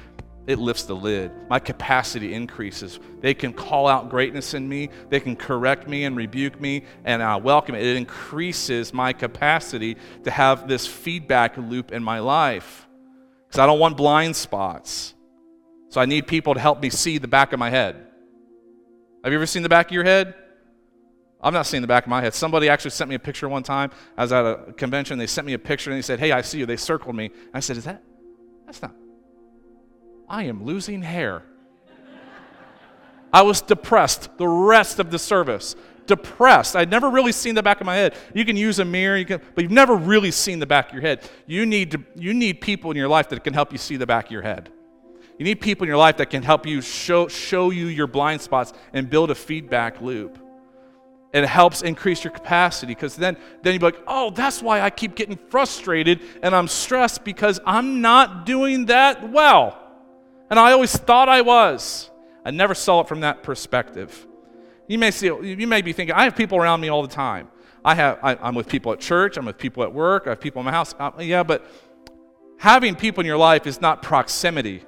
it 0.50 0.58
lifts 0.58 0.82
the 0.82 0.96
lid. 0.96 1.30
My 1.48 1.60
capacity 1.60 2.34
increases. 2.34 2.98
They 3.20 3.34
can 3.34 3.52
call 3.52 3.86
out 3.86 4.10
greatness 4.10 4.52
in 4.52 4.68
me, 4.68 4.90
they 5.08 5.20
can 5.20 5.36
correct 5.36 5.86
me 5.86 6.04
and 6.04 6.16
rebuke 6.16 6.60
me, 6.60 6.82
and 7.04 7.22
I 7.22 7.36
welcome 7.36 7.76
it. 7.76 7.86
It 7.86 7.96
increases 7.96 8.92
my 8.92 9.12
capacity 9.12 9.96
to 10.24 10.30
have 10.30 10.66
this 10.66 10.88
feedback 10.88 11.56
loop 11.56 11.92
in 11.92 12.02
my 12.02 12.18
life 12.18 12.88
because 13.46 13.60
I 13.60 13.66
don't 13.66 13.78
want 13.78 13.96
blind 13.96 14.34
spots. 14.34 15.14
So 15.88 16.00
I 16.00 16.06
need 16.06 16.26
people 16.26 16.54
to 16.54 16.60
help 16.60 16.82
me 16.82 16.90
see 16.90 17.18
the 17.18 17.28
back 17.28 17.52
of 17.52 17.60
my 17.60 17.70
head. 17.70 17.94
Have 19.22 19.32
you 19.32 19.38
ever 19.38 19.46
seen 19.46 19.62
the 19.62 19.68
back 19.68 19.86
of 19.86 19.92
your 19.92 20.04
head? 20.04 20.34
I'm 21.40 21.54
not 21.54 21.66
seeing 21.66 21.80
the 21.80 21.88
back 21.88 22.04
of 22.04 22.10
my 22.10 22.20
head. 22.20 22.34
Somebody 22.34 22.68
actually 22.68 22.90
sent 22.90 23.08
me 23.08 23.14
a 23.14 23.20
picture 23.20 23.48
one 23.48 23.62
time. 23.62 23.92
I 24.16 24.22
was 24.22 24.32
at 24.32 24.44
a 24.44 24.72
convention. 24.72 25.16
They 25.16 25.28
sent 25.28 25.46
me 25.46 25.52
a 25.52 25.58
picture 25.58 25.90
and 25.90 25.98
they 25.98 26.02
said, 26.02 26.18
Hey, 26.18 26.32
I 26.32 26.42
see 26.42 26.58
you. 26.58 26.66
They 26.66 26.76
circled 26.76 27.14
me. 27.14 27.30
I 27.54 27.60
said, 27.60 27.76
Is 27.76 27.84
that? 27.84 28.02
That's 28.66 28.82
not. 28.82 28.94
I 30.30 30.44
am 30.44 30.64
losing 30.64 31.02
hair. 31.02 31.42
I 33.32 33.42
was 33.42 33.60
depressed 33.60 34.30
the 34.38 34.46
rest 34.46 35.00
of 35.00 35.10
the 35.10 35.18
service. 35.18 35.74
Depressed. 36.06 36.76
I'd 36.76 36.90
never 36.90 37.10
really 37.10 37.32
seen 37.32 37.56
the 37.56 37.62
back 37.62 37.80
of 37.80 37.86
my 37.86 37.96
head. 37.96 38.14
You 38.32 38.44
can 38.44 38.56
use 38.56 38.78
a 38.78 38.84
mirror, 38.84 39.16
you 39.16 39.24
can, 39.24 39.40
but 39.54 39.62
you've 39.62 39.72
never 39.72 39.96
really 39.96 40.30
seen 40.30 40.60
the 40.60 40.66
back 40.66 40.88
of 40.88 40.94
your 40.94 41.02
head. 41.02 41.28
You 41.46 41.66
need, 41.66 41.90
to, 41.90 42.04
you 42.14 42.32
need 42.32 42.60
people 42.60 42.92
in 42.92 42.96
your 42.96 43.08
life 43.08 43.28
that 43.30 43.42
can 43.42 43.54
help 43.54 43.72
you 43.72 43.78
see 43.78 43.96
the 43.96 44.06
back 44.06 44.26
of 44.26 44.30
your 44.30 44.42
head. 44.42 44.70
You 45.36 45.44
need 45.44 45.60
people 45.60 45.84
in 45.84 45.88
your 45.88 45.96
life 45.96 46.16
that 46.18 46.30
can 46.30 46.42
help 46.44 46.64
you 46.64 46.80
show, 46.80 47.26
show 47.26 47.70
you 47.70 47.86
your 47.86 48.06
blind 48.06 48.40
spots 48.40 48.72
and 48.92 49.10
build 49.10 49.30
a 49.32 49.34
feedback 49.34 50.00
loop. 50.00 50.38
It 51.32 51.44
helps 51.46 51.82
increase 51.82 52.22
your 52.22 52.32
capacity 52.32 52.92
because 52.92 53.16
then, 53.16 53.36
then 53.62 53.72
you'll 53.72 53.80
be 53.80 53.86
like, 53.86 54.02
oh, 54.06 54.30
that's 54.30 54.62
why 54.62 54.80
I 54.80 54.90
keep 54.90 55.14
getting 55.16 55.38
frustrated 55.48 56.20
and 56.42 56.54
I'm 56.54 56.68
stressed 56.68 57.24
because 57.24 57.58
I'm 57.64 58.00
not 58.00 58.46
doing 58.46 58.86
that 58.86 59.30
well. 59.30 59.79
And 60.50 60.58
I 60.58 60.72
always 60.72 60.94
thought 60.96 61.28
I 61.28 61.40
was. 61.42 62.10
I 62.44 62.50
never 62.50 62.74
saw 62.74 63.00
it 63.00 63.08
from 63.08 63.20
that 63.20 63.42
perspective. 63.42 64.26
You 64.88 64.98
may, 64.98 65.12
see, 65.12 65.26
you 65.26 65.66
may 65.68 65.82
be 65.82 65.92
thinking, 65.92 66.14
I 66.14 66.24
have 66.24 66.34
people 66.34 66.58
around 66.58 66.80
me 66.80 66.88
all 66.88 67.02
the 67.02 67.14
time. 67.14 67.48
I 67.84 67.94
have, 67.94 68.18
I, 68.22 68.48
am 68.48 68.54
with 68.56 68.68
people 68.68 68.92
at 68.92 69.00
church, 69.00 69.36
I'm 69.36 69.46
with 69.46 69.56
people 69.56 69.82
at 69.84 69.92
work, 69.94 70.24
I 70.26 70.30
have 70.30 70.40
people 70.40 70.60
in 70.60 70.66
my 70.66 70.72
house. 70.72 70.94
Uh, 70.98 71.12
yeah, 71.20 71.42
but 71.42 71.64
having 72.58 72.94
people 72.94 73.20
in 73.20 73.26
your 73.26 73.36
life 73.36 73.66
is 73.66 73.80
not 73.80 74.02
proximity. 74.02 74.82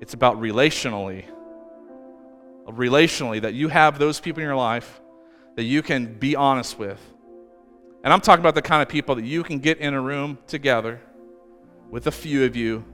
It's 0.00 0.14
about 0.14 0.40
relationally. 0.40 1.24
Relationally, 2.66 3.42
that 3.42 3.52
you 3.52 3.68
have 3.68 3.98
those 3.98 4.20
people 4.20 4.40
in 4.40 4.46
your 4.46 4.56
life 4.56 5.00
that 5.56 5.64
you 5.64 5.82
can 5.82 6.14
be 6.14 6.36
honest 6.36 6.78
with. 6.78 7.00
And 8.04 8.12
I'm 8.12 8.20
talking 8.20 8.40
about 8.40 8.54
the 8.54 8.62
kind 8.62 8.80
of 8.80 8.88
people 8.88 9.16
that 9.16 9.24
you 9.24 9.42
can 9.42 9.58
get 9.58 9.78
in 9.78 9.92
a 9.92 10.00
room 10.00 10.38
together 10.46 11.00
with 11.90 12.06
a 12.06 12.12
few 12.12 12.44
of 12.44 12.54
you, 12.54 12.84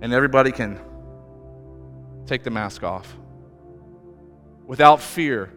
and 0.00 0.12
everybody 0.12 0.52
can 0.52 0.80
take 2.30 2.44
the 2.44 2.50
mask 2.50 2.84
off 2.84 3.16
without 4.64 5.00
fear. 5.00 5.52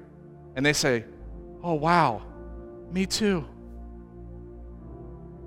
And 0.56 0.66
they 0.66 0.74
say, 0.74 1.06
Oh, 1.64 1.76
wow, 1.76 2.24
me 2.92 3.06
too. 3.06 3.46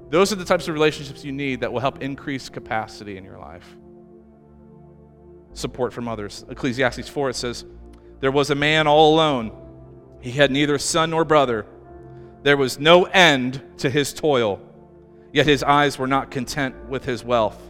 Those 0.08 0.32
are 0.32 0.36
the 0.36 0.44
types 0.44 0.68
of 0.68 0.74
relationships 0.74 1.24
you 1.24 1.32
need 1.32 1.60
that 1.60 1.72
will 1.72 1.80
help 1.80 2.00
increase 2.00 2.48
capacity 2.48 3.16
in 3.16 3.24
your 3.24 3.38
life 3.38 3.76
support 5.52 5.92
from 5.92 6.06
others. 6.06 6.44
Ecclesiastes 6.50 7.08
4, 7.08 7.30
it 7.30 7.36
says, 7.36 7.64
There 8.20 8.30
was 8.30 8.50
a 8.50 8.54
man 8.54 8.86
all 8.86 9.14
alone. 9.14 9.52
He 10.20 10.30
had 10.30 10.50
neither 10.50 10.78
son 10.78 11.10
nor 11.10 11.24
brother. 11.24 11.66
There 12.42 12.56
was 12.56 12.78
no 12.78 13.04
end 13.04 13.62
to 13.78 13.90
his 13.90 14.12
toil, 14.12 14.60
yet 15.32 15.46
his 15.46 15.62
eyes 15.62 15.98
were 15.98 16.06
not 16.06 16.30
content 16.30 16.88
with 16.88 17.04
his 17.04 17.24
wealth. 17.24 17.60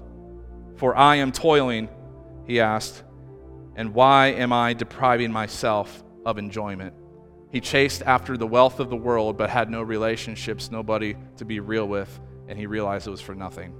For 0.76 0.96
I 0.96 1.16
am 1.16 1.30
toiling, 1.32 1.88
he 2.44 2.60
asked, 2.60 3.04
and 3.76 3.94
why 3.94 4.28
am 4.28 4.52
I 4.52 4.72
depriving 4.72 5.30
myself 5.30 6.02
of 6.24 6.38
enjoyment? 6.38 6.94
He 7.52 7.60
chased 7.60 8.02
after 8.02 8.36
the 8.36 8.46
wealth 8.46 8.80
of 8.80 8.90
the 8.90 8.96
world, 8.96 9.36
but 9.36 9.50
had 9.50 9.70
no 9.70 9.82
relationships, 9.82 10.70
nobody 10.70 11.14
to 11.36 11.44
be 11.44 11.60
real 11.60 11.86
with, 11.86 12.18
and 12.48 12.58
he 12.58 12.66
realized 12.66 13.06
it 13.06 13.10
was 13.10 13.20
for 13.20 13.34
nothing. 13.34 13.72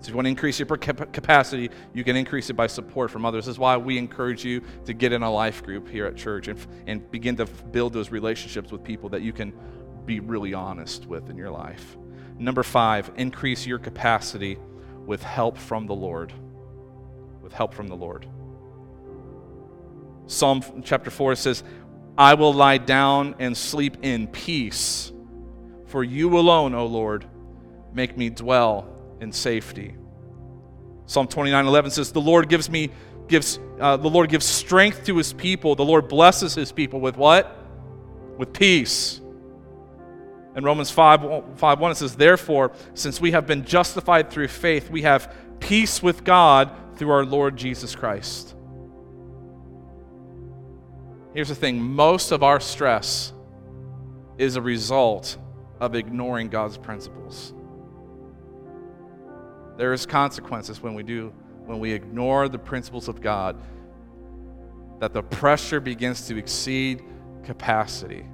So 0.00 0.02
if 0.02 0.08
you 0.10 0.14
want 0.14 0.26
to 0.26 0.30
increase 0.30 0.58
your 0.58 0.66
capacity, 0.66 1.70
you 1.92 2.04
can 2.04 2.16
increase 2.16 2.50
it 2.50 2.54
by 2.54 2.66
support 2.66 3.10
from 3.10 3.24
others. 3.24 3.46
This 3.46 3.54
is 3.54 3.58
why 3.58 3.76
we 3.76 3.98
encourage 3.98 4.44
you 4.44 4.62
to 4.84 4.92
get 4.92 5.12
in 5.12 5.22
a 5.22 5.30
life 5.30 5.62
group 5.62 5.88
here 5.88 6.06
at 6.06 6.16
church 6.16 6.48
and, 6.48 6.64
and 6.86 7.10
begin 7.10 7.36
to 7.36 7.46
build 7.46 7.92
those 7.92 8.10
relationships 8.10 8.70
with 8.70 8.84
people 8.84 9.08
that 9.10 9.22
you 9.22 9.32
can 9.32 9.52
be 10.04 10.20
really 10.20 10.54
honest 10.54 11.06
with 11.06 11.28
in 11.30 11.36
your 11.36 11.50
life. 11.50 11.96
Number 12.38 12.62
five, 12.62 13.10
increase 13.16 13.66
your 13.66 13.78
capacity 13.78 14.58
with 15.06 15.22
help 15.22 15.56
from 15.56 15.86
the 15.86 15.94
Lord. 15.94 16.32
With 17.42 17.52
help 17.52 17.72
from 17.72 17.88
the 17.88 17.96
Lord. 17.96 18.26
Psalm 20.26 20.62
chapter 20.84 21.10
4 21.10 21.36
says, 21.36 21.62
I 22.18 22.34
will 22.34 22.52
lie 22.52 22.78
down 22.78 23.34
and 23.38 23.56
sleep 23.56 23.98
in 24.02 24.26
peace. 24.28 25.12
For 25.86 26.02
you 26.02 26.38
alone, 26.38 26.74
O 26.74 26.86
Lord, 26.86 27.26
make 27.92 28.16
me 28.16 28.30
dwell 28.30 28.88
in 29.20 29.32
safety. 29.32 29.96
Psalm 31.06 31.28
29 31.28 31.66
11 31.66 31.90
says, 31.92 32.12
The 32.12 32.20
Lord 32.20 32.48
gives 32.48 32.68
me 32.68 32.90
gives 33.28 33.58
uh, 33.80 33.96
the 33.96 34.08
Lord 34.08 34.30
gives 34.30 34.46
strength 34.46 35.04
to 35.06 35.16
his 35.16 35.32
people. 35.32 35.74
The 35.74 35.84
Lord 35.84 36.08
blesses 36.08 36.54
his 36.54 36.72
people 36.72 37.00
with 37.00 37.16
what? 37.16 37.56
With 38.36 38.52
peace. 38.52 39.20
In 40.56 40.64
Romans 40.64 40.90
5, 40.90 41.44
5 41.56 41.80
1, 41.80 41.90
it 41.90 41.94
says, 41.96 42.16
Therefore, 42.16 42.72
since 42.94 43.20
we 43.20 43.32
have 43.32 43.46
been 43.46 43.64
justified 43.64 44.30
through 44.30 44.48
faith, 44.48 44.90
we 44.90 45.02
have 45.02 45.32
peace 45.60 46.02
with 46.02 46.24
God 46.24 46.70
through 46.96 47.10
our 47.10 47.24
Lord 47.24 47.56
Jesus 47.56 47.94
Christ. 47.94 48.55
Here's 51.36 51.48
the 51.48 51.54
thing 51.54 51.82
most 51.82 52.32
of 52.32 52.42
our 52.42 52.58
stress 52.60 53.30
is 54.38 54.56
a 54.56 54.62
result 54.62 55.36
of 55.80 55.94
ignoring 55.94 56.48
God's 56.48 56.78
principles. 56.78 57.52
There 59.76 59.92
is 59.92 60.06
consequences 60.06 60.82
when 60.82 60.94
we 60.94 61.02
do, 61.02 61.34
when 61.66 61.78
we 61.78 61.92
ignore 61.92 62.48
the 62.48 62.58
principles 62.58 63.06
of 63.06 63.20
God, 63.20 63.60
that 65.00 65.12
the 65.12 65.22
pressure 65.22 65.78
begins 65.78 66.26
to 66.28 66.38
exceed 66.38 67.02
capacity. 67.44 68.24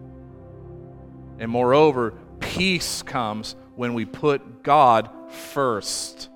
And 1.41 1.51
moreover, 1.51 2.15
peace 2.39 3.03
comes 3.03 3.57
when 3.75 3.95
we 3.95 4.05
put 4.05 4.63
God 4.63 5.11
first. 5.29 6.31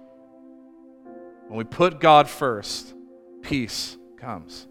When 1.47 1.59
we 1.59 1.63
put 1.65 2.01
God 2.01 2.29
first, 2.29 2.93
peace 3.41 3.97
comes. 4.17 4.67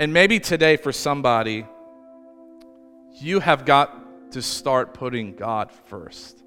And 0.00 0.14
maybe 0.14 0.40
today, 0.40 0.78
for 0.78 0.92
somebody, 0.92 1.66
you 3.20 3.40
have 3.40 3.66
got 3.66 4.32
to 4.32 4.40
start 4.40 4.94
putting 4.94 5.36
God 5.36 5.70
first. 5.88 6.42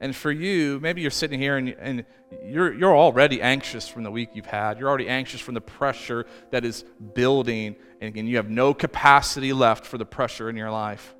And 0.00 0.14
for 0.14 0.32
you, 0.32 0.80
maybe 0.80 1.02
you're 1.02 1.12
sitting 1.12 1.38
here 1.38 1.56
and, 1.56 1.68
and 1.68 2.04
you're, 2.44 2.74
you're 2.74 2.96
already 2.96 3.40
anxious 3.40 3.86
from 3.86 4.02
the 4.02 4.10
week 4.10 4.30
you've 4.34 4.46
had. 4.46 4.80
You're 4.80 4.88
already 4.88 5.08
anxious 5.08 5.40
from 5.40 5.54
the 5.54 5.60
pressure 5.60 6.26
that 6.50 6.64
is 6.64 6.84
building, 7.14 7.76
and, 8.00 8.16
and 8.16 8.28
you 8.28 8.38
have 8.38 8.50
no 8.50 8.74
capacity 8.74 9.52
left 9.52 9.86
for 9.86 9.96
the 9.96 10.04
pressure 10.04 10.50
in 10.50 10.56
your 10.56 10.72
life. 10.72 11.14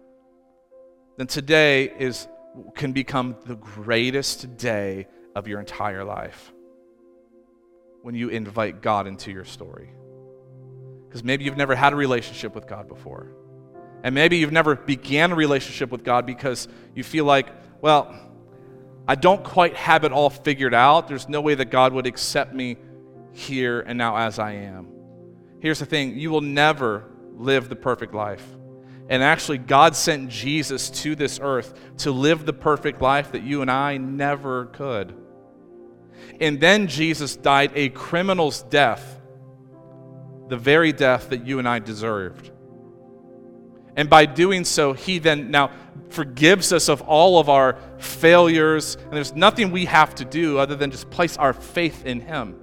Then 1.19 1.29
today 1.29 1.85
is, 2.01 2.27
can 2.75 2.91
become 2.91 3.37
the 3.47 3.55
greatest 3.55 4.57
day 4.57 5.07
of 5.37 5.47
your 5.47 5.61
entire 5.61 6.03
life 6.03 6.53
when 8.01 8.17
you 8.17 8.29
invite 8.29 8.83
God 8.83 9.07
into 9.07 9.31
your 9.31 9.45
story. 9.45 9.91
Because 11.13 11.23
maybe 11.23 11.45
you've 11.45 11.59
never 11.59 11.75
had 11.75 11.93
a 11.93 11.97
relationship 11.97 12.55
with 12.55 12.67
God 12.67 12.89
before. 12.89 13.35
And 14.03 14.15
maybe 14.15 14.39
you've 14.39 14.51
never 14.51 14.75
began 14.75 15.31
a 15.31 15.35
relationship 15.35 15.91
with 15.91 16.05
God 16.05 16.25
because 16.25 16.69
you 16.95 17.05
feel 17.05 17.27
like, 17.27 17.49
well, 17.83 18.15
I 19.07 19.15
don't 19.15 19.45
quite 19.45 19.77
have 19.77 20.05
it 20.05 20.13
all 20.13 20.31
figured 20.31 20.73
out. 20.73 21.09
There's 21.09 21.29
no 21.29 21.43
way 21.43 21.55
that 21.55 21.67
God 21.67 21.93
would 21.93 22.07
accept 22.07 22.55
me 22.55 22.79
here 23.33 23.81
and 23.81 23.99
now 23.99 24.17
as 24.17 24.39
I 24.39 24.53
am. 24.53 24.89
Here's 25.61 25.81
the 25.81 25.87
thing 25.87 26.19
you 26.19 26.31
will 26.31 26.41
never 26.41 27.05
live 27.37 27.69
the 27.69 27.77
perfect 27.77 28.15
life. 28.15 28.45
And 29.11 29.23
actually, 29.23 29.59
God 29.59 29.95
sent 29.95 30.31
Jesus 30.31 30.89
to 31.03 31.15
this 31.15 31.39
earth 31.43 31.79
to 31.99 32.11
live 32.11 32.47
the 32.47 32.55
perfect 32.55 33.03
life 33.03 33.33
that 33.33 33.43
you 33.43 33.61
and 33.61 33.71
I 33.71 33.99
never 33.99 34.67
could. 34.67 35.15
And 36.41 36.59
then 36.59 36.87
Jesus 36.87 37.37
died 37.37 37.73
a 37.75 37.91
criminal's 37.91 38.63
death, 38.63 39.21
the 40.53 40.59
very 40.59 40.93
death 40.93 41.31
that 41.31 41.47
you 41.47 41.59
and 41.59 41.67
I 41.67 41.79
deserved. 41.79 42.51
And 43.97 44.11
by 44.11 44.27
doing 44.27 44.67
so, 44.67 44.93
he 44.93 45.19
then, 45.19 45.51
now, 45.51 45.71
forgives 46.11 46.75
us 46.75 46.91
of 46.91 47.01
all 47.01 47.39
of 47.39 47.49
our 47.49 47.79
failures, 47.97 48.97
and 48.97 49.15
there's 49.15 49.35
nothing 49.35 49.71
we 49.71 49.87
have 49.87 50.15
to 50.17 50.27
do 50.27 50.59
other 50.59 50.77
than 50.77 50.91
just 50.91 51.09
place 51.09 51.39
our 51.39 51.55
faith 51.55 52.05
in 52.05 52.21
Him. 52.21 52.61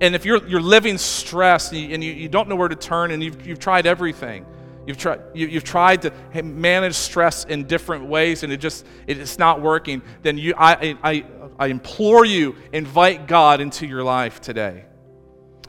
And 0.00 0.14
if 0.14 0.24
you're, 0.24 0.46
you're 0.46 0.60
living 0.60 0.98
stressed 0.98 1.72
and, 1.72 1.80
you, 1.80 1.94
and 1.94 2.04
you, 2.04 2.12
you 2.12 2.28
don't 2.28 2.48
know 2.48 2.54
where 2.54 2.68
to 2.68 2.76
turn 2.76 3.10
and 3.10 3.20
you've, 3.20 3.44
you've 3.44 3.58
tried 3.58 3.84
everything, 3.84 4.46
You've 4.86 4.98
tried, 4.98 5.20
you, 5.34 5.48
have 5.48 5.64
tried 5.64 6.02
to 6.02 6.12
manage 6.44 6.94
stress 6.94 7.44
in 7.44 7.64
different 7.64 8.06
ways 8.06 8.44
and 8.44 8.52
it 8.52 8.58
just 8.58 8.86
it's 9.08 9.38
not 9.38 9.62
working. 9.62 10.02
Then 10.22 10.38
you, 10.38 10.54
I, 10.56 10.96
I, 11.02 11.24
I 11.58 11.66
implore 11.68 12.24
you, 12.24 12.54
invite 12.72 13.26
God 13.26 13.60
into 13.60 13.86
your 13.86 14.04
life 14.04 14.40
today. 14.42 14.84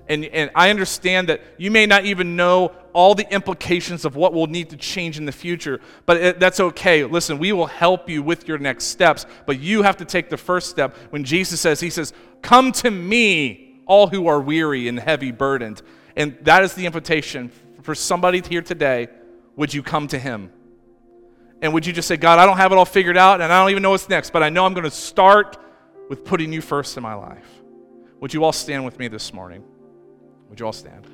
And, 0.08 0.26
and 0.26 0.52
I 0.54 0.70
understand 0.70 1.30
that 1.30 1.42
you 1.58 1.72
may 1.72 1.86
not 1.86 2.06
even 2.06 2.36
know 2.36 2.74
all 2.94 3.16
the 3.16 3.30
implications 3.34 4.06
of 4.06 4.16
what 4.16 4.34
will 4.34 4.48
need 4.48 4.70
to 4.70 4.78
change 4.78 5.18
in 5.18 5.26
the 5.26 5.32
future, 5.32 5.82
but 6.06 6.18
it, 6.18 6.40
that's 6.40 6.60
okay. 6.60 7.04
Listen, 7.04 7.40
we 7.40 7.52
will 7.52 7.66
help 7.66 8.10
you 8.10 8.22
with 8.22 8.48
your 8.48 8.58
next 8.58 8.86
steps, 8.86 9.26
but 9.46 9.60
you 9.60 9.82
have 9.82 9.98
to 9.98 10.06
take 10.06 10.30
the 10.30 10.38
first 10.38 10.70
step. 10.70 10.96
When 11.10 11.24
Jesus 11.24 11.60
says, 11.60 11.80
He 11.80 11.90
says, 11.90 12.14
Come 12.42 12.72
to 12.74 12.92
me, 12.92 13.82
all 13.86 14.08
who 14.08 14.28
are 14.28 14.40
weary 14.40 14.88
and 14.88 15.00
heavy 15.00 15.32
burdened. 15.32 15.82
And 16.16 16.38
that 16.44 16.64
is 16.64 16.74
the 16.74 16.86
invitation 16.86 17.52
for 17.82 17.96
somebody 17.96 18.42
here 18.42 18.62
today. 18.62 19.08
Would 19.56 19.74
you 19.74 19.84
come 19.84 20.08
to 20.10 20.20
Him? 20.20 20.52
And 21.62 21.74
would 21.74 21.86
you 21.86 21.94
just 21.94 22.08
say, 22.08 22.18
God, 22.18 22.40
I 22.40 22.46
don't 22.46 22.58
have 22.58 22.72
it 22.72 22.78
all 22.78 22.86
figured 22.86 23.18
out 23.18 23.42
and 23.42 23.52
I 23.52 23.62
don't 23.62 23.72
even 23.72 23.84
know 23.84 23.92
what's 23.92 24.10
next, 24.10 24.32
but 24.32 24.44
I 24.44 24.50
know 24.50 24.66
I'm 24.66 24.74
going 24.74 24.84
to 24.84 24.92
start 24.92 25.58
with 26.10 26.24
putting 26.24 26.54
you 26.54 26.62
first 26.62 26.96
in 26.98 27.04
my 27.04 27.16
life? 27.16 27.48
Would 28.20 28.34
you 28.34 28.44
all 28.44 28.52
stand 28.52 28.86
with 28.86 29.00
me 29.00 29.08
this 29.08 29.34
morning? 29.34 29.64
Would 30.50 30.60
you 30.60 30.66
all 30.66 30.74
stand? 30.74 31.08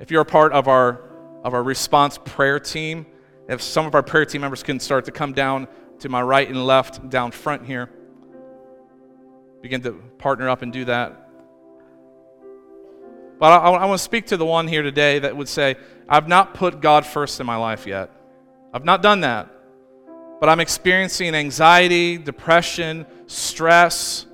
If 0.00 0.10
you're 0.10 0.22
a 0.22 0.26
part 0.26 0.52
of 0.52 0.68
our, 0.68 1.02
of 1.44 1.54
our 1.54 1.62
response 1.62 2.18
prayer 2.24 2.60
team, 2.60 3.06
if 3.48 3.62
some 3.62 3.86
of 3.86 3.94
our 3.94 4.02
prayer 4.02 4.24
team 4.24 4.42
members 4.42 4.62
can 4.62 4.78
start 4.78 5.04
to 5.06 5.10
come 5.10 5.32
down 5.32 5.68
to 6.00 6.08
my 6.08 6.22
right 6.22 6.48
and 6.48 6.66
left, 6.66 7.08
down 7.10 7.30
front 7.30 7.66
here, 7.66 7.90
begin 9.62 9.82
to 9.82 9.92
partner 10.18 10.48
up 10.48 10.62
and 10.62 10.72
do 10.72 10.84
that. 10.84 11.28
But 13.38 13.52
I, 13.52 13.70
I 13.70 13.84
want 13.86 13.98
to 13.98 14.04
speak 14.04 14.26
to 14.26 14.36
the 14.36 14.44
one 14.44 14.68
here 14.68 14.82
today 14.82 15.18
that 15.20 15.36
would 15.36 15.48
say, 15.48 15.76
I've 16.08 16.28
not 16.28 16.54
put 16.54 16.80
God 16.80 17.06
first 17.06 17.40
in 17.40 17.46
my 17.46 17.56
life 17.56 17.86
yet. 17.86 18.10
I've 18.72 18.84
not 18.84 19.02
done 19.02 19.20
that. 19.20 19.48
But 20.40 20.48
I'm 20.48 20.60
experiencing 20.60 21.34
anxiety, 21.34 22.18
depression, 22.18 23.06
stress, 23.26 24.26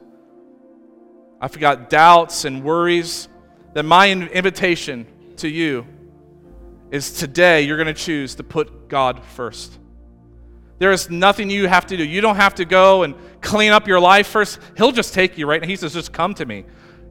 I've 1.44 1.58
got 1.58 1.90
doubts 1.90 2.46
and 2.46 2.64
worries, 2.64 3.28
then 3.74 3.84
my 3.84 4.10
invitation 4.10 5.06
to 5.36 5.46
you 5.46 5.86
is 6.90 7.12
today 7.12 7.60
you're 7.60 7.76
going 7.76 7.86
to 7.86 7.92
choose 7.92 8.36
to 8.36 8.42
put 8.42 8.88
God 8.88 9.22
first. 9.22 9.78
There 10.78 10.90
is 10.90 11.10
nothing 11.10 11.50
you 11.50 11.68
have 11.68 11.84
to 11.88 11.98
do. 11.98 12.02
You 12.02 12.22
don't 12.22 12.36
have 12.36 12.54
to 12.54 12.64
go 12.64 13.02
and 13.02 13.14
clean 13.42 13.72
up 13.72 13.86
your 13.86 14.00
life 14.00 14.26
first. 14.26 14.58
He'll 14.78 14.90
just 14.90 15.12
take 15.12 15.36
you 15.36 15.46
right 15.46 15.60
now. 15.60 15.68
He 15.68 15.76
says, 15.76 15.92
just 15.92 16.14
come 16.14 16.32
to 16.32 16.46
me. 16.46 16.64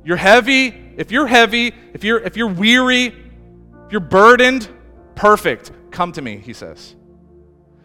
You're 0.04 0.18
heavy. 0.18 0.94
If 0.98 1.12
you're 1.12 1.28
heavy, 1.28 1.72
if 1.94 2.04
you're 2.04 2.18
if 2.18 2.36
you're 2.36 2.48
weary, 2.48 3.06
if 3.86 3.92
you're 3.92 4.02
burdened, 4.02 4.68
perfect. 5.14 5.72
Come 5.92 6.12
to 6.14 6.24
me, 6.24 6.38
he 6.38 6.54
says. 6.54 6.96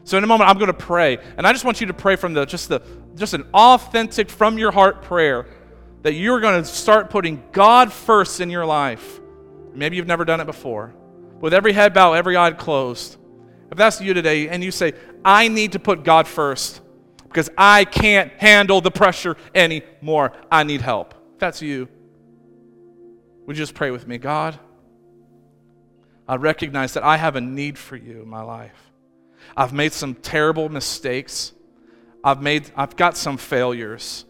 So 0.05 0.17
in 0.17 0.25
a 0.25 0.27
moment 0.27 0.49
I'm 0.49 0.57
going 0.57 0.69
to 0.69 0.73
pray, 0.73 1.19
and 1.37 1.47
I 1.47 1.53
just 1.53 1.67
want 1.67 1.83
you 1.83 1.89
to 1.89 1.95
pray 1.95 2.17
from 2.17 2.33
the 2.33 2.47
just 2.47 2.71
the 2.71 2.81
just 3.17 3.35
an 3.35 3.45
authentic 3.53 4.31
from 4.31 4.57
your 4.57 4.73
heart 4.73 5.03
prayer 5.03 5.47
that 6.03 6.15
you're 6.15 6.41
going 6.41 6.63
to 6.63 6.69
start 6.69 7.11
putting 7.11 7.43
God 7.53 7.93
first 7.93 8.41
in 8.41 8.51
your 8.51 8.65
life. 8.65 9.21
Maybe 9.75 9.97
you've 9.97 10.07
never 10.07 10.25
done 10.25 10.41
it 10.41 10.47
before. 10.47 10.95
With 11.41 11.55
every 11.55 11.73
head 11.73 11.95
bowed, 11.95 12.15
every 12.15 12.37
eye 12.37 12.51
closed. 12.53 13.17
If 13.71 13.77
that's 13.77 14.01
you 14.01 14.15
today 14.15 14.49
and 14.49 14.63
you 14.65 14.71
say, 14.71 14.95
I 15.25 15.49
need 15.49 15.73
to 15.73 15.79
put 15.79 16.05
God 16.05 16.27
first 16.27 16.81
because 17.25 17.51
I 17.57 17.85
can't 17.85 18.33
handle 18.33 18.81
the 18.81 18.91
pressure 18.91 19.37
anymore, 19.55 20.33
I 20.51 20.65
need 20.65 20.81
help. 20.81 21.15
If 21.35 21.39
that's 21.39 21.63
you, 21.63 21.89
would 23.47 23.57
you 23.57 23.63
just 23.63 23.75
pray 23.75 23.91
with 23.91 24.07
me? 24.07 24.19
God, 24.19 24.59
I 26.27 26.37
recognize 26.37 26.95
that 26.95 27.03
I 27.03 27.17
have 27.17 27.37
a 27.37 27.41
need 27.41 27.79
for 27.79 27.97
you 27.97 28.23
in 28.23 28.29
my 28.29 28.43
life. 28.43 28.93
I've 29.57 29.73
made 29.73 29.93
some 29.93 30.15
terrible 30.15 30.69
mistakes. 30.69 31.53
I've 32.23 32.43
made 32.43 32.71
I've 32.77 32.97
got 32.97 33.17
some 33.17 33.37
failures. 33.37 34.25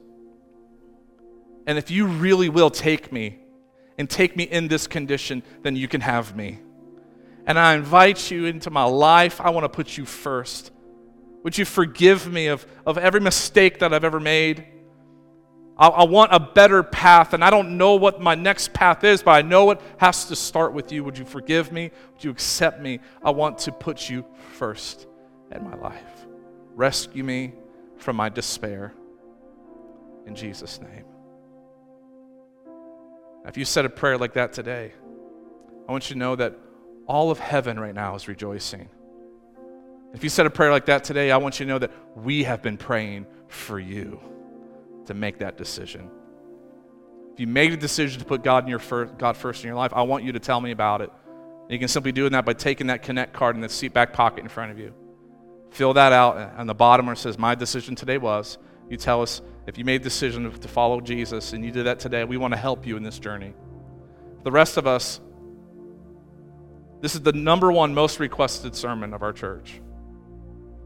And 1.68 1.76
if 1.76 1.90
you 1.90 2.06
really 2.06 2.48
will 2.48 2.70
take 2.70 3.12
me 3.12 3.38
and 3.98 4.08
take 4.08 4.34
me 4.34 4.44
in 4.44 4.68
this 4.68 4.86
condition, 4.86 5.42
then 5.62 5.76
you 5.76 5.86
can 5.86 6.00
have 6.00 6.34
me. 6.34 6.60
And 7.46 7.58
I 7.58 7.74
invite 7.74 8.30
you 8.30 8.46
into 8.46 8.70
my 8.70 8.84
life. 8.84 9.38
I 9.38 9.50
want 9.50 9.64
to 9.64 9.68
put 9.68 9.98
you 9.98 10.06
first. 10.06 10.70
Would 11.42 11.58
you 11.58 11.66
forgive 11.66 12.32
me 12.32 12.46
of, 12.46 12.66
of 12.86 12.96
every 12.96 13.20
mistake 13.20 13.80
that 13.80 13.92
I've 13.92 14.02
ever 14.02 14.18
made? 14.18 14.64
I, 15.76 15.88
I 15.88 16.04
want 16.04 16.32
a 16.32 16.40
better 16.40 16.82
path, 16.82 17.34
and 17.34 17.44
I 17.44 17.50
don't 17.50 17.76
know 17.76 17.96
what 17.96 18.18
my 18.18 18.34
next 18.34 18.72
path 18.72 19.04
is, 19.04 19.22
but 19.22 19.32
I 19.32 19.42
know 19.42 19.70
it 19.70 19.80
has 19.98 20.24
to 20.26 20.36
start 20.36 20.72
with 20.72 20.90
you. 20.90 21.04
Would 21.04 21.18
you 21.18 21.26
forgive 21.26 21.70
me? 21.70 21.90
Would 22.14 22.24
you 22.24 22.30
accept 22.30 22.80
me? 22.80 23.00
I 23.22 23.30
want 23.30 23.58
to 23.58 23.72
put 23.72 24.08
you 24.08 24.24
first 24.54 25.06
in 25.52 25.64
my 25.64 25.76
life. 25.76 26.26
Rescue 26.74 27.24
me 27.24 27.52
from 27.98 28.16
my 28.16 28.30
despair. 28.30 28.94
In 30.26 30.34
Jesus' 30.34 30.80
name. 30.80 31.04
If 33.48 33.56
you 33.56 33.64
said 33.64 33.86
a 33.86 33.88
prayer 33.88 34.18
like 34.18 34.34
that 34.34 34.52
today, 34.52 34.92
I 35.88 35.92
want 35.92 36.10
you 36.10 36.14
to 36.14 36.18
know 36.18 36.36
that 36.36 36.54
all 37.06 37.30
of 37.30 37.38
heaven 37.38 37.80
right 37.80 37.94
now 37.94 38.14
is 38.14 38.28
rejoicing. 38.28 38.90
If 40.12 40.22
you 40.22 40.28
said 40.28 40.44
a 40.44 40.50
prayer 40.50 40.70
like 40.70 40.86
that 40.86 41.02
today, 41.02 41.30
I 41.30 41.38
want 41.38 41.58
you 41.58 41.64
to 41.64 41.72
know 41.72 41.78
that 41.78 41.90
we 42.14 42.44
have 42.44 42.60
been 42.60 42.76
praying 42.76 43.26
for 43.48 43.78
you 43.80 44.20
to 45.06 45.14
make 45.14 45.38
that 45.38 45.56
decision. 45.56 46.10
If 47.32 47.40
you 47.40 47.46
made 47.46 47.72
a 47.72 47.76
decision 47.76 48.20
to 48.20 48.26
put 48.26 48.42
God, 48.42 48.64
in 48.64 48.70
your 48.70 48.78
first, 48.78 49.16
God 49.16 49.36
first 49.36 49.64
in 49.64 49.68
your 49.68 49.76
life, 49.76 49.92
I 49.94 50.02
want 50.02 50.24
you 50.24 50.32
to 50.32 50.40
tell 50.40 50.60
me 50.60 50.70
about 50.70 51.00
it. 51.00 51.10
You 51.70 51.78
can 51.78 51.88
simply 51.88 52.12
do 52.12 52.28
that 52.28 52.44
by 52.44 52.52
taking 52.52 52.88
that 52.88 53.02
Connect 53.02 53.32
card 53.32 53.54
in 53.56 53.62
the 53.62 53.68
seat 53.68 53.94
back 53.94 54.12
pocket 54.12 54.40
in 54.40 54.48
front 54.48 54.72
of 54.72 54.78
you. 54.78 54.92
Fill 55.70 55.94
that 55.94 56.12
out 56.12 56.36
on 56.58 56.66
the 56.66 56.74
bottom 56.74 57.06
where 57.06 57.14
it 57.14 57.18
says, 57.18 57.38
My 57.38 57.54
decision 57.54 57.94
today 57.94 58.18
was. 58.18 58.58
You 58.90 58.96
tell 58.96 59.22
us 59.22 59.40
if 59.68 59.76
you 59.76 59.84
made 59.84 60.00
a 60.00 60.04
decision 60.04 60.50
to 60.50 60.66
follow 60.66 60.98
Jesus 60.98 61.52
and 61.52 61.62
you 61.62 61.70
did 61.70 61.84
that 61.84 62.00
today, 62.00 62.24
we 62.24 62.38
want 62.38 62.54
to 62.54 62.58
help 62.58 62.86
you 62.86 62.96
in 62.96 63.02
this 63.02 63.18
journey. 63.18 63.52
The 64.42 64.50
rest 64.50 64.78
of 64.78 64.86
us, 64.86 65.20
this 67.02 67.14
is 67.14 67.20
the 67.20 67.34
number 67.34 67.70
one 67.70 67.92
most 67.92 68.18
requested 68.18 68.74
sermon 68.74 69.12
of 69.12 69.22
our 69.22 69.34
church. 69.34 69.82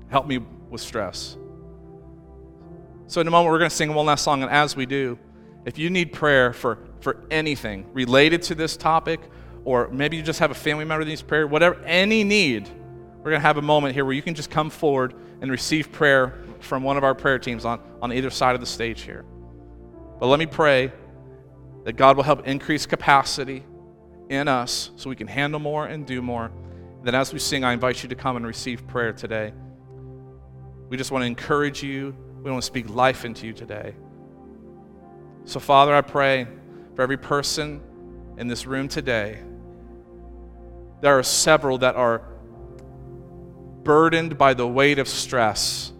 Help 0.08 0.26
me 0.26 0.38
with 0.68 0.80
stress. 0.80 1.36
So, 3.06 3.20
in 3.20 3.28
a 3.28 3.30
moment, 3.30 3.52
we're 3.52 3.58
going 3.58 3.70
to 3.70 3.76
sing 3.76 3.94
one 3.94 4.06
last 4.06 4.24
song, 4.24 4.42
and 4.42 4.50
as 4.50 4.74
we 4.74 4.84
do, 4.84 5.16
if 5.64 5.78
you 5.78 5.88
need 5.88 6.12
prayer 6.12 6.52
for, 6.52 6.78
for 7.00 7.22
anything 7.30 7.86
related 7.92 8.42
to 8.42 8.56
this 8.56 8.76
topic, 8.76 9.20
or 9.64 9.88
maybe 9.90 10.16
you 10.16 10.24
just 10.24 10.40
have 10.40 10.50
a 10.50 10.54
family 10.54 10.84
member 10.84 11.04
that 11.04 11.08
needs 11.08 11.22
prayer, 11.22 11.46
whatever, 11.46 11.80
any 11.84 12.24
need, 12.24 12.68
we're 13.22 13.30
going 13.30 13.40
to 13.40 13.46
have 13.46 13.56
a 13.56 13.62
moment 13.62 13.94
here 13.94 14.04
where 14.04 14.14
you 14.14 14.22
can 14.22 14.34
just 14.34 14.50
come 14.50 14.68
forward 14.68 15.14
and 15.40 15.48
receive 15.48 15.92
prayer 15.92 16.34
from 16.58 16.82
one 16.82 16.96
of 16.96 17.04
our 17.04 17.14
prayer 17.14 17.38
teams 17.38 17.64
on, 17.64 17.80
on 18.00 18.12
either 18.12 18.30
side 18.30 18.56
of 18.56 18.60
the 18.60 18.66
stage 18.66 19.02
here. 19.02 19.24
But 20.18 20.26
let 20.26 20.40
me 20.40 20.46
pray 20.46 20.90
that 21.84 21.92
God 21.92 22.16
will 22.16 22.24
help 22.24 22.48
increase 22.48 22.84
capacity 22.84 23.62
in 24.28 24.48
us 24.48 24.90
so 24.96 25.08
we 25.08 25.14
can 25.14 25.28
handle 25.28 25.60
more 25.60 25.86
and 25.86 26.04
do 26.04 26.20
more. 26.20 26.46
And 26.46 27.04
Then, 27.04 27.14
as 27.14 27.32
we 27.32 27.38
sing, 27.38 27.62
I 27.62 27.72
invite 27.72 28.02
you 28.02 28.08
to 28.08 28.16
come 28.16 28.34
and 28.34 28.44
receive 28.44 28.88
prayer 28.88 29.12
today. 29.12 29.52
We 30.88 30.96
just 30.96 31.12
want 31.12 31.22
to 31.22 31.26
encourage 31.26 31.80
you, 31.80 32.16
we 32.42 32.50
want 32.50 32.60
to 32.60 32.66
speak 32.66 32.88
life 32.90 33.24
into 33.24 33.46
you 33.46 33.52
today. 33.52 33.94
So, 35.44 35.60
Father, 35.60 35.94
I 35.94 36.00
pray 36.00 36.48
for 36.96 37.02
every 37.02 37.18
person 37.18 37.80
in 38.36 38.48
this 38.48 38.66
room 38.66 38.88
today. 38.88 39.38
There 41.00 41.16
are 41.16 41.22
several 41.22 41.78
that 41.78 41.94
are 41.94 42.22
burdened 43.84 44.38
by 44.38 44.54
the 44.54 44.66
weight 44.66 44.98
of 44.98 45.08
stress 45.08 45.92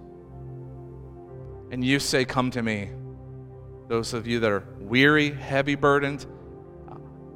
and 1.72 1.82
you 1.82 1.98
say, 1.98 2.24
Come 2.24 2.50
to 2.52 2.62
me. 2.62 2.90
Those 3.88 4.12
of 4.12 4.26
you 4.26 4.40
that 4.40 4.50
are 4.50 4.64
weary, 4.78 5.30
heavy 5.30 5.74
burdened, 5.74 6.24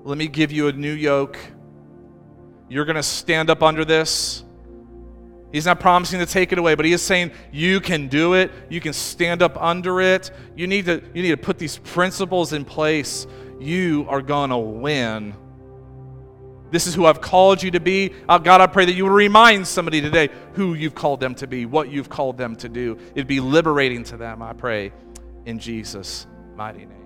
let 0.05 0.17
me 0.17 0.29
give 0.29 0.53
you 0.53 0.69
a 0.69 0.73
new 0.73 0.93
yoke. 0.93 1.39
You're 2.69 2.85
going 2.85 2.97
to 2.97 3.03
stand 3.03 3.51
up 3.51 3.63
under 3.63 3.85
this. 3.85 4.45
He's 5.53 5.65
not 5.65 5.81
promising 5.81 6.21
to 6.21 6.27
take 6.27 6.53
it 6.53 6.59
away, 6.59 6.75
but 6.75 6.85
he 6.85 6.93
is 6.93 7.03
saying 7.03 7.33
you 7.51 7.81
can 7.81 8.09
do 8.09 8.35
it. 8.35 8.53
You 8.69 8.81
can 8.81 8.93
stand 8.93 9.43
up 9.43 9.61
under 9.61 10.01
it. 10.01 10.31
You 10.55 10.67
need 10.67 10.85
to, 10.85 11.03
you 11.15 11.23
need 11.23 11.31
to 11.31 11.37
put 11.37 11.59
these 11.59 11.79
principles 11.79 12.53
in 12.53 12.65
place. 12.65 13.27
You 13.59 14.07
are 14.09 14.21
going 14.21 14.51
to 14.51 14.59
win 14.59 15.35
this 16.71 16.87
is 16.87 16.95
who 16.95 17.07
I've 17.07 17.21
called 17.21 17.63
you 17.63 17.71
to 17.73 17.81
be. 17.81 18.13
Uh, 18.29 18.39
God, 18.39 18.61
I 18.61 18.67
pray 18.67 18.85
that 18.85 18.93
you 18.93 19.05
would 19.05 19.13
remind 19.13 19.67
somebody 19.67 20.01
today 20.01 20.31
who 20.55 20.75
you've 20.75 20.95
called 20.95 21.21
them 21.21 21.35
to 21.37 21.47
be, 21.47 21.67
what 21.67 21.91
you've 21.91 22.09
called 22.09 22.39
them 22.39 22.57
to 22.57 22.69
do. 22.69 22.99
It'd 23.15 23.27
be 23.27 23.41
liberating 23.41 24.05
to 24.05 24.17
them, 24.17 24.43
I 24.43 24.53
pray, 24.53 24.93
in 25.45 25.59
Jesus' 25.59 26.27
mighty 26.57 26.87
name. 26.87 27.06